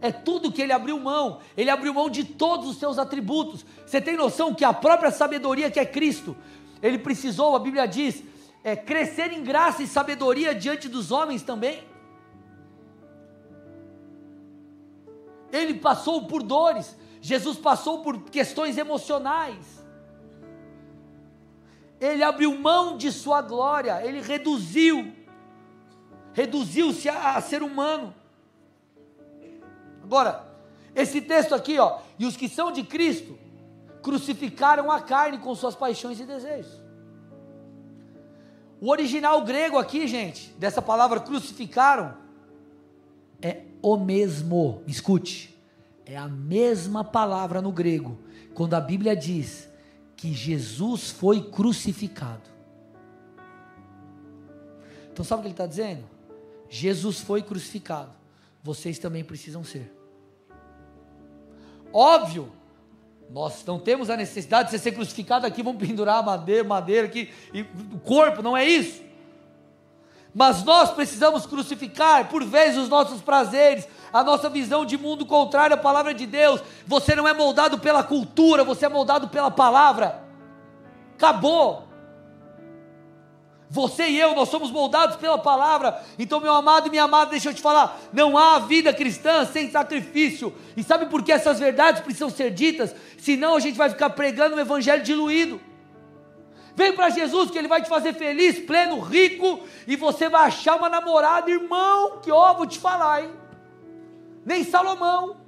É 0.00 0.12
tudo 0.12 0.52
que 0.52 0.62
ele 0.62 0.72
abriu 0.72 0.96
mão. 1.00 1.40
Ele 1.56 1.70
abriu 1.70 1.92
mão 1.92 2.08
de 2.08 2.22
todos 2.22 2.68
os 2.68 2.76
seus 2.76 3.00
atributos. 3.00 3.66
Você 3.84 4.00
tem 4.00 4.16
noção 4.16 4.54
que 4.54 4.64
a 4.64 4.72
própria 4.72 5.10
sabedoria 5.10 5.72
que 5.72 5.80
é 5.80 5.84
Cristo, 5.84 6.36
ele 6.80 6.98
precisou, 6.98 7.56
a 7.56 7.58
Bíblia 7.58 7.88
diz, 7.88 8.22
é, 8.62 8.76
crescer 8.76 9.32
em 9.32 9.42
graça 9.42 9.82
e 9.82 9.88
sabedoria 9.88 10.54
diante 10.54 10.88
dos 10.88 11.10
homens 11.10 11.42
também. 11.42 11.82
Ele 15.50 15.74
passou 15.74 16.28
por 16.28 16.44
dores, 16.44 16.96
Jesus 17.20 17.58
passou 17.58 18.02
por 18.02 18.20
questões 18.30 18.78
emocionais. 18.78 19.77
Ele 22.00 22.22
abriu 22.22 22.56
mão 22.56 22.96
de 22.96 23.10
sua 23.10 23.42
glória, 23.42 24.04
ele 24.06 24.20
reduziu, 24.20 25.12
reduziu-se 26.32 27.08
a, 27.08 27.36
a 27.36 27.40
ser 27.40 27.62
humano. 27.62 28.14
Agora, 30.02 30.46
esse 30.94 31.20
texto 31.20 31.54
aqui, 31.54 31.78
ó, 31.78 31.98
e 32.18 32.24
os 32.24 32.36
que 32.36 32.48
são 32.48 32.70
de 32.70 32.82
Cristo 32.82 33.38
crucificaram 34.02 34.90
a 34.90 35.00
carne 35.00 35.38
com 35.38 35.54
suas 35.54 35.74
paixões 35.74 36.20
e 36.20 36.24
desejos. 36.24 36.80
O 38.80 38.90
original 38.90 39.42
grego 39.42 39.76
aqui, 39.76 40.06
gente, 40.06 40.52
dessa 40.52 40.80
palavra 40.80 41.20
crucificaram, 41.20 42.16
é 43.42 43.62
o 43.82 43.96
mesmo. 43.96 44.82
Escute, 44.86 45.54
é 46.06 46.16
a 46.16 46.28
mesma 46.28 47.02
palavra 47.02 47.60
no 47.60 47.72
grego, 47.72 48.18
quando 48.54 48.74
a 48.74 48.80
Bíblia 48.80 49.16
diz 49.16 49.67
que 50.18 50.34
Jesus 50.34 51.10
foi 51.10 51.40
crucificado. 51.40 52.42
Então, 55.12 55.24
sabe 55.24 55.38
o 55.38 55.42
que 55.42 55.46
ele 55.46 55.54
está 55.54 55.66
dizendo? 55.66 56.04
Jesus 56.68 57.20
foi 57.20 57.40
crucificado, 57.40 58.10
vocês 58.62 58.98
também 58.98 59.24
precisam 59.24 59.64
ser. 59.64 59.90
Óbvio 61.92 62.52
nós 63.30 63.62
não 63.66 63.78
temos 63.78 64.08
a 64.08 64.16
necessidade 64.16 64.70
de 64.70 64.78
ser 64.78 64.92
crucificado 64.92 65.46
aqui, 65.46 65.62
vamos 65.62 65.86
pendurar 65.86 66.24
madeira, 66.24 66.64
madeira 66.64 67.06
aqui, 67.06 67.30
e 67.52 67.60
o 67.60 67.98
corpo, 67.98 68.42
não 68.42 68.56
é 68.56 68.64
isso. 68.64 69.02
Mas 70.34 70.62
nós 70.62 70.90
precisamos 70.90 71.46
crucificar, 71.46 72.28
por 72.28 72.44
vezes, 72.44 72.78
os 72.78 72.88
nossos 72.88 73.20
prazeres, 73.20 73.88
a 74.12 74.22
nossa 74.22 74.48
visão 74.48 74.84
de 74.84 74.96
mundo 74.96 75.26
contrária 75.26 75.74
à 75.74 75.78
palavra 75.78 76.12
de 76.14 76.26
Deus. 76.26 76.62
Você 76.86 77.14
não 77.14 77.26
é 77.26 77.32
moldado 77.32 77.78
pela 77.78 78.02
cultura, 78.02 78.62
você 78.64 78.86
é 78.86 78.88
moldado 78.88 79.28
pela 79.28 79.50
palavra. 79.50 80.22
Acabou. 81.16 81.88
Você 83.70 84.08
e 84.08 84.18
eu, 84.18 84.34
nós 84.34 84.48
somos 84.48 84.70
moldados 84.70 85.16
pela 85.16 85.36
palavra. 85.36 86.02
Então, 86.18 86.40
meu 86.40 86.54
amado 86.54 86.86
e 86.86 86.90
minha 86.90 87.04
amada, 87.04 87.30
deixa 87.30 87.50
eu 87.50 87.54
te 87.54 87.60
falar: 87.60 88.00
não 88.12 88.38
há 88.38 88.58
vida 88.60 88.94
cristã 88.94 89.44
sem 89.44 89.70
sacrifício. 89.70 90.54
E 90.76 90.82
sabe 90.82 91.06
por 91.06 91.22
que 91.22 91.32
essas 91.32 91.58
verdades 91.58 92.00
precisam 92.00 92.30
ser 92.30 92.50
ditas? 92.50 92.94
Senão 93.18 93.56
a 93.56 93.60
gente 93.60 93.76
vai 93.76 93.90
ficar 93.90 94.10
pregando 94.10 94.56
um 94.56 94.60
evangelho 94.60 95.02
diluído. 95.02 95.60
Vem 96.78 96.92
para 96.92 97.10
Jesus 97.10 97.50
que 97.50 97.58
Ele 97.58 97.66
vai 97.66 97.82
te 97.82 97.88
fazer 97.88 98.12
feliz, 98.14 98.60
pleno, 98.60 99.00
rico, 99.00 99.66
e 99.84 99.96
você 99.96 100.28
vai 100.28 100.46
achar 100.46 100.76
uma 100.76 100.88
namorada, 100.88 101.50
irmão, 101.50 102.20
que 102.20 102.30
ó, 102.30 102.54
vou 102.54 102.68
te 102.68 102.78
falar, 102.78 103.24
hein? 103.24 103.32
Nem 104.46 104.62
Salomão. 104.62 105.38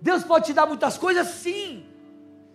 Deus 0.00 0.22
pode 0.22 0.46
te 0.46 0.52
dar 0.52 0.66
muitas 0.66 0.96
coisas, 0.96 1.26
sim. 1.26 1.84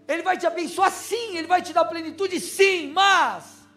Ele 0.07 0.23
vai 0.23 0.37
te 0.37 0.47
abençoar 0.47 0.89
sim, 0.89 1.35
Ele 1.35 1.47
vai 1.47 1.61
te 1.61 1.73
dar 1.73 1.83
plenitude 1.83 2.39
sim, 2.39 2.89
mas 2.93 3.67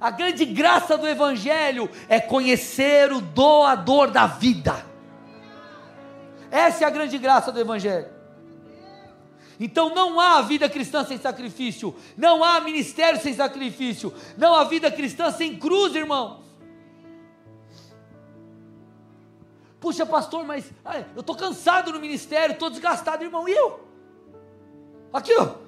a 0.00 0.12
grande 0.12 0.44
graça 0.44 0.96
do 0.96 1.08
Evangelho 1.08 1.90
é 2.08 2.20
conhecer 2.20 3.10
o 3.12 3.20
doador 3.20 4.08
da 4.08 4.28
vida. 4.28 4.86
Essa 6.48 6.84
é 6.84 6.86
a 6.86 6.90
grande 6.90 7.18
graça 7.18 7.50
do 7.50 7.58
Evangelho. 7.58 8.15
Então 9.58 9.94
não 9.94 10.20
há 10.20 10.42
vida 10.42 10.68
cristã 10.68 11.04
sem 11.04 11.18
sacrifício, 11.18 11.94
não 12.16 12.44
há 12.44 12.60
ministério 12.60 13.20
sem 13.20 13.34
sacrifício, 13.34 14.12
não 14.36 14.54
há 14.54 14.64
vida 14.64 14.90
cristã 14.90 15.30
sem 15.30 15.58
cruz, 15.58 15.94
irmãos. 15.94 16.44
Puxa, 19.80 20.04
pastor, 20.04 20.44
mas 20.44 20.70
ai, 20.84 21.06
eu 21.14 21.20
estou 21.20 21.36
cansado 21.36 21.92
no 21.92 22.00
ministério, 22.00 22.52
estou 22.52 22.70
desgastado, 22.70 23.24
irmão, 23.24 23.48
e 23.48 23.52
eu? 23.52 23.86
Aqui, 25.12 25.32
ó. 25.38 25.66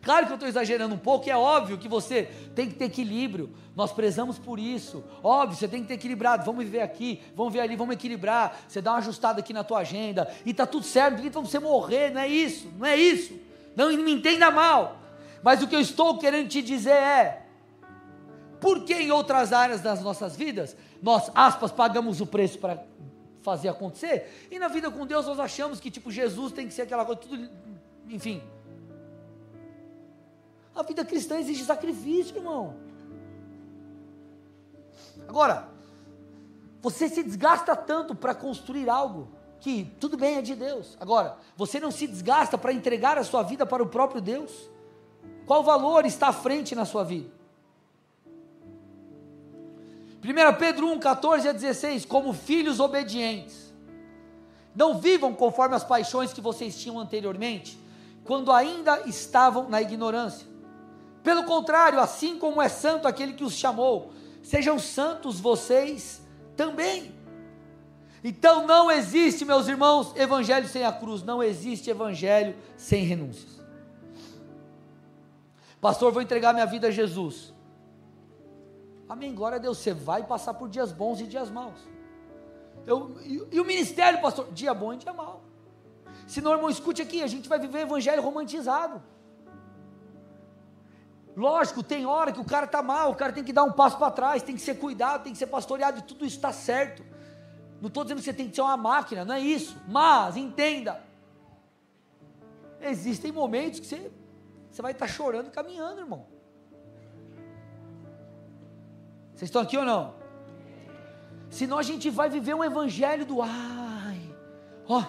Claro 0.00 0.26
que 0.26 0.32
eu 0.32 0.36
estou 0.36 0.48
exagerando 0.48 0.94
um 0.94 0.98
pouco, 0.98 1.28
é 1.28 1.36
óbvio 1.36 1.76
que 1.76 1.88
você 1.88 2.24
tem 2.54 2.68
que 2.68 2.76
ter 2.76 2.86
equilíbrio. 2.86 3.54
Nós 3.78 3.92
prezamos 3.92 4.40
por 4.40 4.58
isso. 4.58 5.04
Óbvio, 5.22 5.56
você 5.56 5.68
tem 5.68 5.82
que 5.82 5.86
ter 5.86 5.94
equilibrado. 5.94 6.44
Vamos 6.44 6.64
viver 6.64 6.80
aqui, 6.80 7.22
vamos 7.36 7.52
ver 7.52 7.60
ali, 7.60 7.76
vamos 7.76 7.94
equilibrar. 7.94 8.60
Você 8.66 8.82
dá 8.82 8.90
uma 8.90 8.98
ajustada 8.98 9.38
aqui 9.38 9.52
na 9.52 9.62
tua 9.62 9.78
agenda 9.78 10.28
e 10.44 10.52
tá 10.52 10.66
tudo 10.66 10.84
certo. 10.84 11.14
Ninguém 11.14 11.30
para 11.30 11.40
você 11.42 11.60
morrer, 11.60 12.10
não 12.10 12.20
é 12.20 12.26
isso, 12.26 12.68
não 12.76 12.84
é 12.84 12.96
isso. 12.96 13.38
Não 13.76 13.96
me 13.96 14.12
entenda 14.12 14.50
mal. 14.50 14.96
Mas 15.44 15.62
o 15.62 15.68
que 15.68 15.76
eu 15.76 15.80
estou 15.80 16.18
querendo 16.18 16.48
te 16.48 16.60
dizer 16.60 16.90
é: 16.90 17.46
por 18.60 18.82
que 18.82 18.94
em 18.94 19.12
outras 19.12 19.52
áreas 19.52 19.80
das 19.80 20.02
nossas 20.02 20.34
vidas 20.34 20.76
nós, 21.00 21.30
aspas, 21.32 21.70
pagamos 21.70 22.20
o 22.20 22.26
preço 22.26 22.58
para 22.58 22.82
fazer 23.42 23.68
acontecer. 23.68 24.48
E 24.50 24.58
na 24.58 24.66
vida 24.66 24.90
com 24.90 25.06
Deus 25.06 25.24
nós 25.24 25.38
achamos 25.38 25.78
que 25.78 25.88
tipo 25.88 26.10
Jesus 26.10 26.50
tem 26.50 26.66
que 26.66 26.74
ser 26.74 26.82
aquela 26.82 27.04
coisa 27.04 27.20
tudo, 27.20 27.48
enfim. 28.08 28.42
A 30.74 30.82
vida 30.82 31.04
cristã 31.04 31.38
exige 31.38 31.64
sacrifício, 31.64 32.36
irmão. 32.38 32.88
Agora, 35.26 35.68
você 36.80 37.08
se 37.08 37.22
desgasta 37.22 37.74
tanto 37.74 38.14
para 38.14 38.34
construir 38.34 38.88
algo 38.88 39.28
que 39.60 39.84
tudo 39.98 40.16
bem 40.16 40.36
é 40.36 40.42
de 40.42 40.54
Deus. 40.54 40.96
Agora, 41.00 41.36
você 41.56 41.80
não 41.80 41.90
se 41.90 42.06
desgasta 42.06 42.56
para 42.56 42.72
entregar 42.72 43.18
a 43.18 43.24
sua 43.24 43.42
vida 43.42 43.66
para 43.66 43.82
o 43.82 43.86
próprio 43.86 44.20
Deus? 44.20 44.52
Qual 45.46 45.62
valor 45.62 46.06
está 46.06 46.28
à 46.28 46.32
frente 46.32 46.74
na 46.74 46.84
sua 46.84 47.04
vida? 47.04 47.30
1 50.22 50.58
Pedro 50.58 50.88
1, 50.92 50.98
14 50.98 51.48
a 51.48 51.52
16, 51.52 52.04
como 52.04 52.32
filhos 52.32 52.80
obedientes. 52.80 53.72
Não 54.74 54.98
vivam 54.98 55.32
conforme 55.34 55.74
as 55.74 55.84
paixões 55.84 56.32
que 56.32 56.40
vocês 56.40 56.78
tinham 56.78 56.98
anteriormente, 56.98 57.78
quando 58.24 58.52
ainda 58.52 59.00
estavam 59.06 59.68
na 59.68 59.80
ignorância. 59.80 60.46
Pelo 61.22 61.44
contrário, 61.44 61.98
assim 62.00 62.38
como 62.38 62.60
é 62.62 62.68
santo 62.68 63.08
aquele 63.08 63.32
que 63.32 63.44
os 63.44 63.54
chamou, 63.54 64.12
sejam 64.42 64.78
santos 64.78 65.40
vocês 65.40 66.22
também. 66.56 67.14
Então 68.22 68.66
não 68.66 68.90
existe, 68.90 69.44
meus 69.44 69.68
irmãos, 69.68 70.14
evangelho 70.16 70.66
sem 70.68 70.84
a 70.84 70.92
cruz, 70.92 71.22
não 71.22 71.42
existe 71.42 71.88
evangelho 71.88 72.56
sem 72.76 73.04
renúncias. 73.04 73.58
Pastor, 75.80 76.12
vou 76.12 76.20
entregar 76.20 76.52
minha 76.52 76.66
vida 76.66 76.88
a 76.88 76.90
Jesus. 76.90 77.54
Amém, 79.08 79.34
glória 79.34 79.56
a 79.56 79.60
Deus. 79.60 79.78
Você 79.78 79.94
vai 79.94 80.24
passar 80.24 80.54
por 80.54 80.68
dias 80.68 80.92
bons 80.92 81.20
e 81.20 81.24
dias 81.24 81.48
maus. 81.50 81.78
Eu, 82.86 83.16
e, 83.22 83.48
e, 83.52 83.60
o 83.60 83.64
ministério, 83.64 84.20
pastor? 84.20 84.50
Dia 84.52 84.74
bom 84.74 84.92
e 84.92 84.96
dia 84.96 85.12
mau. 85.12 85.42
Se 86.26 86.40
irmão, 86.40 86.68
escute 86.68 87.00
aqui, 87.00 87.22
a 87.22 87.26
gente 87.26 87.48
vai 87.48 87.58
viver 87.58 87.80
evangelho 87.80 88.20
romantizado. 88.22 89.02
Lógico, 91.38 91.84
tem 91.84 92.04
hora 92.04 92.32
que 92.32 92.40
o 92.40 92.44
cara 92.44 92.66
está 92.66 92.82
mal, 92.82 93.12
o 93.12 93.14
cara 93.14 93.32
tem 93.32 93.44
que 93.44 93.52
dar 93.52 93.62
um 93.62 93.70
passo 93.70 93.96
para 93.96 94.10
trás, 94.10 94.42
tem 94.42 94.56
que 94.56 94.60
ser 94.60 94.74
cuidado, 94.74 95.22
tem 95.22 95.32
que 95.32 95.38
ser 95.38 95.46
pastoreado, 95.46 96.00
e 96.00 96.02
tudo 96.02 96.26
isso 96.26 96.34
está 96.34 96.52
certo. 96.52 97.04
Não 97.80 97.86
estou 97.86 98.02
dizendo 98.02 98.18
que 98.18 98.24
você 98.24 98.32
tem 98.32 98.48
que 98.48 98.56
ser 98.56 98.62
uma 98.62 98.76
máquina, 98.76 99.24
não 99.24 99.36
é 99.36 99.40
isso. 99.40 99.80
Mas, 99.86 100.36
entenda, 100.36 101.00
existem 102.80 103.30
momentos 103.30 103.78
que 103.78 103.86
você, 103.86 104.10
você 104.68 104.82
vai 104.82 104.90
estar 104.90 105.06
tá 105.06 105.12
chorando 105.12 105.48
caminhando, 105.52 106.00
irmão. 106.00 106.26
Vocês 109.32 109.48
estão 109.48 109.62
aqui 109.62 109.76
ou 109.76 109.84
não? 109.84 110.14
Senão 111.50 111.78
a 111.78 111.84
gente 111.84 112.10
vai 112.10 112.28
viver 112.28 112.54
um 112.54 112.64
evangelho 112.64 113.24
do 113.24 113.40
ai, 113.42 114.20
ó, 114.88 115.04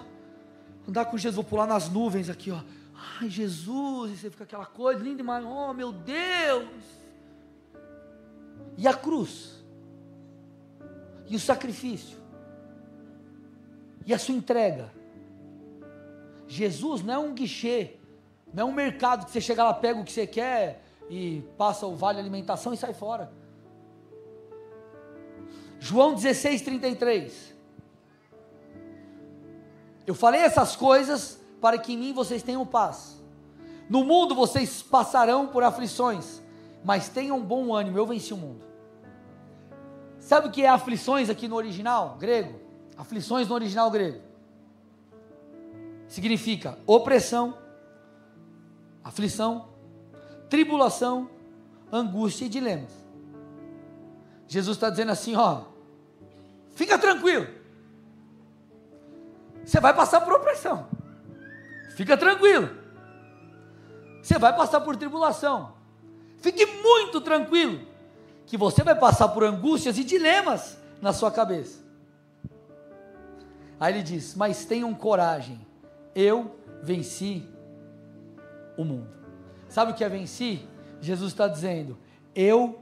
andar 0.87 1.05
com 1.05 1.17
Jesus, 1.17 1.37
vou 1.37 1.43
pular 1.43 1.65
nas 1.65 1.89
nuvens 1.89 2.29
aqui, 2.29 2.51
ó. 2.51 2.61
Ai, 2.99 3.29
Jesus, 3.29 4.11
e 4.11 4.17
você 4.17 4.29
fica 4.29 4.43
aquela 4.43 4.65
coisa 4.65 5.01
linda 5.01 5.17
demais, 5.17 5.45
oh 5.45 5.73
meu 5.73 5.91
Deus. 5.91 6.67
E 8.77 8.87
a 8.87 8.93
cruz? 8.93 9.63
E 11.27 11.35
o 11.35 11.39
sacrifício? 11.39 12.17
E 14.05 14.13
a 14.13 14.19
sua 14.19 14.35
entrega? 14.35 14.91
Jesus 16.47 17.01
não 17.01 17.13
é 17.13 17.17
um 17.17 17.33
guichê, 17.33 17.95
não 18.53 18.63
é 18.63 18.71
um 18.71 18.73
mercado 18.73 19.25
que 19.25 19.31
você 19.31 19.39
chega 19.39 19.63
lá, 19.63 19.73
pega 19.73 19.99
o 19.99 20.03
que 20.03 20.11
você 20.11 20.27
quer 20.27 20.83
e 21.09 21.43
passa 21.57 21.85
o 21.85 21.95
vale 21.95 22.19
alimentação 22.19 22.73
e 22.73 22.77
sai 22.77 22.93
fora. 22.93 23.31
João 25.79 26.13
16, 26.13 26.61
33. 26.63 27.55
Eu 30.05 30.15
falei 30.15 30.41
essas 30.41 30.75
coisas 30.75 31.38
para 31.61 31.77
que 31.77 31.93
em 31.93 31.97
mim 31.97 32.13
vocês 32.13 32.43
tenham 32.43 32.65
paz. 32.65 33.21
No 33.89 34.03
mundo 34.03 34.35
vocês 34.35 34.81
passarão 34.81 35.47
por 35.47 35.63
aflições, 35.63 36.41
mas 36.83 37.09
tenham 37.09 37.41
bom 37.41 37.73
ânimo, 37.73 37.97
eu 37.97 38.05
venci 38.05 38.33
o 38.33 38.37
mundo. 38.37 38.63
Sabe 40.19 40.47
o 40.47 40.51
que 40.51 40.63
é 40.63 40.69
aflições 40.69 41.29
aqui 41.29 41.47
no 41.47 41.55
original 41.55 42.17
grego? 42.19 42.59
Aflições 42.97 43.47
no 43.47 43.55
original 43.55 43.89
grego. 43.89 44.21
Significa 46.07 46.77
opressão, 46.85 47.57
aflição, 49.03 49.69
tribulação, 50.49 51.29
angústia 51.91 52.45
e 52.45 52.49
dilemas. 52.49 52.91
Jesus 54.47 54.77
está 54.77 54.89
dizendo 54.89 55.11
assim: 55.11 55.35
ó, 55.35 55.63
fica 56.75 56.97
tranquilo, 56.97 57.47
você 59.63 59.79
vai 59.79 59.95
passar 59.95 60.21
por 60.21 60.33
opressão, 60.33 60.87
fica 61.99 62.15
tranquilo, 62.15 62.69
você 64.21 64.39
vai 64.39 64.55
passar 64.55 64.79
por 64.79 64.95
tribulação, 64.95 65.73
fique 66.37 66.65
muito 66.65 67.19
tranquilo, 67.19 67.85
que 68.45 68.55
você 68.55 68.85
vai 68.85 68.95
passar 68.95 69.27
por 69.27 69.43
angústias 69.43 69.97
e 69.97 70.05
dilemas 70.05 70.77
na 71.01 71.11
sua 71.11 71.29
cabeça. 71.29 71.83
Aí 73.77 73.95
ele 73.95 74.01
diz: 74.01 74.33
Mas 74.33 74.63
tenham 74.63 74.95
coragem, 74.95 75.59
eu 76.15 76.57
venci 76.81 77.45
o 78.77 78.85
mundo. 78.85 79.09
Sabe 79.67 79.91
o 79.91 79.93
que 79.93 80.05
é 80.05 80.07
venci? 80.07 80.65
Jesus 81.01 81.33
está 81.33 81.49
dizendo: 81.49 81.97
Eu 82.33 82.81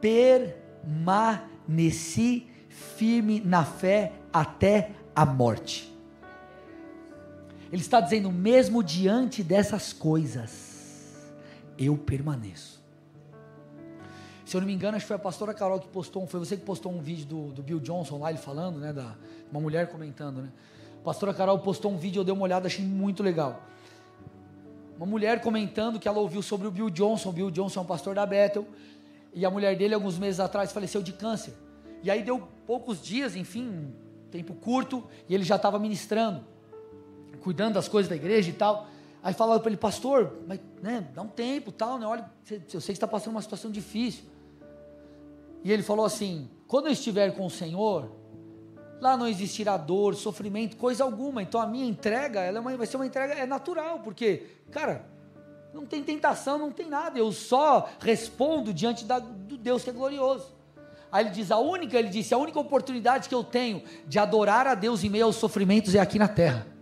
permaneci 0.00 2.50
firme 2.68 3.40
na 3.44 3.64
fé 3.64 4.12
até 4.32 4.90
a 5.14 5.24
morte. 5.24 5.95
Ele 7.72 7.82
está 7.82 8.00
dizendo, 8.00 8.30
mesmo 8.30 8.82
diante 8.82 9.42
dessas 9.42 9.92
coisas, 9.92 11.32
eu 11.78 11.96
permaneço. 11.96 12.76
Se 14.44 14.56
eu 14.56 14.60
não 14.60 14.66
me 14.66 14.72
engano, 14.72 14.96
acho 14.96 15.04
que 15.04 15.08
foi 15.08 15.16
a 15.16 15.18
pastora 15.18 15.52
Carol 15.52 15.80
que 15.80 15.88
postou, 15.88 16.24
foi 16.26 16.38
você 16.38 16.56
que 16.56 16.64
postou 16.64 16.92
um 16.92 17.00
vídeo 17.00 17.26
do, 17.26 17.52
do 17.52 17.62
Bill 17.62 17.80
Johnson 17.80 18.18
lá, 18.18 18.30
ele 18.30 18.38
falando, 18.38 18.78
né, 18.78 18.92
da, 18.92 19.16
uma 19.50 19.60
mulher 19.60 19.88
comentando, 19.90 20.40
né. 20.40 20.50
A 21.00 21.04
pastora 21.04 21.34
Carol 21.34 21.58
postou 21.58 21.90
um 21.90 21.96
vídeo, 21.96 22.20
eu 22.20 22.24
dei 22.24 22.32
uma 22.32 22.44
olhada, 22.44 22.66
achei 22.68 22.84
muito 22.84 23.22
legal. 23.22 23.62
Uma 24.96 25.06
mulher 25.06 25.40
comentando 25.40 25.98
que 25.98 26.06
ela 26.06 26.18
ouviu 26.20 26.42
sobre 26.42 26.68
o 26.68 26.70
Bill 26.70 26.88
Johnson, 26.90 27.30
o 27.30 27.32
Bill 27.32 27.50
Johnson 27.50 27.80
é 27.80 27.82
um 27.82 27.86
pastor 27.86 28.14
da 28.14 28.24
Bethel, 28.24 28.66
e 29.34 29.44
a 29.44 29.50
mulher 29.50 29.76
dele, 29.76 29.94
alguns 29.94 30.16
meses 30.16 30.38
atrás, 30.38 30.72
faleceu 30.72 31.02
de 31.02 31.12
câncer. 31.12 31.52
E 32.02 32.10
aí 32.10 32.22
deu 32.22 32.48
poucos 32.66 33.02
dias, 33.02 33.34
enfim, 33.34 33.68
um 33.68 33.92
tempo 34.30 34.54
curto, 34.54 35.04
e 35.28 35.34
ele 35.34 35.44
já 35.44 35.56
estava 35.56 35.78
ministrando, 35.78 36.44
cuidando 37.46 37.74
das 37.74 37.86
coisas 37.86 38.10
da 38.10 38.16
igreja 38.16 38.50
e 38.50 38.52
tal. 38.52 38.88
Aí 39.22 39.32
falaram 39.32 39.60
para 39.60 39.70
ele, 39.70 39.76
pastor, 39.76 40.32
mas 40.48 40.58
né, 40.82 41.06
dá 41.14 41.22
um 41.22 41.28
tempo 41.28 41.70
tal, 41.70 41.96
né? 41.96 42.04
Olha, 42.04 42.28
eu 42.50 42.80
sei 42.80 42.92
que 42.92 42.92
está 42.96 43.06
passando 43.06 43.34
uma 43.34 43.40
situação 43.40 43.70
difícil. 43.70 44.24
E 45.62 45.70
ele 45.70 45.84
falou 45.84 46.04
assim: 46.04 46.50
quando 46.66 46.86
eu 46.86 46.92
estiver 46.92 47.36
com 47.36 47.46
o 47.46 47.50
Senhor, 47.50 48.10
lá 49.00 49.16
não 49.16 49.28
existirá 49.28 49.76
dor, 49.76 50.16
sofrimento, 50.16 50.76
coisa 50.76 51.04
alguma. 51.04 51.40
Então 51.40 51.60
a 51.60 51.68
minha 51.68 51.86
entrega, 51.86 52.40
ela 52.40 52.58
é 52.58 52.60
uma, 52.60 52.76
vai 52.76 52.86
ser 52.86 52.96
uma 52.96 53.06
entrega 53.06 53.34
é 53.34 53.46
natural, 53.46 54.00
porque, 54.00 54.42
cara, 54.72 55.06
não 55.72 55.86
tem 55.86 56.02
tentação, 56.02 56.58
não 56.58 56.72
tem 56.72 56.88
nada. 56.88 57.16
Eu 57.16 57.30
só 57.30 57.88
respondo 58.00 58.74
diante 58.74 59.04
da, 59.04 59.20
do 59.20 59.56
Deus 59.56 59.84
que 59.84 59.90
é 59.90 59.92
glorioso. 59.92 60.52
Aí 61.12 61.24
ele 61.24 61.30
diz: 61.30 61.52
a 61.52 61.58
única, 61.58 61.96
ele 61.96 62.08
disse, 62.08 62.34
a 62.34 62.38
única 62.38 62.58
oportunidade 62.58 63.28
que 63.28 63.34
eu 63.36 63.44
tenho 63.44 63.84
de 64.08 64.18
adorar 64.18 64.66
a 64.66 64.74
Deus 64.74 65.04
em 65.04 65.08
meio 65.08 65.26
aos 65.26 65.36
sofrimentos 65.36 65.94
é 65.94 66.00
aqui 66.00 66.18
na 66.18 66.26
terra. 66.26 66.75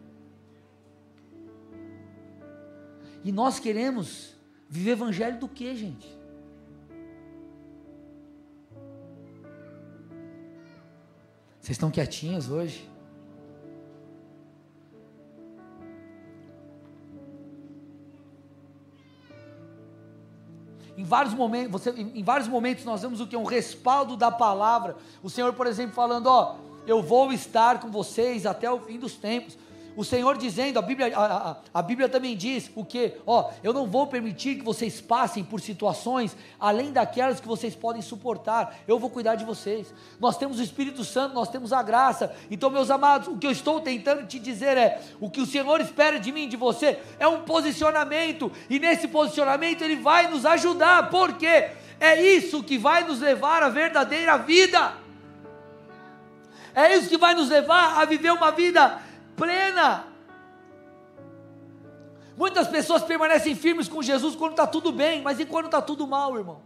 E 3.25 3.33
nós 3.33 3.59
queremos 3.59 4.35
viver 4.69 4.93
evangelho 4.93 5.41
do 5.41 5.49
que, 5.49 5.75
gente? 5.75 6.07
Vocês 11.59 11.77
estão 11.77 11.91
quietinhos 11.91 12.51
hoje? 12.51 12.87
Em 20.95 21.03
vários 21.03 21.33
momentos, 21.33 21.73
você, 21.73 21.91
em, 21.91 22.23
vários 22.23 22.47
momentos 22.47 22.85
nós 22.85 23.01
vemos 23.01 23.23
o 23.23 23.27
que 23.27 23.35
um 23.39 23.45
respaldo 23.45 24.19
da 24.19 24.31
palavra. 24.31 24.97
O 25.23 25.31
Senhor, 25.31 25.55
por 25.55 25.67
exemplo, 25.67 25.95
falando, 25.95 26.27
ó, 26.27 26.57
eu 26.87 27.03
vou 27.03 27.33
estar 27.33 27.81
com 27.81 27.91
vocês 27.91 28.45
até 28.45 28.71
o 28.71 28.81
fim 28.81 28.99
dos 28.99 29.15
tempos. 29.15 29.57
O 29.97 30.05
Senhor 30.05 30.37
dizendo, 30.37 30.79
a 30.79 30.83
Bíblia, 30.83 31.17
a, 31.17 31.51
a, 31.51 31.57
a 31.75 31.83
Bíblia 31.83 32.09
também 32.09 32.37
diz 32.37 32.71
o 32.75 32.85
que? 32.85 33.13
Ó, 33.25 33.51
eu 33.63 33.73
não 33.73 33.87
vou 33.87 34.07
permitir 34.07 34.57
que 34.57 34.65
vocês 34.65 35.01
passem 35.01 35.45
por 35.45 35.61
situações 35.61 36.37
além 36.59 36.93
daquelas 36.93 37.39
que 37.39 37.47
vocês 37.47 37.77
podem 37.77 38.03
suportar. 38.03 38.77
Eu 38.89 38.99
vou 38.99 39.09
cuidar 39.09 39.37
de 39.37 39.45
vocês. 39.45 39.95
Nós 40.19 40.37
temos 40.37 40.59
o 40.59 40.63
Espírito 40.63 41.05
Santo, 41.05 41.35
nós 41.35 41.49
temos 41.49 41.73
a 41.73 41.83
graça. 41.83 42.35
Então, 42.51 42.71
meus 42.71 42.91
amados, 42.91 43.29
o 43.29 43.39
que 43.39 43.47
eu 43.47 43.53
estou 43.53 43.81
tentando 43.81 44.27
te 44.27 44.39
dizer 44.39 44.77
é: 44.77 45.01
o 45.21 45.31
que 45.31 45.41
o 45.41 45.47
Senhor 45.47 45.81
espera 45.81 46.19
de 46.19 46.33
mim, 46.33 46.49
de 46.49 46.57
você, 46.57 46.99
é 47.19 47.29
um 47.29 47.43
posicionamento. 47.43 48.51
E 48.69 48.81
nesse 48.81 49.07
posicionamento 49.07 49.83
Ele 49.83 49.97
vai 49.97 50.29
nos 50.29 50.45
ajudar. 50.45 51.09
Por 51.09 51.35
quê? 51.35 51.71
É 52.01 52.21
isso 52.21 52.63
que 52.65 52.77
vai 52.77 53.05
nos 53.05 53.21
levar 53.21 53.63
à 53.63 53.69
verdadeira 53.69 54.37
vida. 54.39 54.95
É 56.75 56.97
isso 56.97 57.09
que 57.09 57.17
vai 57.17 57.35
nos 57.35 57.49
levar 57.49 58.01
a 58.01 58.05
viver 58.05 58.33
uma 58.33 58.51
vida 58.51 59.01
plena. 59.37 60.07
Muitas 62.37 62.67
pessoas 62.67 63.03
permanecem 63.03 63.55
firmes 63.55 63.89
com 63.89 64.03
Jesus 64.03 64.35
quando 64.35 64.53
está 64.53 64.67
tudo 64.67 64.91
bem, 64.91 65.23
mas 65.23 65.39
e 65.39 65.47
quando 65.47 65.67
está 65.67 65.81
tudo 65.81 66.07
mal, 66.07 66.37
irmão? 66.37 66.63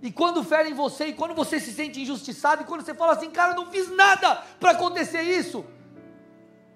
E 0.00 0.12
quando 0.12 0.44
ferem 0.44 0.72
você, 0.72 1.06
e 1.08 1.12
quando 1.12 1.34
você 1.34 1.58
se 1.58 1.72
sente 1.72 2.00
injustiçado, 2.00 2.62
e 2.62 2.64
quando 2.64 2.82
você 2.82 2.94
fala 2.94 3.12
assim, 3.12 3.30
cara, 3.30 3.54
não 3.54 3.66
fiz 3.66 3.90
nada 3.90 4.36
para 4.58 4.70
acontecer 4.70 5.22
isso, 5.22 5.64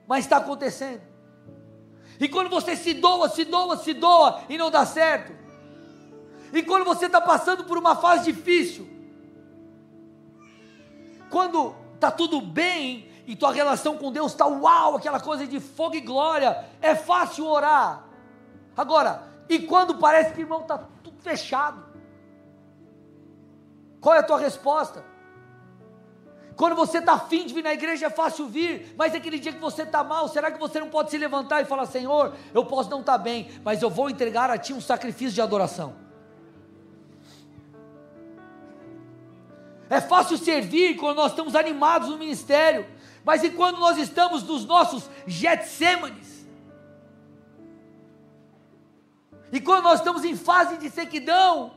mas 0.06 0.24
está 0.24 0.38
acontecendo. 0.38 1.00
E 2.18 2.28
quando 2.28 2.50
você 2.50 2.76
se 2.76 2.94
doa, 2.94 3.28
se 3.28 3.44
doa, 3.44 3.76
se 3.76 3.94
doa 3.94 4.42
e 4.48 4.58
não 4.58 4.70
dá 4.70 4.84
certo. 4.84 5.32
E 6.52 6.62
quando 6.62 6.84
você 6.84 7.06
está 7.06 7.20
passando 7.20 7.64
por 7.64 7.78
uma 7.78 7.96
fase 7.96 8.30
difícil, 8.30 8.88
quando 11.30 11.74
está 12.02 12.10
tudo 12.10 12.40
bem 12.40 13.08
e 13.28 13.36
tua 13.36 13.52
relação 13.52 13.96
com 13.96 14.10
Deus 14.10 14.32
está 14.32 14.44
uau, 14.44 14.96
aquela 14.96 15.20
coisa 15.20 15.46
de 15.46 15.60
fogo 15.60 15.94
e 15.94 16.00
glória, 16.00 16.64
é 16.80 16.96
fácil 16.96 17.46
orar. 17.46 18.04
Agora, 18.76 19.22
e 19.48 19.60
quando 19.60 19.94
parece 19.94 20.34
que 20.34 20.40
irmão 20.40 20.62
está 20.62 20.78
tudo 21.04 21.16
fechado? 21.20 21.80
Qual 24.00 24.16
é 24.16 24.18
a 24.18 24.22
tua 24.24 24.38
resposta? 24.38 25.04
Quando 26.56 26.74
você 26.74 26.98
está 26.98 27.12
afim 27.12 27.46
de 27.46 27.54
vir 27.54 27.62
na 27.62 27.72
igreja 27.72 28.06
é 28.06 28.10
fácil 28.10 28.48
vir, 28.48 28.94
mas 28.98 29.14
aquele 29.14 29.38
dia 29.38 29.52
que 29.52 29.60
você 29.60 29.82
está 29.82 30.02
mal, 30.02 30.26
será 30.28 30.50
que 30.50 30.58
você 30.58 30.80
não 30.80 30.88
pode 30.88 31.10
se 31.10 31.16
levantar 31.16 31.62
e 31.62 31.64
falar: 31.64 31.86
Senhor, 31.86 32.34
eu 32.52 32.64
posso 32.64 32.90
não 32.90 33.00
estar 33.00 33.12
tá 33.12 33.18
bem, 33.18 33.48
mas 33.64 33.80
eu 33.80 33.88
vou 33.88 34.10
entregar 34.10 34.50
a 34.50 34.58
Ti 34.58 34.72
um 34.72 34.80
sacrifício 34.80 35.34
de 35.34 35.40
adoração? 35.40 35.94
É 39.92 40.00
fácil 40.00 40.38
servir 40.38 40.96
quando 40.96 41.18
nós 41.18 41.32
estamos 41.32 41.54
animados 41.54 42.08
no 42.08 42.16
ministério, 42.16 42.86
mas 43.22 43.44
e 43.44 43.50
quando 43.50 43.78
nós 43.78 43.98
estamos 43.98 44.42
nos 44.42 44.64
nossos 44.64 45.06
Getsêmanes? 45.26 46.46
E 49.52 49.60
quando 49.60 49.84
nós 49.84 49.98
estamos 49.98 50.24
em 50.24 50.34
fase 50.34 50.78
de 50.78 50.88
sequidão? 50.88 51.74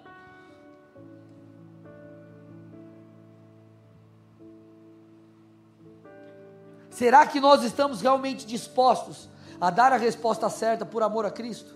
Será 6.89 7.27
que 7.27 7.41
nós 7.41 7.63
estamos 7.63 7.99
realmente 7.99 8.45
dispostos 8.45 9.27
a 9.59 9.69
dar 9.69 9.91
a 9.91 9.97
resposta 9.97 10.49
certa 10.49 10.85
por 10.85 11.03
amor 11.03 11.25
a 11.25 11.31
Cristo? 11.31 11.75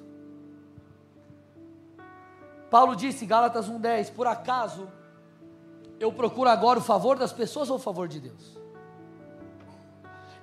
Paulo 2.70 2.96
disse, 2.96 3.26
Gálatas 3.26 3.70
1,10: 3.70 4.14
Por 4.14 4.26
acaso 4.26 4.88
eu 6.00 6.12
procuro 6.12 6.50
agora 6.50 6.80
o 6.80 6.82
favor 6.82 7.18
das 7.18 7.34
pessoas 7.34 7.70
ou 7.70 7.76
o 7.76 7.80
favor 7.80 8.08
de 8.08 8.20
Deus? 8.20 8.60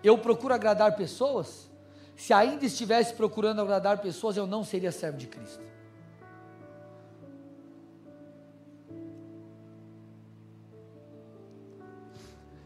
eu 0.08 0.16
procuro 0.16 0.54
agradar 0.54 0.96
pessoas, 0.96 1.70
se 2.14 2.32
ainda 2.32 2.64
estivesse 2.64 3.14
procurando 3.14 3.60
agradar 3.60 3.98
pessoas, 3.98 4.36
eu 4.36 4.46
não 4.46 4.64
seria 4.64 4.92
servo 4.92 5.18
de 5.18 5.26
Cristo. 5.26 5.64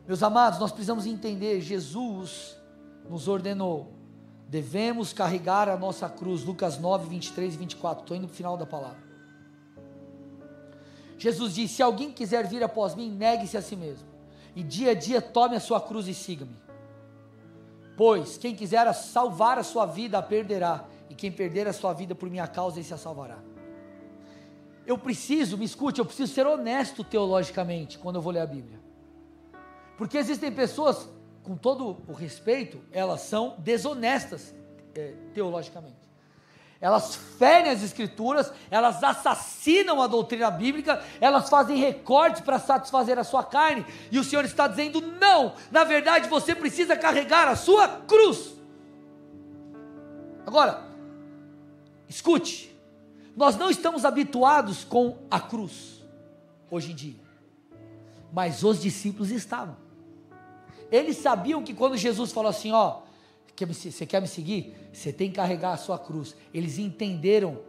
Meus 0.07 0.23
amados, 0.23 0.59
nós 0.59 0.71
precisamos 0.71 1.07
entender: 1.07 1.61
Jesus 1.61 2.57
nos 3.09 3.29
ordenou, 3.29 3.93
devemos 4.49 5.13
carregar 5.13 5.69
a 5.69 5.77
nossa 5.77 6.09
cruz. 6.09 6.45
Lucas 6.45 6.79
9, 6.79 7.09
23 7.09 7.55
e 7.55 7.57
24. 7.57 8.03
Estou 8.03 8.17
indo 8.17 8.27
para 8.27 8.35
o 8.35 8.37
final 8.37 8.57
da 8.57 8.67
palavra. 8.67 9.10
Jesus 11.21 11.55
disse: 11.55 11.75
Se 11.75 11.83
alguém 11.83 12.11
quiser 12.11 12.47
vir 12.47 12.65
após 12.65 12.95
mim, 12.95 13.11
negue-se 13.11 13.57
a 13.57 13.63
si 13.63 13.77
mesmo, 13.77 14.09
e 14.57 14.63
dia 14.63 14.93
a 14.93 14.95
dia 14.95 15.21
tome 15.21 15.55
a 15.55 15.61
sua 15.61 15.79
cruz 15.79 16.09
e 16.09 16.15
siga-me. 16.15 16.57
Pois 17.95 18.39
quem 18.39 18.57
quiser 18.57 18.91
salvar 18.95 19.59
a 19.59 19.63
sua 19.63 19.85
vida 19.85 20.17
a 20.17 20.23
perderá, 20.23 20.87
e 21.11 21.15
quem 21.15 21.31
perder 21.31 21.69
a 21.69 21.75
sua 21.75 21.93
vida 21.93 22.15
por 22.15 22.31
minha 22.31 22.47
causa, 22.47 22.81
esse 22.81 22.95
a 22.95 22.97
salvará. 22.97 23.39
Eu 24.87 24.97
preciso, 24.97 25.59
me 25.59 25.67
escute, 25.67 25.99
eu 25.99 26.07
preciso 26.07 26.33
ser 26.33 26.47
honesto 26.47 27.05
teologicamente 27.05 27.99
quando 27.99 28.17
eu 28.17 28.23
vou 28.23 28.33
ler 28.33 28.41
a 28.41 28.47
Bíblia. 28.47 28.81
Porque 29.99 30.17
existem 30.17 30.51
pessoas, 30.51 31.07
com 31.43 31.55
todo 31.55 31.99
o 32.09 32.15
respeito, 32.15 32.81
elas 32.91 33.21
são 33.21 33.57
desonestas 33.59 34.55
é, 34.95 35.13
teologicamente. 35.35 36.10
Elas 36.81 37.15
ferem 37.15 37.71
as 37.71 37.83
escrituras, 37.83 38.51
elas 38.71 39.05
assassinam 39.05 40.01
a 40.01 40.07
doutrina 40.07 40.51
bíblica, 40.51 41.05
elas 41.21 41.51
fazem 41.51 41.77
recortes 41.77 42.41
para 42.41 42.59
satisfazer 42.59 43.19
a 43.19 43.25
sua 43.25 43.45
carne, 43.45 43.85
e 44.11 44.19
o 44.19 44.25
Senhor 44.25 44.45
está 44.47 44.67
dizendo: 44.67 45.01
não, 45.21 45.55
na 45.71 45.85
verdade 45.85 46.29
você 46.29 46.55
precisa 46.55 46.97
carregar 46.97 47.47
a 47.49 47.57
sua 47.57 47.87
cruz. 47.87 48.55
Agora, 50.47 50.83
escute, 52.09 52.75
nós 53.37 53.57
não 53.57 53.69
estamos 53.69 54.07
habituados 54.07 54.83
com 54.83 55.19
a 55.31 55.39
cruz, 55.39 56.03
hoje 56.71 56.93
em 56.93 56.95
dia, 56.95 57.21
mas 58.33 58.65
os 58.65 58.81
discípulos 58.81 59.31
estavam. 59.31 59.77
Eles 60.91 61.19
sabiam 61.19 61.63
que 61.63 61.75
quando 61.75 61.97
Jesus 61.99 62.33
falou 62.33 62.49
assim: 62.49 62.73
Ó, 62.73 63.03
você 63.67 64.07
quer 64.07 64.21
me 64.21 64.29
seguir? 64.29 64.75
Você 64.93 65.13
tem 65.13 65.31
que 65.31 65.37
carregar 65.37 65.73
a 65.73 65.77
sua 65.77 65.99
cruz. 65.99 66.35
Eles 66.53 66.79
entenderam, 66.79 67.61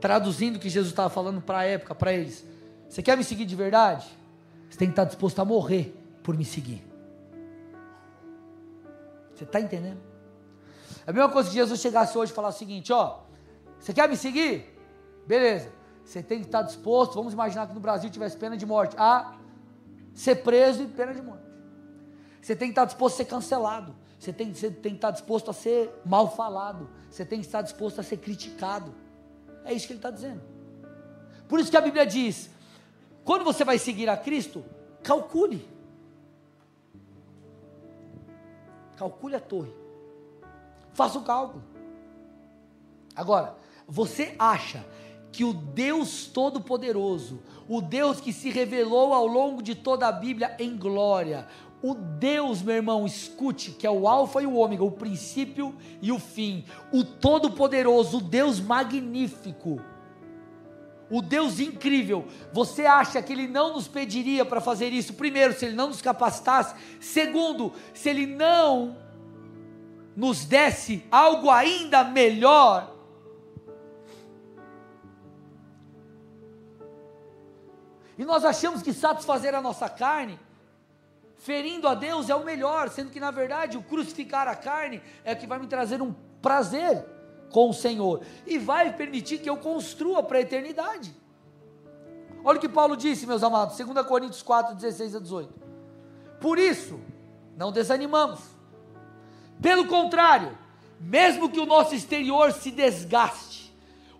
traduzindo 0.00 0.56
o 0.56 0.58
que 0.58 0.68
Jesus 0.68 0.92
estava 0.92 1.10
falando 1.10 1.40
para 1.40 1.58
a 1.58 1.64
época, 1.64 1.94
para 1.94 2.12
eles: 2.12 2.44
Você 2.88 3.02
quer 3.02 3.16
me 3.16 3.24
seguir 3.24 3.44
de 3.44 3.54
verdade? 3.54 4.06
Você 4.68 4.78
tem 4.78 4.88
que 4.88 4.92
estar 4.92 5.04
disposto 5.04 5.38
a 5.40 5.44
morrer 5.44 5.94
por 6.22 6.36
me 6.36 6.44
seguir. 6.44 6.84
Você 9.34 9.44
está 9.44 9.60
entendendo? 9.60 10.00
É 11.06 11.10
a 11.10 11.12
mesma 11.12 11.28
coisa 11.28 11.48
que 11.48 11.54
Jesus 11.54 11.80
chegasse 11.80 12.16
hoje 12.16 12.32
e 12.32 12.34
falasse 12.34 12.56
o 12.56 12.58
seguinte: 12.60 12.92
Ó, 12.92 13.20
você 13.78 13.92
quer 13.92 14.08
me 14.08 14.16
seguir? 14.16 14.74
Beleza. 15.26 15.70
Você 16.04 16.22
tem 16.22 16.40
que 16.40 16.46
estar 16.46 16.62
disposto, 16.62 17.14
vamos 17.14 17.32
imaginar 17.32 17.66
que 17.66 17.74
no 17.74 17.80
Brasil 17.80 18.10
tivesse 18.10 18.36
pena 18.36 18.56
de 18.56 18.66
morte, 18.66 18.94
a 18.98 19.36
ser 20.12 20.36
preso 20.36 20.82
e 20.82 20.86
pena 20.86 21.14
de 21.14 21.22
morte. 21.22 21.44
Você 22.40 22.54
tem 22.54 22.68
que 22.68 22.72
estar 22.72 22.84
disposto 22.84 23.14
a 23.14 23.16
ser 23.18 23.24
cancelado. 23.24 23.94
Você 24.24 24.32
tem, 24.32 24.54
você 24.54 24.70
tem 24.70 24.92
que 24.92 24.98
estar 24.98 25.10
disposto 25.10 25.50
a 25.50 25.52
ser 25.52 25.90
mal 26.02 26.34
falado. 26.34 26.88
Você 27.10 27.26
tem 27.26 27.40
que 27.40 27.46
estar 27.46 27.60
disposto 27.60 27.98
a 27.98 28.02
ser 28.02 28.16
criticado. 28.16 28.94
É 29.66 29.72
isso 29.74 29.86
que 29.86 29.92
ele 29.92 29.98
está 29.98 30.10
dizendo. 30.10 30.40
Por 31.46 31.60
isso 31.60 31.70
que 31.70 31.76
a 31.76 31.80
Bíblia 31.82 32.06
diz: 32.06 32.48
quando 33.22 33.44
você 33.44 33.64
vai 33.64 33.78
seguir 33.78 34.08
a 34.08 34.16
Cristo, 34.16 34.64
calcule. 35.02 35.68
Calcule 38.96 39.34
a 39.34 39.40
torre. 39.40 39.74
Faça 40.94 41.18
o 41.18 41.22
cálculo. 41.22 41.62
Agora, 43.14 43.54
você 43.86 44.34
acha 44.38 44.86
que 45.34 45.44
o 45.44 45.52
Deus 45.52 46.26
Todo-Poderoso, 46.26 47.42
o 47.68 47.82
Deus 47.82 48.20
que 48.20 48.32
se 48.32 48.50
revelou 48.50 49.12
ao 49.12 49.26
longo 49.26 49.60
de 49.60 49.74
toda 49.74 50.06
a 50.06 50.12
Bíblia 50.12 50.56
em 50.60 50.76
glória, 50.76 51.46
o 51.86 51.92
Deus, 51.92 52.62
meu 52.62 52.76
irmão, 52.76 53.04
escute, 53.04 53.72
que 53.72 53.86
é 53.86 53.90
o 53.90 54.08
Alfa 54.08 54.40
e 54.40 54.46
o 54.46 54.54
Ômega, 54.54 54.82
o 54.82 54.90
princípio 54.90 55.74
e 56.00 56.10
o 56.10 56.18
fim, 56.18 56.64
o 56.90 57.04
Todo-Poderoso, 57.04 58.16
o 58.16 58.20
Deus 58.22 58.58
magnífico, 58.58 59.78
o 61.10 61.20
Deus 61.20 61.60
incrível. 61.60 62.26
Você 62.54 62.86
acha 62.86 63.20
que 63.20 63.34
Ele 63.34 63.46
não 63.46 63.74
nos 63.74 63.86
pediria 63.86 64.46
para 64.46 64.62
fazer 64.62 64.94
isso? 64.94 65.12
Primeiro, 65.12 65.52
se 65.52 65.66
Ele 65.66 65.74
não 65.74 65.88
nos 65.88 66.00
capacitasse. 66.00 66.74
Segundo, 66.98 67.70
se 67.92 68.08
Ele 68.08 68.24
não 68.24 68.96
nos 70.16 70.46
desse 70.46 71.04
algo 71.10 71.50
ainda 71.50 72.02
melhor. 72.02 72.96
E 78.16 78.24
nós 78.24 78.42
achamos 78.42 78.80
que 78.80 78.94
satisfazer 78.94 79.54
a 79.54 79.60
nossa 79.60 79.86
carne 79.86 80.40
ferindo 81.44 81.86
a 81.86 81.94
Deus 81.94 82.30
é 82.30 82.34
o 82.34 82.42
melhor, 82.42 82.88
sendo 82.88 83.10
que 83.10 83.20
na 83.20 83.30
verdade 83.30 83.76
o 83.76 83.82
crucificar 83.82 84.48
a 84.48 84.56
carne 84.56 85.02
é 85.22 85.34
que 85.34 85.46
vai 85.46 85.58
me 85.58 85.66
trazer 85.66 86.00
um 86.00 86.14
prazer 86.40 87.04
com 87.50 87.68
o 87.68 87.74
Senhor 87.74 88.22
e 88.46 88.56
vai 88.56 88.94
permitir 88.94 89.38
que 89.38 89.50
eu 89.50 89.58
construa 89.58 90.22
para 90.22 90.38
a 90.38 90.40
eternidade. 90.40 91.14
Olha 92.42 92.56
o 92.56 92.60
que 92.60 92.68
Paulo 92.68 92.96
disse, 92.96 93.26
meus 93.26 93.42
amados, 93.42 93.76
2 93.76 94.06
Coríntios 94.06 94.42
4, 94.42 94.74
16 94.74 95.16
a 95.16 95.18
18. 95.18 95.54
Por 96.40 96.58
isso, 96.58 96.98
não 97.58 97.70
desanimamos. 97.70 98.40
Pelo 99.60 99.86
contrário, 99.86 100.56
mesmo 100.98 101.50
que 101.50 101.60
o 101.60 101.66
nosso 101.66 101.94
exterior 101.94 102.52
se 102.52 102.70
desgaste, 102.70 103.70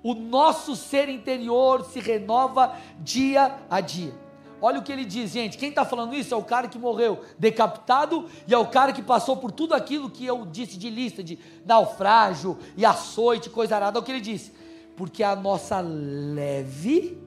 o 0.03 0.13
nosso 0.13 0.77
ser 0.77 1.09
interior 1.09 1.87
se 1.87 2.01
renova 2.01 2.77
dia 2.99 3.61
a 3.71 3.81
dia. 3.81 4.24
Olha 4.65 4.79
o 4.79 4.83
que 4.83 4.91
ele 4.91 5.05
diz, 5.05 5.31
gente. 5.31 5.59
Quem 5.59 5.69
está 5.69 5.85
falando 5.85 6.15
isso 6.15 6.33
é 6.33 6.37
o 6.39 6.43
cara 6.43 6.69
que 6.69 6.79
morreu 6.79 7.23
decapitado 7.39 8.31
e 8.49 8.55
é 8.55 8.57
o 8.57 8.67
cara 8.67 8.95
que 8.95 9.03
passou 9.03 9.37
por 9.37 9.53
tudo 9.53 9.75
aquilo 9.75 10.09
que 10.09 10.25
eu 10.25 10.47
disse 10.47 10.79
de 10.79 10.89
lista, 10.89 11.23
de 11.23 11.39
naufrágio 11.67 12.57
e 12.75 12.83
açoite, 12.83 13.51
coisa 13.51 13.77
arada. 13.77 13.99
Olha 13.99 14.03
o 14.03 14.07
que 14.07 14.11
ele 14.11 14.23
disse. 14.23 14.55
Porque 14.97 15.23
a 15.23 15.37
nossa 15.37 15.83
leve 15.83 17.23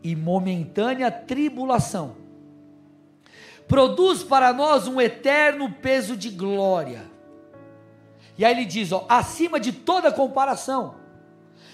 e 0.00 0.14
momentânea 0.14 1.10
tribulação 1.10 2.14
produz 3.66 4.22
para 4.22 4.52
nós 4.52 4.86
um 4.86 5.00
eterno 5.00 5.72
peso 5.72 6.16
de 6.16 6.30
glória. 6.30 7.10
E 8.38 8.44
aí 8.44 8.52
ele 8.52 8.64
diz, 8.64 8.92
ó, 8.92 9.04
acima 9.08 9.58
de 9.58 9.72
toda 9.72 10.12
comparação, 10.12 10.94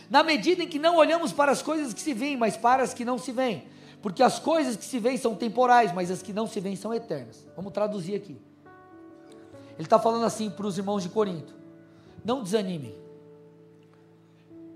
na 0.09 0.23
medida 0.23 0.63
em 0.63 0.69
que 0.69 0.79
não 0.79 0.97
olhamos 0.97 1.35
para 1.35 1.53
as 1.53 1.61
coisas 1.61 1.93
que 1.93 2.01
se 2.01 2.15
veem, 2.15 2.39
mas 2.39 2.57
para 2.57 2.83
as 2.83 2.95
que 2.95 3.05
não 3.05 3.19
se 3.19 3.31
veem 3.31 3.71
porque 4.03 4.23
as 4.23 4.41
coisas 4.41 4.75
que 4.75 4.85
se 4.85 4.99
veem 4.99 5.17
são 5.17 5.35
temporais, 5.37 5.93
mas 5.93 6.11
as 6.11 6.21
que 6.21 6.33
não 6.33 6.47
se 6.47 6.59
veem 6.59 6.75
são 6.75 6.93
eternas. 6.93 7.47
Vamos 7.55 7.73
traduzir 7.73 8.17
aqui. 8.17 8.37
Ele 9.75 9.87
está 9.87 9.99
falando 9.99 10.25
assim 10.25 10.51
para 10.51 10.67
os 10.67 10.77
irmãos 10.77 11.05
de 11.05 11.09
Corinto: 11.09 11.55
não 12.25 12.43
desanimem. 12.43 12.95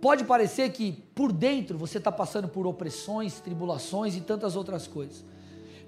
Pode 0.01 0.25
parecer 0.25 0.71
que 0.71 0.93
por 1.15 1.33
dentro 1.33 1.77
você 1.77 1.99
está 1.99 2.13
passando 2.13 2.49
por 2.49 2.67
opressões, 2.67 3.41
tribulações 3.41 4.15
e 4.15 4.21
tantas 4.21 4.55
outras 4.55 4.87
coisas. 4.87 5.25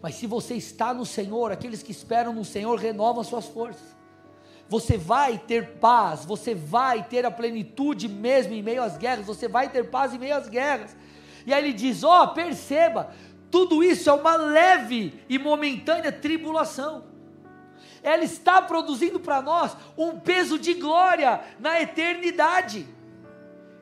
Mas 0.02 0.16
se 0.16 0.26
você 0.26 0.54
está 0.54 0.92
no 0.92 1.06
Senhor, 1.06 1.52
aqueles 1.52 1.82
que 1.82 1.92
esperam 1.92 2.32
no 2.32 2.44
Senhor 2.44 2.76
renovam 2.78 3.22
suas 3.22 3.46
forças. 3.46 3.96
Você 4.68 4.98
vai 4.98 5.38
ter 5.38 5.78
paz, 5.78 6.24
você 6.24 6.54
vai 6.54 7.02
ter 7.02 7.24
a 7.24 7.30
plenitude 7.30 8.08
mesmo 8.08 8.52
em 8.52 8.62
meio 8.62 8.82
às 8.82 8.96
guerras, 8.98 9.26
você 9.26 9.48
vai 9.48 9.68
ter 9.68 9.88
paz 9.88 10.12
em 10.12 10.18
meio 10.18 10.36
às 10.36 10.48
guerras. 10.48 10.96
E 11.46 11.52
aí 11.52 11.64
ele 11.64 11.72
diz: 11.72 12.04
Ó, 12.04 12.24
oh, 12.24 12.28
perceba, 12.28 13.10
tudo 13.50 13.82
isso 13.82 14.10
é 14.10 14.12
uma 14.12 14.36
leve 14.36 15.22
e 15.28 15.38
momentânea 15.38 16.12
tribulação. 16.12 17.04
Ela 18.02 18.24
está 18.24 18.60
produzindo 18.62 19.18
para 19.18 19.40
nós 19.42 19.76
um 19.96 20.18
peso 20.18 20.58
de 20.58 20.74
glória 20.74 21.40
na 21.58 21.80
eternidade. 21.80 22.86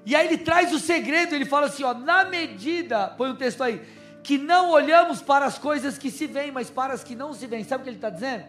E 0.05 0.15
aí 0.15 0.27
ele 0.27 0.39
traz 0.39 0.73
o 0.73 0.79
segredo, 0.79 1.35
ele 1.35 1.45
fala 1.45 1.67
assim, 1.67 1.83
ó, 1.83 1.93
na 1.93 2.25
medida, 2.25 3.09
põe 3.09 3.31
o 3.31 3.33
um 3.33 3.37
texto 3.37 3.63
aí, 3.63 3.85
que 4.23 4.39
não 4.39 4.71
olhamos 4.71 5.21
para 5.21 5.45
as 5.45 5.59
coisas 5.59 5.99
que 5.99 6.11
se 6.11 6.27
veem, 6.27 6.53
mas 6.53 6.71
para 6.71 6.95
as 6.95 7.03
que 7.03 7.17
não 7.17 7.35
se 7.35 7.47
veem. 7.47 7.65
Sabe 7.65 7.83
o 7.83 7.85
que 7.85 7.91
ele 7.91 7.97
está 7.97 8.11
dizendo? 8.11 8.45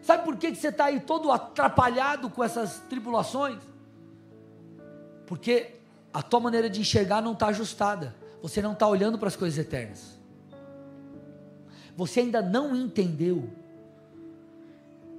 Sabe 0.00 0.24
por 0.24 0.36
que, 0.36 0.52
que 0.52 0.56
você 0.56 0.68
está 0.68 0.86
aí 0.86 1.00
todo 1.00 1.32
atrapalhado 1.32 2.30
com 2.30 2.42
essas 2.44 2.78
tribulações? 2.88 3.58
Porque 5.26 5.74
a 6.14 6.22
tua 6.22 6.38
maneira 6.38 6.70
de 6.70 6.80
enxergar 6.80 7.20
não 7.20 7.32
está 7.32 7.48
ajustada. 7.48 8.14
Você 8.40 8.62
não 8.62 8.72
está 8.72 8.86
olhando 8.86 9.18
para 9.18 9.28
as 9.28 9.36
coisas 9.36 9.58
eternas 9.58 10.17
você 11.98 12.20
ainda 12.20 12.40
não 12.40 12.76
entendeu 12.76 13.50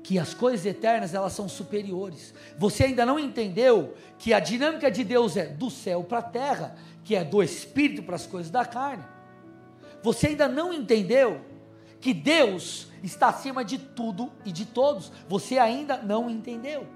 que 0.02 0.18
as 0.18 0.34
coisas 0.34 0.66
eternas 0.66 1.14
elas 1.14 1.34
são 1.34 1.50
superiores. 1.50 2.34
Você 2.58 2.86
ainda 2.86 3.06
não 3.06 3.20
entendeu 3.20 3.96
que 4.18 4.34
a 4.34 4.40
dinâmica 4.40 4.90
de 4.90 5.04
Deus 5.04 5.36
é 5.36 5.46
do 5.46 5.70
céu 5.70 6.06
para 6.06 6.20
a 6.20 6.22
terra, 6.22 6.78
que 7.04 7.18
é 7.18 7.26
do 7.26 7.44
espírito 7.44 8.02
para 8.02 8.16
as 8.16 8.26
coisas 8.26 8.50
da 8.50 8.64
carne. 8.64 9.04
Você 10.02 10.28
ainda 10.28 10.48
não 10.48 10.72
entendeu 10.72 11.42
que 12.00 12.14
Deus 12.14 12.88
está 13.04 13.28
acima 13.28 13.66
de 13.66 13.78
tudo 13.78 14.32
e 14.46 14.52
de 14.54 14.66
todos. 14.66 15.12
Você 15.28 15.58
ainda 15.58 15.98
não 15.98 16.30
entendeu. 16.30 16.88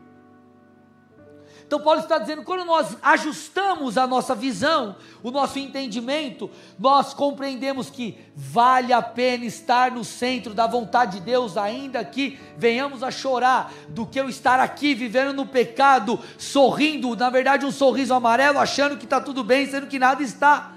Então, 1.73 1.83
Paulo 1.83 2.01
está 2.01 2.19
dizendo: 2.19 2.43
quando 2.43 2.65
nós 2.65 2.95
ajustamos 3.01 3.97
a 3.97 4.05
nossa 4.05 4.35
visão, 4.35 4.95
o 5.23 5.31
nosso 5.31 5.57
entendimento, 5.57 6.47
nós 6.77 7.15
compreendemos 7.15 7.89
que 7.89 8.15
vale 8.35 8.93
a 8.93 9.01
pena 9.01 9.43
estar 9.43 9.89
no 9.89 10.03
centro 10.03 10.53
da 10.53 10.67
vontade 10.67 11.17
de 11.17 11.25
Deus, 11.25 11.57
ainda 11.57 12.05
que 12.05 12.39
venhamos 12.55 13.01
a 13.01 13.09
chorar, 13.09 13.73
do 13.89 14.05
que 14.05 14.19
eu 14.19 14.29
estar 14.29 14.59
aqui 14.59 14.93
vivendo 14.93 15.33
no 15.33 15.47
pecado, 15.47 16.19
sorrindo, 16.37 17.15
na 17.15 17.31
verdade, 17.31 17.65
um 17.65 17.71
sorriso 17.71 18.13
amarelo, 18.13 18.59
achando 18.59 18.95
que 18.95 19.05
está 19.05 19.19
tudo 19.19 19.43
bem, 19.43 19.65
sendo 19.65 19.87
que 19.87 19.97
nada 19.97 20.21
está. 20.21 20.73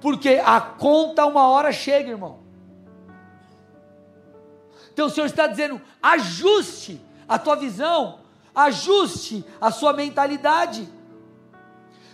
Porque 0.00 0.42
a 0.44 0.60
conta 0.60 1.24
uma 1.26 1.46
hora 1.46 1.70
chega, 1.70 2.10
irmão. 2.10 2.40
Então 4.92 5.06
o 5.06 5.10
Senhor 5.10 5.26
está 5.26 5.46
dizendo: 5.46 5.80
ajuste 6.02 7.00
a 7.28 7.38
tua 7.38 7.54
visão 7.54 8.21
ajuste 8.54 9.44
a 9.60 9.70
sua 9.70 9.92
mentalidade. 9.92 10.88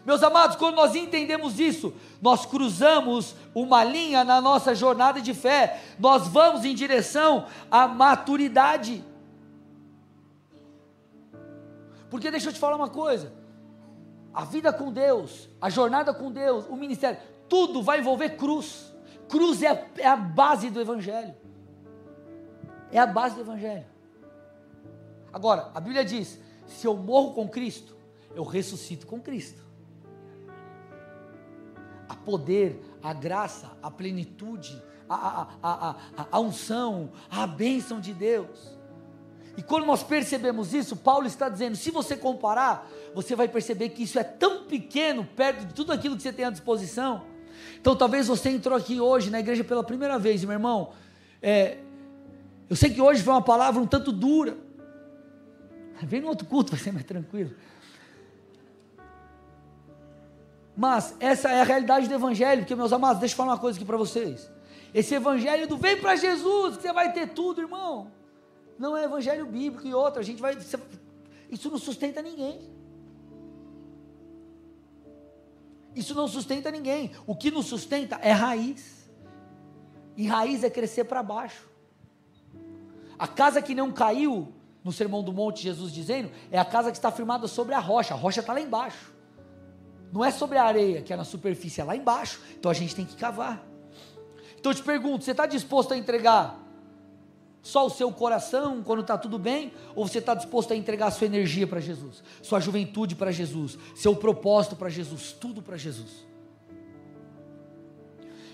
Meus 0.05 0.22
amados, 0.22 0.57
quando 0.57 0.76
nós 0.76 0.95
entendemos 0.95 1.61
isso, 1.61 1.93
nós 2.22 2.47
cruzamos 2.47 3.34
uma 3.55 3.84
linha 3.84 4.24
na 4.24 4.41
nossa 4.41 4.74
jornada 4.74 5.20
de 5.20 5.34
fé, 5.34 5.82
nós 5.99 6.28
vamos 6.28 6.64
em 6.64 6.74
direção 6.74 7.47
à 7.70 7.86
maturidade. 7.86 9.05
Porque 12.09 12.30
deixa 12.30 12.49
eu 12.49 12.53
te 12.53 12.59
falar 12.59 12.76
uma 12.76 12.89
coisa: 12.89 13.32
a 14.32 14.45
vida 14.45 14.72
com 14.72 14.91
Deus, 14.91 15.49
a 15.61 15.68
jornada 15.68 16.14
com 16.14 16.32
Deus, 16.32 16.66
o 16.68 16.76
ministério, 16.76 17.20
tudo 17.49 17.82
vai 17.82 17.99
envolver 17.99 18.30
cruz. 18.30 18.95
Cruz 19.28 19.62
é 19.62 19.68
a, 19.68 19.86
é 19.99 20.07
a 20.07 20.16
base 20.16 20.70
do 20.70 20.80
Evangelho. 20.80 21.34
É 22.91 22.99
a 22.99 23.07
base 23.07 23.34
do 23.34 23.43
Evangelho. 23.43 23.84
Agora, 25.33 25.70
a 25.74 25.81
Bíblia 25.81 26.05
diz: 26.05 26.39
se 26.66 26.87
eu 26.87 26.97
morro 26.97 27.33
com 27.33 27.49
Cristo, 27.49 27.97
eu 28.35 28.45
ressuscito 28.45 29.07
com 29.07 29.20
Cristo. 29.20 29.62
A 32.09 32.14
poder, 32.14 32.81
a 33.03 33.12
graça, 33.12 33.76
a 33.83 33.91
plenitude, 33.91 34.83
a, 35.09 35.49
a, 35.62 35.91
a, 36.16 36.26
a, 36.31 36.41
unção, 36.41 37.11
a 37.31 37.47
bênção 37.47 38.01
de 38.01 38.12
Deus. 38.12 38.76
E 39.57 39.62
quando 39.62 39.87
nós 39.87 40.03
percebemos 40.03 40.72
isso, 40.72 40.97
Paulo 40.97 41.26
está 41.26 41.49
dizendo: 41.49 41.76
se 41.76 41.91
você 41.91 42.16
comparar, 42.16 42.89
você 43.14 43.35
vai 43.35 43.49
perceber 43.49 43.91
que 43.91 44.05
isso 44.05 44.18
é 44.18 44.24
tão 44.24 44.64
pequeno 44.64 45.24
perto 45.24 45.66
de 45.66 45.74
tudo 45.74 45.93
aquilo 45.93 46.16
que 46.16 46.22
você 46.22 46.33
tem 46.33 46.45
à 46.45 46.51
disposição. 46.51 47.24
Então, 47.81 47.97
talvez 47.97 48.29
você 48.29 48.51
entrou 48.51 48.76
aqui 48.76 49.01
hoje 49.01 49.31
na 49.31 49.41
igreja 49.41 49.64
pela 49.64 49.83
primeira 49.83 50.18
vez, 50.18 50.45
meu 50.45 50.53
irmão. 50.53 50.93
É, 51.43 51.79
eu 52.70 52.76
sei 52.76 52.91
que 52.91 53.01
hoje 53.01 53.22
foi 53.22 53.33
uma 53.33 53.43
palavra 53.43 53.81
um 53.81 53.87
tanto 53.87 54.12
dura, 54.12 54.57
Vem 56.07 56.20
no 56.20 56.28
outro 56.28 56.46
culto, 56.46 56.72
vai 56.72 56.80
ser 56.80 56.92
mais 56.92 57.05
tranquilo. 57.05 57.55
Mas 60.76 61.16
essa 61.18 61.51
é 61.51 61.61
a 61.61 61.64
realidade 61.64 62.07
do 62.07 62.14
Evangelho, 62.14 62.62
porque, 62.62 62.74
meus 62.74 62.92
amados, 62.92 63.18
deixa 63.18 63.32
eu 63.34 63.36
falar 63.36 63.53
uma 63.53 63.59
coisa 63.59 63.76
aqui 63.76 63.84
para 63.84 63.96
vocês. 63.96 64.51
Esse 64.94 65.14
Evangelho 65.14 65.66
do 65.66 65.76
vem 65.76 66.01
para 66.01 66.14
Jesus, 66.14 66.76
que 66.76 66.82
você 66.82 66.92
vai 66.92 67.12
ter 67.12 67.30
tudo, 67.30 67.61
irmão. 67.61 68.12
Não 68.78 68.96
é 68.96 69.05
Evangelho 69.05 69.44
bíblico 69.44 69.86
e 69.86 69.92
outra, 69.92 70.20
a 70.20 70.24
gente 70.24 70.40
vai. 70.40 70.57
Isso 71.51 71.68
não 71.70 71.78
sustenta 71.78 72.22
ninguém. 72.22 72.61
Isso 75.96 76.14
não 76.14 76.28
sustenta 76.28 76.70
ninguém. 76.70 77.11
O 77.26 77.34
que 77.34 77.51
nos 77.51 77.66
sustenta 77.66 78.20
é 78.22 78.30
raiz. 78.30 79.11
E 80.16 80.28
raiz 80.28 80.62
é 80.62 80.70
crescer 80.70 81.05
para 81.05 81.24
baixo. 81.24 81.68
A 83.18 83.26
casa 83.26 83.61
que 83.61 83.74
não 83.74 83.90
caiu 83.90 84.53
no 84.89 84.93
Sermão 84.93 85.22
do 85.22 85.34
Monte, 85.34 85.62
Jesus 85.62 85.93
dizendo, 85.93 86.30
é 86.51 86.59
a 86.59 86.64
casa 86.64 86.91
que 86.91 86.97
está 86.97 87.12
firmada 87.12 87.47
sobre 87.47 87.74
a 87.74 87.78
rocha. 87.78 88.14
A 88.14 88.16
rocha 88.16 88.41
está 88.41 88.55
lá 88.55 88.61
embaixo. 88.61 89.12
Não 90.11 90.24
é 90.24 90.30
sobre 90.30 90.57
a 90.57 90.64
areia, 90.64 91.03
que 91.03 91.12
é 91.12 91.16
na 91.16 91.24
superfície, 91.24 91.82
é 91.82 91.84
lá 91.84 91.95
embaixo. 91.95 92.41
Então 92.59 92.70
a 92.70 92.74
gente 92.74 92.97
tem 92.97 93.05
que 93.05 93.14
cavar. 93.14 93.62
Então 94.59 94.72
eu 94.72 94.74
te 94.74 94.82
pergunto: 94.82 95.26
você 95.26 95.32
está 95.32 95.45
disposto 95.45 95.93
a 95.93 95.97
entregar 95.99 96.59
só 97.61 97.84
o 97.84 97.91
seu 97.91 98.11
coração 98.11 98.82
quando 98.82 99.03
está 99.03 99.18
tudo 99.18 99.39
bem? 99.39 99.74
Ou 99.95 100.09
você 100.09 100.20
está 100.20 100.34
disposto 100.34 100.72
a 100.72 100.76
entregar 100.76 101.09
a 101.09 101.11
sua 101.11 101.26
energia 101.26 101.66
para 101.66 101.80
Jesus, 101.80 102.22
sua 102.41 102.59
juventude 102.59 103.14
para 103.14 103.30
Jesus, 103.30 103.76
seu 103.95 104.16
propósito 104.16 104.74
para 104.74 104.89
Jesus, 104.89 105.32
tudo 105.32 105.61
para 105.61 105.76
Jesus? 105.76 106.26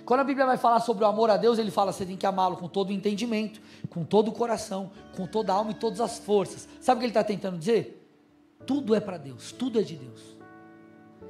Quando 0.04 0.20
a 0.20 0.24
Bíblia 0.24 0.44
vai 0.44 0.58
falar 0.58 0.80
sobre 0.80 1.04
o 1.04 1.06
amor 1.06 1.30
a 1.30 1.36
Deus, 1.36 1.58
ele 1.58 1.70
fala 1.70 1.92
você 1.92 2.04
tem 2.04 2.16
que 2.16 2.26
amá-lo 2.26 2.56
com 2.56 2.68
todo 2.68 2.90
o 2.90 2.92
entendimento, 2.92 3.60
com 3.88 4.04
todo 4.04 4.28
o 4.28 4.32
coração, 4.32 4.90
com 5.16 5.26
toda 5.26 5.52
a 5.52 5.56
alma 5.56 5.70
e 5.70 5.74
todas 5.74 6.00
as 6.00 6.18
forças. 6.18 6.68
Sabe 6.80 6.98
o 6.98 7.00
que 7.00 7.06
ele 7.06 7.10
está 7.10 7.24
tentando 7.24 7.58
dizer? 7.58 8.06
Tudo 8.66 8.94
é 8.94 9.00
para 9.00 9.16
Deus, 9.16 9.52
tudo 9.52 9.80
é 9.80 9.82
de 9.82 9.96
Deus. 9.96 10.20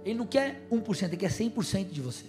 Ele 0.04 0.18
não 0.18 0.26
quer 0.26 0.66
1%, 0.70 1.02
ele 1.04 1.16
quer 1.16 1.30
100% 1.30 1.90
de 1.90 2.00
você. 2.00 2.26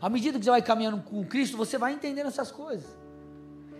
À 0.00 0.08
medida 0.08 0.38
que 0.38 0.44
você 0.44 0.50
vai 0.50 0.62
caminhando 0.62 1.00
com 1.02 1.24
Cristo, 1.24 1.56
você 1.56 1.78
vai 1.78 1.92
entendendo 1.92 2.26
essas 2.26 2.50
coisas. 2.50 2.90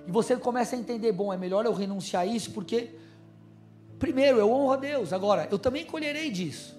E 0.07 0.11
você 0.11 0.37
começa 0.37 0.77
a 0.77 0.79
entender, 0.79 1.11
bom, 1.13 1.33
é 1.33 1.37
melhor 1.37 1.65
eu 1.65 1.73
renunciar 1.73 2.23
a 2.23 2.27
isso, 2.27 2.53
porque 2.53 2.95
primeiro 3.99 4.39
eu 4.39 4.51
honro 4.51 4.73
a 4.73 4.77
Deus, 4.77 5.13
agora 5.13 5.49
eu 5.51 5.59
também 5.59 5.85
colherei 5.85 6.31
disso. 6.31 6.77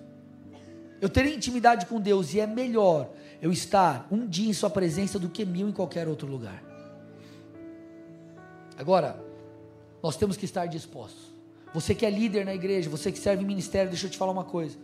Eu 1.01 1.09
terei 1.09 1.35
intimidade 1.35 1.85
com 1.87 1.99
Deus 1.99 2.33
e 2.33 2.39
é 2.39 2.47
melhor 2.47 3.09
eu 3.43 3.51
estar 3.51 4.07
um 4.09 4.25
dia 4.25 4.49
em 4.49 4.53
Sua 4.53 4.69
presença 4.69 5.19
do 5.19 5.27
que 5.27 5.43
mil 5.43 5.67
em 5.67 5.73
qualquer 5.73 6.07
outro 6.07 6.25
lugar. 6.25 6.63
Agora, 8.77 9.21
nós 10.01 10.15
temos 10.15 10.37
que 10.37 10.45
estar 10.45 10.65
dispostos. 10.65 11.29
Você 11.73 11.93
que 11.93 12.05
é 12.05 12.09
líder 12.09 12.45
na 12.45 12.55
igreja, 12.55 12.89
você 12.89 13.11
que 13.11 13.19
serve 13.19 13.43
em 13.43 13.45
ministério, 13.45 13.89
deixa 13.89 14.05
eu 14.05 14.09
te 14.09 14.17
falar 14.17 14.31
uma 14.31 14.45
coisa. 14.45 14.77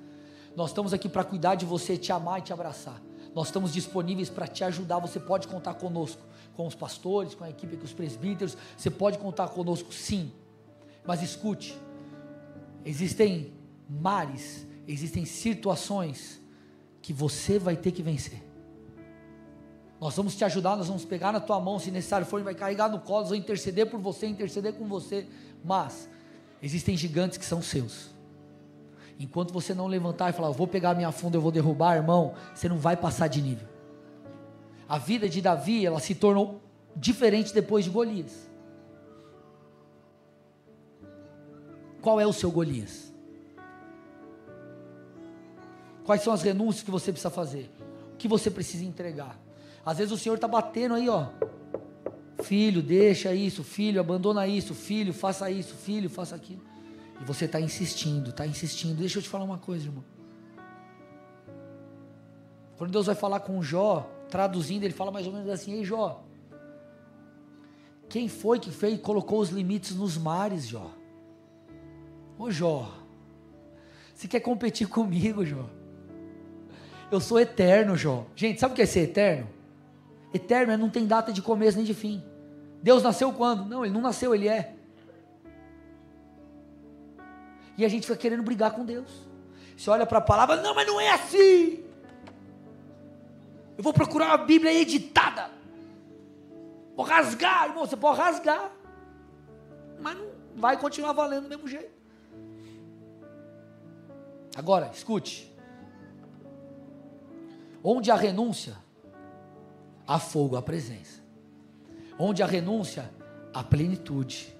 Nós 0.57 0.71
estamos 0.71 0.93
aqui 0.93 1.07
para 1.07 1.23
cuidar 1.23 1.55
de 1.55 1.65
você, 1.65 1.95
te 1.95 2.11
amar 2.11 2.39
e 2.39 2.41
te 2.41 2.51
abraçar. 2.51 3.01
Nós 3.33 3.47
estamos 3.47 3.71
disponíveis 3.71 4.29
para 4.29 4.45
te 4.45 4.61
ajudar. 4.65 4.99
Você 4.99 5.21
pode 5.21 5.47
contar 5.47 5.75
conosco, 5.75 6.21
com 6.53 6.67
os 6.67 6.75
pastores, 6.75 7.33
com 7.33 7.45
a 7.45 7.49
equipe, 7.49 7.77
com 7.77 7.85
os 7.85 7.93
presbíteros. 7.93 8.57
Você 8.75 8.89
pode 8.89 9.19
contar 9.19 9.47
conosco, 9.47 9.93
sim. 9.93 10.33
Mas 11.07 11.23
escute: 11.23 11.79
existem 12.83 13.53
mares, 13.89 14.67
existem 14.85 15.23
situações 15.23 16.41
que 17.01 17.13
você 17.13 17.57
vai 17.57 17.77
ter 17.77 17.93
que 17.93 18.03
vencer. 18.03 18.48
Nós 19.99 20.15
vamos 20.15 20.35
te 20.35 20.45
ajudar, 20.45 20.77
nós 20.77 20.87
vamos 20.87 21.03
pegar 21.03 21.33
na 21.33 21.39
tua 21.39 21.59
mão, 21.59 21.77
se 21.77 21.91
necessário 21.91 22.25
for, 22.25 22.41
vai 22.41 22.55
carregar 22.55 22.89
no 22.89 22.99
colo, 22.99 23.21
nós 23.21 23.29
vamos 23.29 23.43
interceder 23.43 23.85
por 23.87 23.99
você, 23.99 24.27
interceder 24.27 24.73
com 24.73 24.85
você. 24.87 25.27
Mas 25.63 26.09
existem 26.61 26.95
gigantes 26.95 27.37
que 27.37 27.45
são 27.45 27.61
seus. 27.61 28.09
Enquanto 29.19 29.51
você 29.51 29.73
não 29.73 29.87
levantar 29.87 30.29
e 30.29 30.33
falar, 30.33 30.47
eu 30.47 30.53
vou 30.53 30.67
pegar 30.67 30.95
minha 30.95 31.11
funda, 31.11 31.35
eu 31.35 31.41
vou 31.41 31.51
derrubar, 31.51 31.97
irmão, 31.97 32.33
você 32.55 32.69
não 32.69 32.77
vai 32.77 32.95
passar 32.95 33.27
de 33.27 33.41
nível. 33.41 33.67
A 34.87 34.97
vida 34.97 35.27
de 35.27 35.41
Davi, 35.41 35.85
ela 35.85 35.99
se 35.99 36.15
tornou 36.15 36.61
diferente 36.95 37.53
depois 37.53 37.83
de 37.83 37.91
Golias. 37.91 38.49
Qual 42.01 42.19
é 42.21 42.25
o 42.25 42.31
seu 42.31 42.49
Golias? 42.49 43.13
Quais 46.05 46.21
são 46.21 46.31
as 46.31 46.41
renúncias 46.41 46.83
que 46.83 46.89
você 46.89 47.11
precisa 47.11 47.29
fazer? 47.29 47.69
O 48.13 48.15
que 48.15 48.27
você 48.27 48.49
precisa 48.49 48.85
entregar? 48.85 49.37
Às 49.85 49.97
vezes 49.97 50.11
o 50.11 50.17
Senhor 50.17 50.35
está 50.35 50.47
batendo 50.47 50.95
aí, 50.95 51.09
ó. 51.09 51.27
Filho, 52.43 52.81
deixa 52.81 53.33
isso, 53.33 53.63
filho, 53.63 53.99
abandona 53.99 54.47
isso, 54.47 54.73
filho, 54.73 55.13
faça 55.13 55.49
isso, 55.51 55.75
filho, 55.75 56.09
faça 56.09 56.35
aquilo. 56.35 56.61
E 57.21 57.25
você 57.25 57.45
está 57.45 57.59
insistindo, 57.59 58.29
está 58.29 58.47
insistindo. 58.47 58.97
Deixa 58.97 59.19
eu 59.19 59.23
te 59.23 59.29
falar 59.29 59.43
uma 59.43 59.57
coisa, 59.57 59.85
irmão. 59.85 60.03
Quando 62.77 62.91
Deus 62.91 63.07
vai 63.07 63.15
falar 63.15 63.41
com 63.41 63.61
Jó, 63.61 64.09
traduzindo, 64.29 64.85
ele 64.85 64.93
fala 64.93 65.11
mais 65.11 65.27
ou 65.27 65.33
menos 65.33 65.49
assim: 65.49 65.73
Ei, 65.73 65.83
Jó, 65.83 66.23
quem 68.07 68.29
foi 68.29 68.57
que 68.57 68.71
fez, 68.71 68.99
colocou 69.01 69.39
os 69.39 69.49
limites 69.49 69.95
nos 69.95 70.17
mares, 70.17 70.65
Jó? 70.67 70.89
Ô 72.37 72.49
Jó, 72.49 72.89
você 74.15 74.27
quer 74.29 74.39
competir 74.39 74.87
comigo, 74.87 75.45
Jó? 75.45 75.69
Eu 77.11 77.19
sou 77.19 77.39
eterno, 77.39 77.97
Jó. 77.97 78.25
Gente, 78.35 78.59
sabe 78.59 78.73
o 78.73 78.75
que 78.75 78.81
é 78.81 78.85
ser 78.85 79.01
eterno? 79.01 79.58
Eterno 80.33 80.73
é 80.73 80.77
não 80.77 80.89
tem 80.89 81.05
data 81.07 81.33
de 81.33 81.41
começo 81.41 81.77
nem 81.77 81.85
de 81.85 81.93
fim. 81.93 82.23
Deus 82.81 83.03
nasceu 83.03 83.33
quando? 83.33 83.65
Não, 83.65 83.83
ele 83.83 83.93
não 83.93 84.01
nasceu, 84.01 84.33
ele 84.33 84.47
é. 84.47 84.75
E 87.77 87.85
a 87.85 87.89
gente 87.89 88.05
fica 88.05 88.17
querendo 88.17 88.43
brigar 88.43 88.71
com 88.71 88.85
Deus. 88.85 89.09
Você 89.75 89.89
olha 89.89 90.05
para 90.05 90.17
a 90.17 90.21
palavra, 90.21 90.57
não, 90.57 90.75
mas 90.75 90.85
não 90.85 90.99
é 90.99 91.11
assim. 91.11 91.83
Eu 93.77 93.83
vou 93.83 93.93
procurar 93.93 94.27
uma 94.27 94.37
Bíblia 94.45 94.73
editada. 94.73 95.49
Vou 96.95 97.05
rasgar, 97.05 97.69
irmão, 97.69 97.85
você 97.85 97.95
pode 97.95 98.17
rasgar. 98.17 98.71
Mas 100.01 100.17
não 100.17 100.27
vai 100.57 100.77
continuar 100.77 101.13
valendo 101.13 101.43
do 101.43 101.49
mesmo 101.49 101.67
jeito. 101.67 101.89
Agora, 104.57 104.91
escute. 104.93 105.49
Onde 107.81 108.11
há 108.11 108.15
renúncia, 108.15 108.75
há 110.09 110.17
fogo, 110.17 110.55
há 110.55 110.61
presença. 110.61 111.21
Onde 112.17 112.41
há 112.41 112.47
renúncia, 112.47 113.11
há 113.53 113.63
plenitude, 113.63 114.51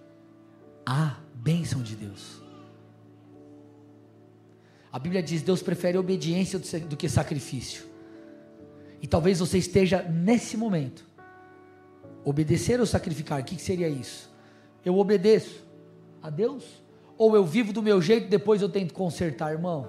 há 0.85 1.17
bênção 1.33 1.81
de 1.81 1.95
Deus. 1.95 2.39
A 4.91 4.99
Bíblia 4.99 5.23
diz: 5.23 5.41
Deus 5.41 5.63
prefere 5.63 5.97
obediência 5.97 6.59
do 6.59 6.95
que 6.95 7.09
sacrifício. 7.09 7.83
E 9.01 9.07
talvez 9.07 9.39
você 9.39 9.57
esteja 9.57 10.03
nesse 10.03 10.55
momento. 10.55 11.03
Obedecer 12.23 12.79
ou 12.79 12.85
sacrificar, 12.85 13.41
o 13.41 13.43
que 13.43 13.59
seria 13.59 13.89
isso? 13.89 14.29
Eu 14.85 14.97
obedeço 14.99 15.65
a 16.21 16.29
Deus? 16.29 16.63
Ou 17.17 17.35
eu 17.35 17.45
vivo 17.45 17.73
do 17.73 17.81
meu 17.81 18.01
jeito, 18.01 18.29
depois 18.29 18.61
eu 18.61 18.69
tento 18.69 18.93
consertar, 18.93 19.51
irmão? 19.51 19.87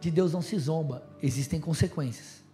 De 0.00 0.10
Deus 0.10 0.32
não 0.32 0.42
se 0.42 0.58
zomba, 0.58 1.08
existem 1.22 1.60
consequências. 1.60 2.45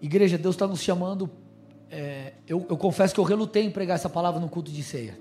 Igreja, 0.00 0.38
Deus 0.38 0.54
está 0.54 0.66
nos 0.66 0.80
chamando. 0.80 1.30
É, 1.90 2.34
eu, 2.46 2.66
eu 2.68 2.76
confesso 2.76 3.14
que 3.14 3.20
eu 3.20 3.24
relutei 3.24 3.64
em 3.64 3.70
pregar 3.70 3.96
essa 3.96 4.08
palavra 4.08 4.40
no 4.40 4.48
culto 4.48 4.70
de 4.70 4.82
ceia. 4.82 5.18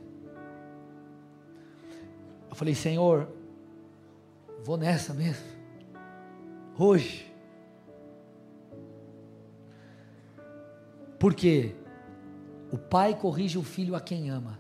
Eu 2.50 2.56
falei, 2.56 2.76
Senhor, 2.76 3.28
vou 4.64 4.78
nessa 4.78 5.14
mesmo. 5.14 5.46
Hoje. 6.78 7.32
Porque 11.18 11.76
o 12.72 12.78
pai 12.78 13.16
corrige 13.16 13.58
o 13.58 13.64
filho 13.64 13.96
a 13.96 14.02
quem 14.02 14.30
ama. 14.30 14.60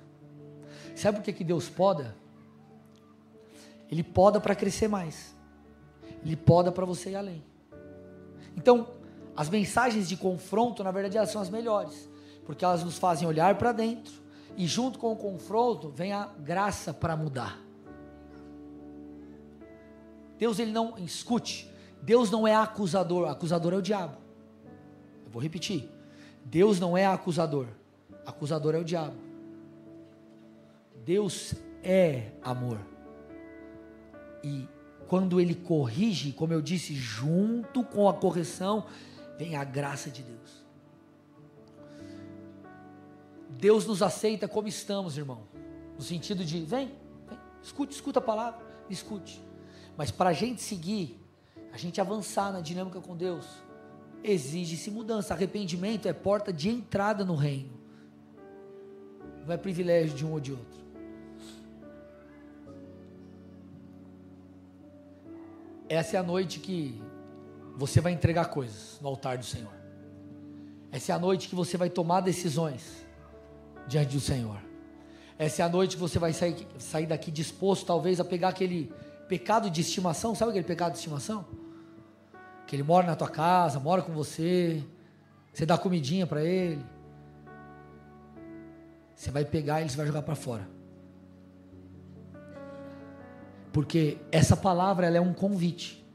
Sabe 0.95 1.17
por 1.17 1.23
que, 1.23 1.33
que 1.33 1.43
Deus 1.43 1.69
poda? 1.69 2.15
Ele 3.89 4.03
poda 4.03 4.39
para 4.39 4.55
crescer 4.55 4.87
mais. 4.87 5.35
Ele 6.25 6.35
poda 6.35 6.71
para 6.71 6.85
você 6.85 7.11
ir 7.11 7.15
além. 7.15 7.43
Então, 8.55 8.87
as 9.37 9.49
mensagens 9.49 10.09
de 10.09 10.17
confronto, 10.17 10.83
na 10.83 10.89
verdade, 10.89 11.15
elas 11.15 11.29
são 11.29 11.39
as 11.39 11.49
melhores, 11.49 12.09
porque 12.43 12.65
elas 12.65 12.83
nos 12.83 12.97
fazem 12.97 13.27
olhar 13.27 13.55
para 13.55 13.71
dentro 13.71 14.11
e 14.57 14.65
junto 14.65 14.97
com 14.97 15.11
o 15.11 15.15
confronto 15.15 15.89
vem 15.89 16.11
a 16.11 16.25
graça 16.25 16.91
para 16.91 17.15
mudar. 17.15 17.59
Deus 20.39 20.57
ele 20.57 20.71
não 20.71 20.97
escute. 20.97 21.71
Deus 22.01 22.31
não 22.31 22.47
é 22.47 22.55
acusador, 22.55 23.27
acusador 23.27 23.73
é 23.73 23.77
o 23.77 23.81
diabo. 23.81 24.17
Eu 25.25 25.31
vou 25.31 25.41
repetir. 25.41 25.87
Deus 26.43 26.79
não 26.79 26.97
é 26.97 27.05
acusador. 27.05 27.67
Acusador 28.25 28.73
é 28.73 28.79
o 28.79 28.83
diabo. 28.83 29.15
Deus 31.05 31.53
é 31.83 32.31
amor. 32.41 32.79
E 34.43 34.67
quando 35.07 35.39
ele 35.39 35.55
corrige, 35.55 36.31
como 36.31 36.53
eu 36.53 36.61
disse, 36.61 36.93
junto 36.93 37.83
com 37.83 38.09
a 38.09 38.13
correção, 38.13 38.85
vem 39.37 39.55
a 39.55 39.63
graça 39.63 40.09
de 40.09 40.23
Deus. 40.23 40.65
Deus 43.49 43.85
nos 43.85 44.01
aceita 44.01 44.47
como 44.47 44.67
estamos, 44.67 45.17
irmão. 45.17 45.43
No 45.95 46.03
sentido 46.03 46.43
de, 46.43 46.59
vem, 46.61 46.87
vem, 47.27 47.39
escute, 47.61 47.93
escuta 47.93 48.19
a 48.19 48.21
palavra, 48.21 48.65
escute. 48.89 49.41
Mas 49.95 50.11
para 50.11 50.29
a 50.29 50.33
gente 50.33 50.61
seguir, 50.61 51.19
a 51.71 51.77
gente 51.77 51.99
avançar 51.99 52.51
na 52.51 52.61
dinâmica 52.61 52.99
com 53.01 53.15
Deus, 53.15 53.45
exige-se 54.23 54.91
mudança. 54.91 55.33
Arrependimento 55.33 56.07
é 56.07 56.13
porta 56.13 56.53
de 56.53 56.69
entrada 56.69 57.25
no 57.25 57.35
reino. 57.35 57.77
Não 59.45 59.53
é 59.53 59.57
privilégio 59.57 60.15
de 60.15 60.25
um 60.25 60.33
ou 60.33 60.39
de 60.39 60.51
outro. 60.51 60.77
Essa 65.89 66.17
é 66.17 66.19
a 66.19 66.23
noite 66.23 66.59
que 66.59 67.01
você 67.77 68.01
vai 68.01 68.11
entregar 68.11 68.45
coisas 68.45 68.97
no 68.99 69.07
altar 69.07 69.37
do 69.37 69.45
Senhor. 69.45 69.71
Essa 70.91 71.11
é 71.11 71.15
a 71.15 71.19
noite 71.19 71.47
que 71.47 71.53
você 71.53 71.77
vai 71.77 71.89
tomar 71.89 72.21
decisões 72.21 73.05
diante 73.87 74.13
do 74.13 74.19
Senhor. 74.19 74.57
Essa 75.37 75.61
é 75.61 75.65
a 75.65 75.69
noite 75.69 75.95
que 75.95 76.01
você 76.01 76.17
vai 76.17 76.33
sair, 76.33 76.67
sair 76.79 77.05
daqui 77.05 77.29
disposto, 77.29 77.85
talvez, 77.85 78.19
a 78.19 78.25
pegar 78.25 78.49
aquele 78.49 78.91
pecado 79.27 79.69
de 79.69 79.81
estimação. 79.81 80.33
Sabe 80.33 80.49
aquele 80.49 80.65
pecado 80.65 80.93
de 80.93 80.97
estimação? 80.97 81.45
Que 82.65 82.75
ele 82.75 82.83
mora 82.83 83.05
na 83.05 83.15
tua 83.15 83.29
casa, 83.29 83.79
mora 83.79 84.01
com 84.01 84.11
você, 84.11 84.83
você 85.53 85.63
dá 85.63 85.77
comidinha 85.77 86.25
para 86.25 86.43
ele. 86.43 86.83
Você 89.15 89.29
vai 89.29 89.45
pegar 89.45 89.81
e 89.81 89.83
ele 89.83 89.95
vai 89.95 90.07
jogar 90.07 90.23
para 90.23 90.35
fora. 90.35 90.67
Porque 93.71 94.17
essa 94.31 94.57
palavra 94.57 95.05
ela 95.05 95.17
é 95.17 95.21
um 95.21 95.33
convite. 95.33 96.06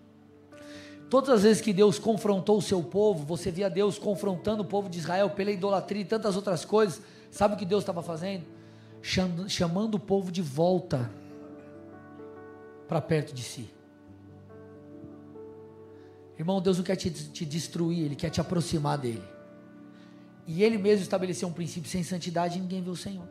Todas 1.12 1.28
as 1.28 1.42
vezes 1.42 1.60
que 1.60 1.74
Deus 1.74 1.98
confrontou 1.98 2.56
o 2.56 2.62
seu 2.62 2.82
povo, 2.82 3.22
você 3.22 3.50
via 3.50 3.68
Deus 3.68 3.98
confrontando 3.98 4.62
o 4.62 4.64
povo 4.64 4.88
de 4.88 4.98
Israel 4.98 5.28
pela 5.28 5.50
idolatria 5.50 6.00
e 6.00 6.06
tantas 6.06 6.36
outras 6.36 6.64
coisas. 6.64 7.02
Sabe 7.30 7.52
o 7.52 7.56
que 7.58 7.66
Deus 7.66 7.82
estava 7.82 8.02
fazendo? 8.02 8.46
Chamando 9.46 9.96
o 9.96 10.00
povo 10.00 10.32
de 10.32 10.40
volta 10.40 11.10
para 12.88 12.98
perto 13.02 13.34
de 13.34 13.42
si. 13.42 13.68
Irmão, 16.38 16.62
Deus 16.62 16.78
não 16.78 16.84
quer 16.84 16.96
te, 16.96 17.10
te, 17.10 17.44
destruir, 17.44 18.06
Ele 18.06 18.16
quer 18.16 18.30
te 18.30 18.40
aproximar 18.40 18.96
dele. 18.96 19.22
E 20.46 20.64
Ele 20.64 20.78
mesmo 20.78 21.02
estabeleceu 21.02 21.46
um 21.46 21.52
princípio 21.52 21.90
sem 21.90 22.02
santidade 22.02 22.58
ninguém 22.58 22.82
vê 22.82 22.88
o 22.88 22.96
Senhor. 22.96 23.28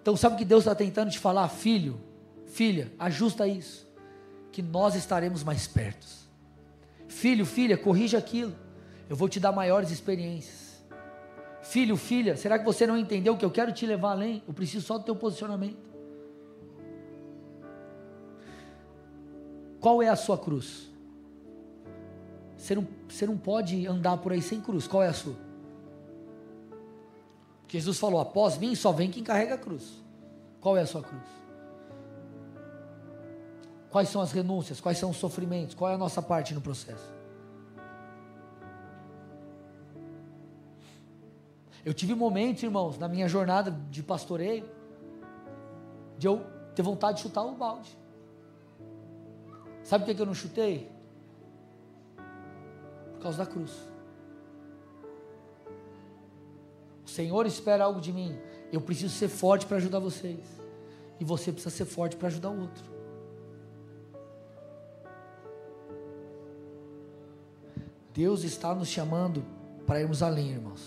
Então, 0.00 0.16
sabe 0.16 0.36
o 0.36 0.38
que 0.38 0.44
Deus 0.44 0.60
está 0.60 0.76
tentando 0.76 1.10
te 1.10 1.18
falar? 1.18 1.48
Filho, 1.48 2.00
filha, 2.46 2.92
ajusta 3.00 3.48
isso 3.48 3.83
que 4.54 4.62
nós 4.62 4.94
estaremos 4.94 5.42
mais 5.42 5.66
perto. 5.66 6.06
Filho, 7.08 7.44
filha, 7.44 7.76
corrija 7.76 8.16
aquilo. 8.16 8.54
Eu 9.10 9.16
vou 9.16 9.28
te 9.28 9.40
dar 9.40 9.50
maiores 9.50 9.90
experiências. 9.90 10.80
Filho, 11.60 11.96
filha, 11.96 12.36
será 12.36 12.56
que 12.56 12.64
você 12.64 12.86
não 12.86 12.96
entendeu 12.96 13.36
que 13.36 13.44
eu 13.44 13.50
quero 13.50 13.72
te 13.72 13.84
levar 13.84 14.12
além? 14.12 14.44
Eu 14.46 14.54
preciso 14.54 14.86
só 14.86 14.96
do 14.96 15.04
teu 15.04 15.16
posicionamento. 15.16 15.90
Qual 19.80 20.00
é 20.00 20.08
a 20.08 20.14
sua 20.14 20.38
cruz? 20.38 20.88
Você 22.56 22.76
não, 22.76 22.86
você 23.08 23.26
não 23.26 23.36
pode 23.36 23.84
andar 23.88 24.18
por 24.18 24.30
aí 24.30 24.40
sem 24.40 24.60
cruz. 24.60 24.86
Qual 24.86 25.02
é 25.02 25.08
a 25.08 25.12
sua? 25.12 25.34
Jesus 27.66 27.98
falou: 27.98 28.20
após 28.20 28.56
mim 28.56 28.76
só 28.76 28.92
vem 28.92 29.10
quem 29.10 29.24
carrega 29.24 29.54
a 29.54 29.58
cruz. 29.58 30.00
Qual 30.60 30.76
é 30.76 30.82
a 30.82 30.86
sua 30.86 31.02
cruz? 31.02 31.43
Quais 33.94 34.08
são 34.08 34.20
as 34.20 34.32
renúncias? 34.32 34.80
Quais 34.80 34.98
são 34.98 35.10
os 35.10 35.18
sofrimentos? 35.18 35.72
Qual 35.72 35.88
é 35.88 35.94
a 35.94 35.96
nossa 35.96 36.20
parte 36.20 36.52
no 36.52 36.60
processo? 36.60 37.14
Eu 41.84 41.94
tive 41.94 42.12
momentos, 42.12 42.60
irmãos, 42.64 42.98
na 42.98 43.06
minha 43.06 43.28
jornada 43.28 43.70
de 43.70 44.02
pastoreio, 44.02 44.68
de 46.18 46.26
eu 46.26 46.44
ter 46.74 46.82
vontade 46.82 47.18
de 47.18 47.22
chutar 47.22 47.44
o 47.44 47.54
balde. 47.54 47.96
Sabe 49.84 50.04
por 50.04 50.12
que 50.12 50.20
eu 50.20 50.26
não 50.26 50.34
chutei? 50.34 50.90
Por 53.12 53.20
causa 53.22 53.38
da 53.38 53.46
cruz. 53.46 53.70
O 57.06 57.08
Senhor 57.08 57.46
espera 57.46 57.84
algo 57.84 58.00
de 58.00 58.12
mim. 58.12 58.36
Eu 58.72 58.80
preciso 58.80 59.14
ser 59.14 59.28
forte 59.28 59.66
para 59.66 59.76
ajudar 59.76 60.00
vocês. 60.00 60.44
E 61.20 61.24
você 61.24 61.52
precisa 61.52 61.72
ser 61.72 61.84
forte 61.84 62.16
para 62.16 62.26
ajudar 62.26 62.50
o 62.50 62.60
outro. 62.60 62.93
Deus 68.14 68.44
está 68.44 68.72
nos 68.72 68.88
chamando 68.88 69.44
para 69.84 70.00
irmos 70.00 70.22
além, 70.22 70.52
irmãos. 70.52 70.80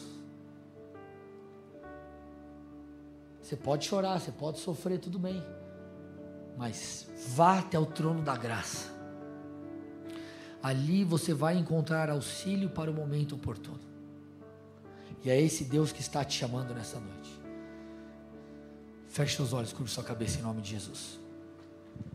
Você 3.42 3.58
pode 3.58 3.86
chorar, 3.86 4.20
você 4.20 4.32
pode 4.32 4.60
sofrer, 4.60 4.98
tudo 4.98 5.20
bem. 5.20 5.44
Mas 6.58 7.08
vá 7.36 7.60
até 7.60 7.78
o 7.78 7.86
trono 7.86 8.22
da 8.22 8.36
graça. 8.36 8.90
Ali 10.64 11.04
você 11.04 11.34
vai 11.34 11.58
encontrar 11.58 12.10
auxílio 12.10 12.70
para 12.70 12.90
o 12.90 12.94
momento 12.94 13.36
oportuno. 13.36 13.80
E 15.24 15.30
é 15.30 15.40
esse 15.40 15.66
Deus 15.66 15.92
que 15.92 16.00
está 16.00 16.24
te 16.24 16.38
chamando 16.38 16.74
nessa 16.74 17.00
noite. 17.00 17.42
Feche 19.10 19.36
seus 19.36 19.52
olhos, 19.52 19.74
curva 19.74 19.92
sua 19.92 20.04
cabeça 20.04 20.40
em 20.40 20.42
nome 20.42 20.62
de 20.62 20.72
Jesus. 20.72 21.20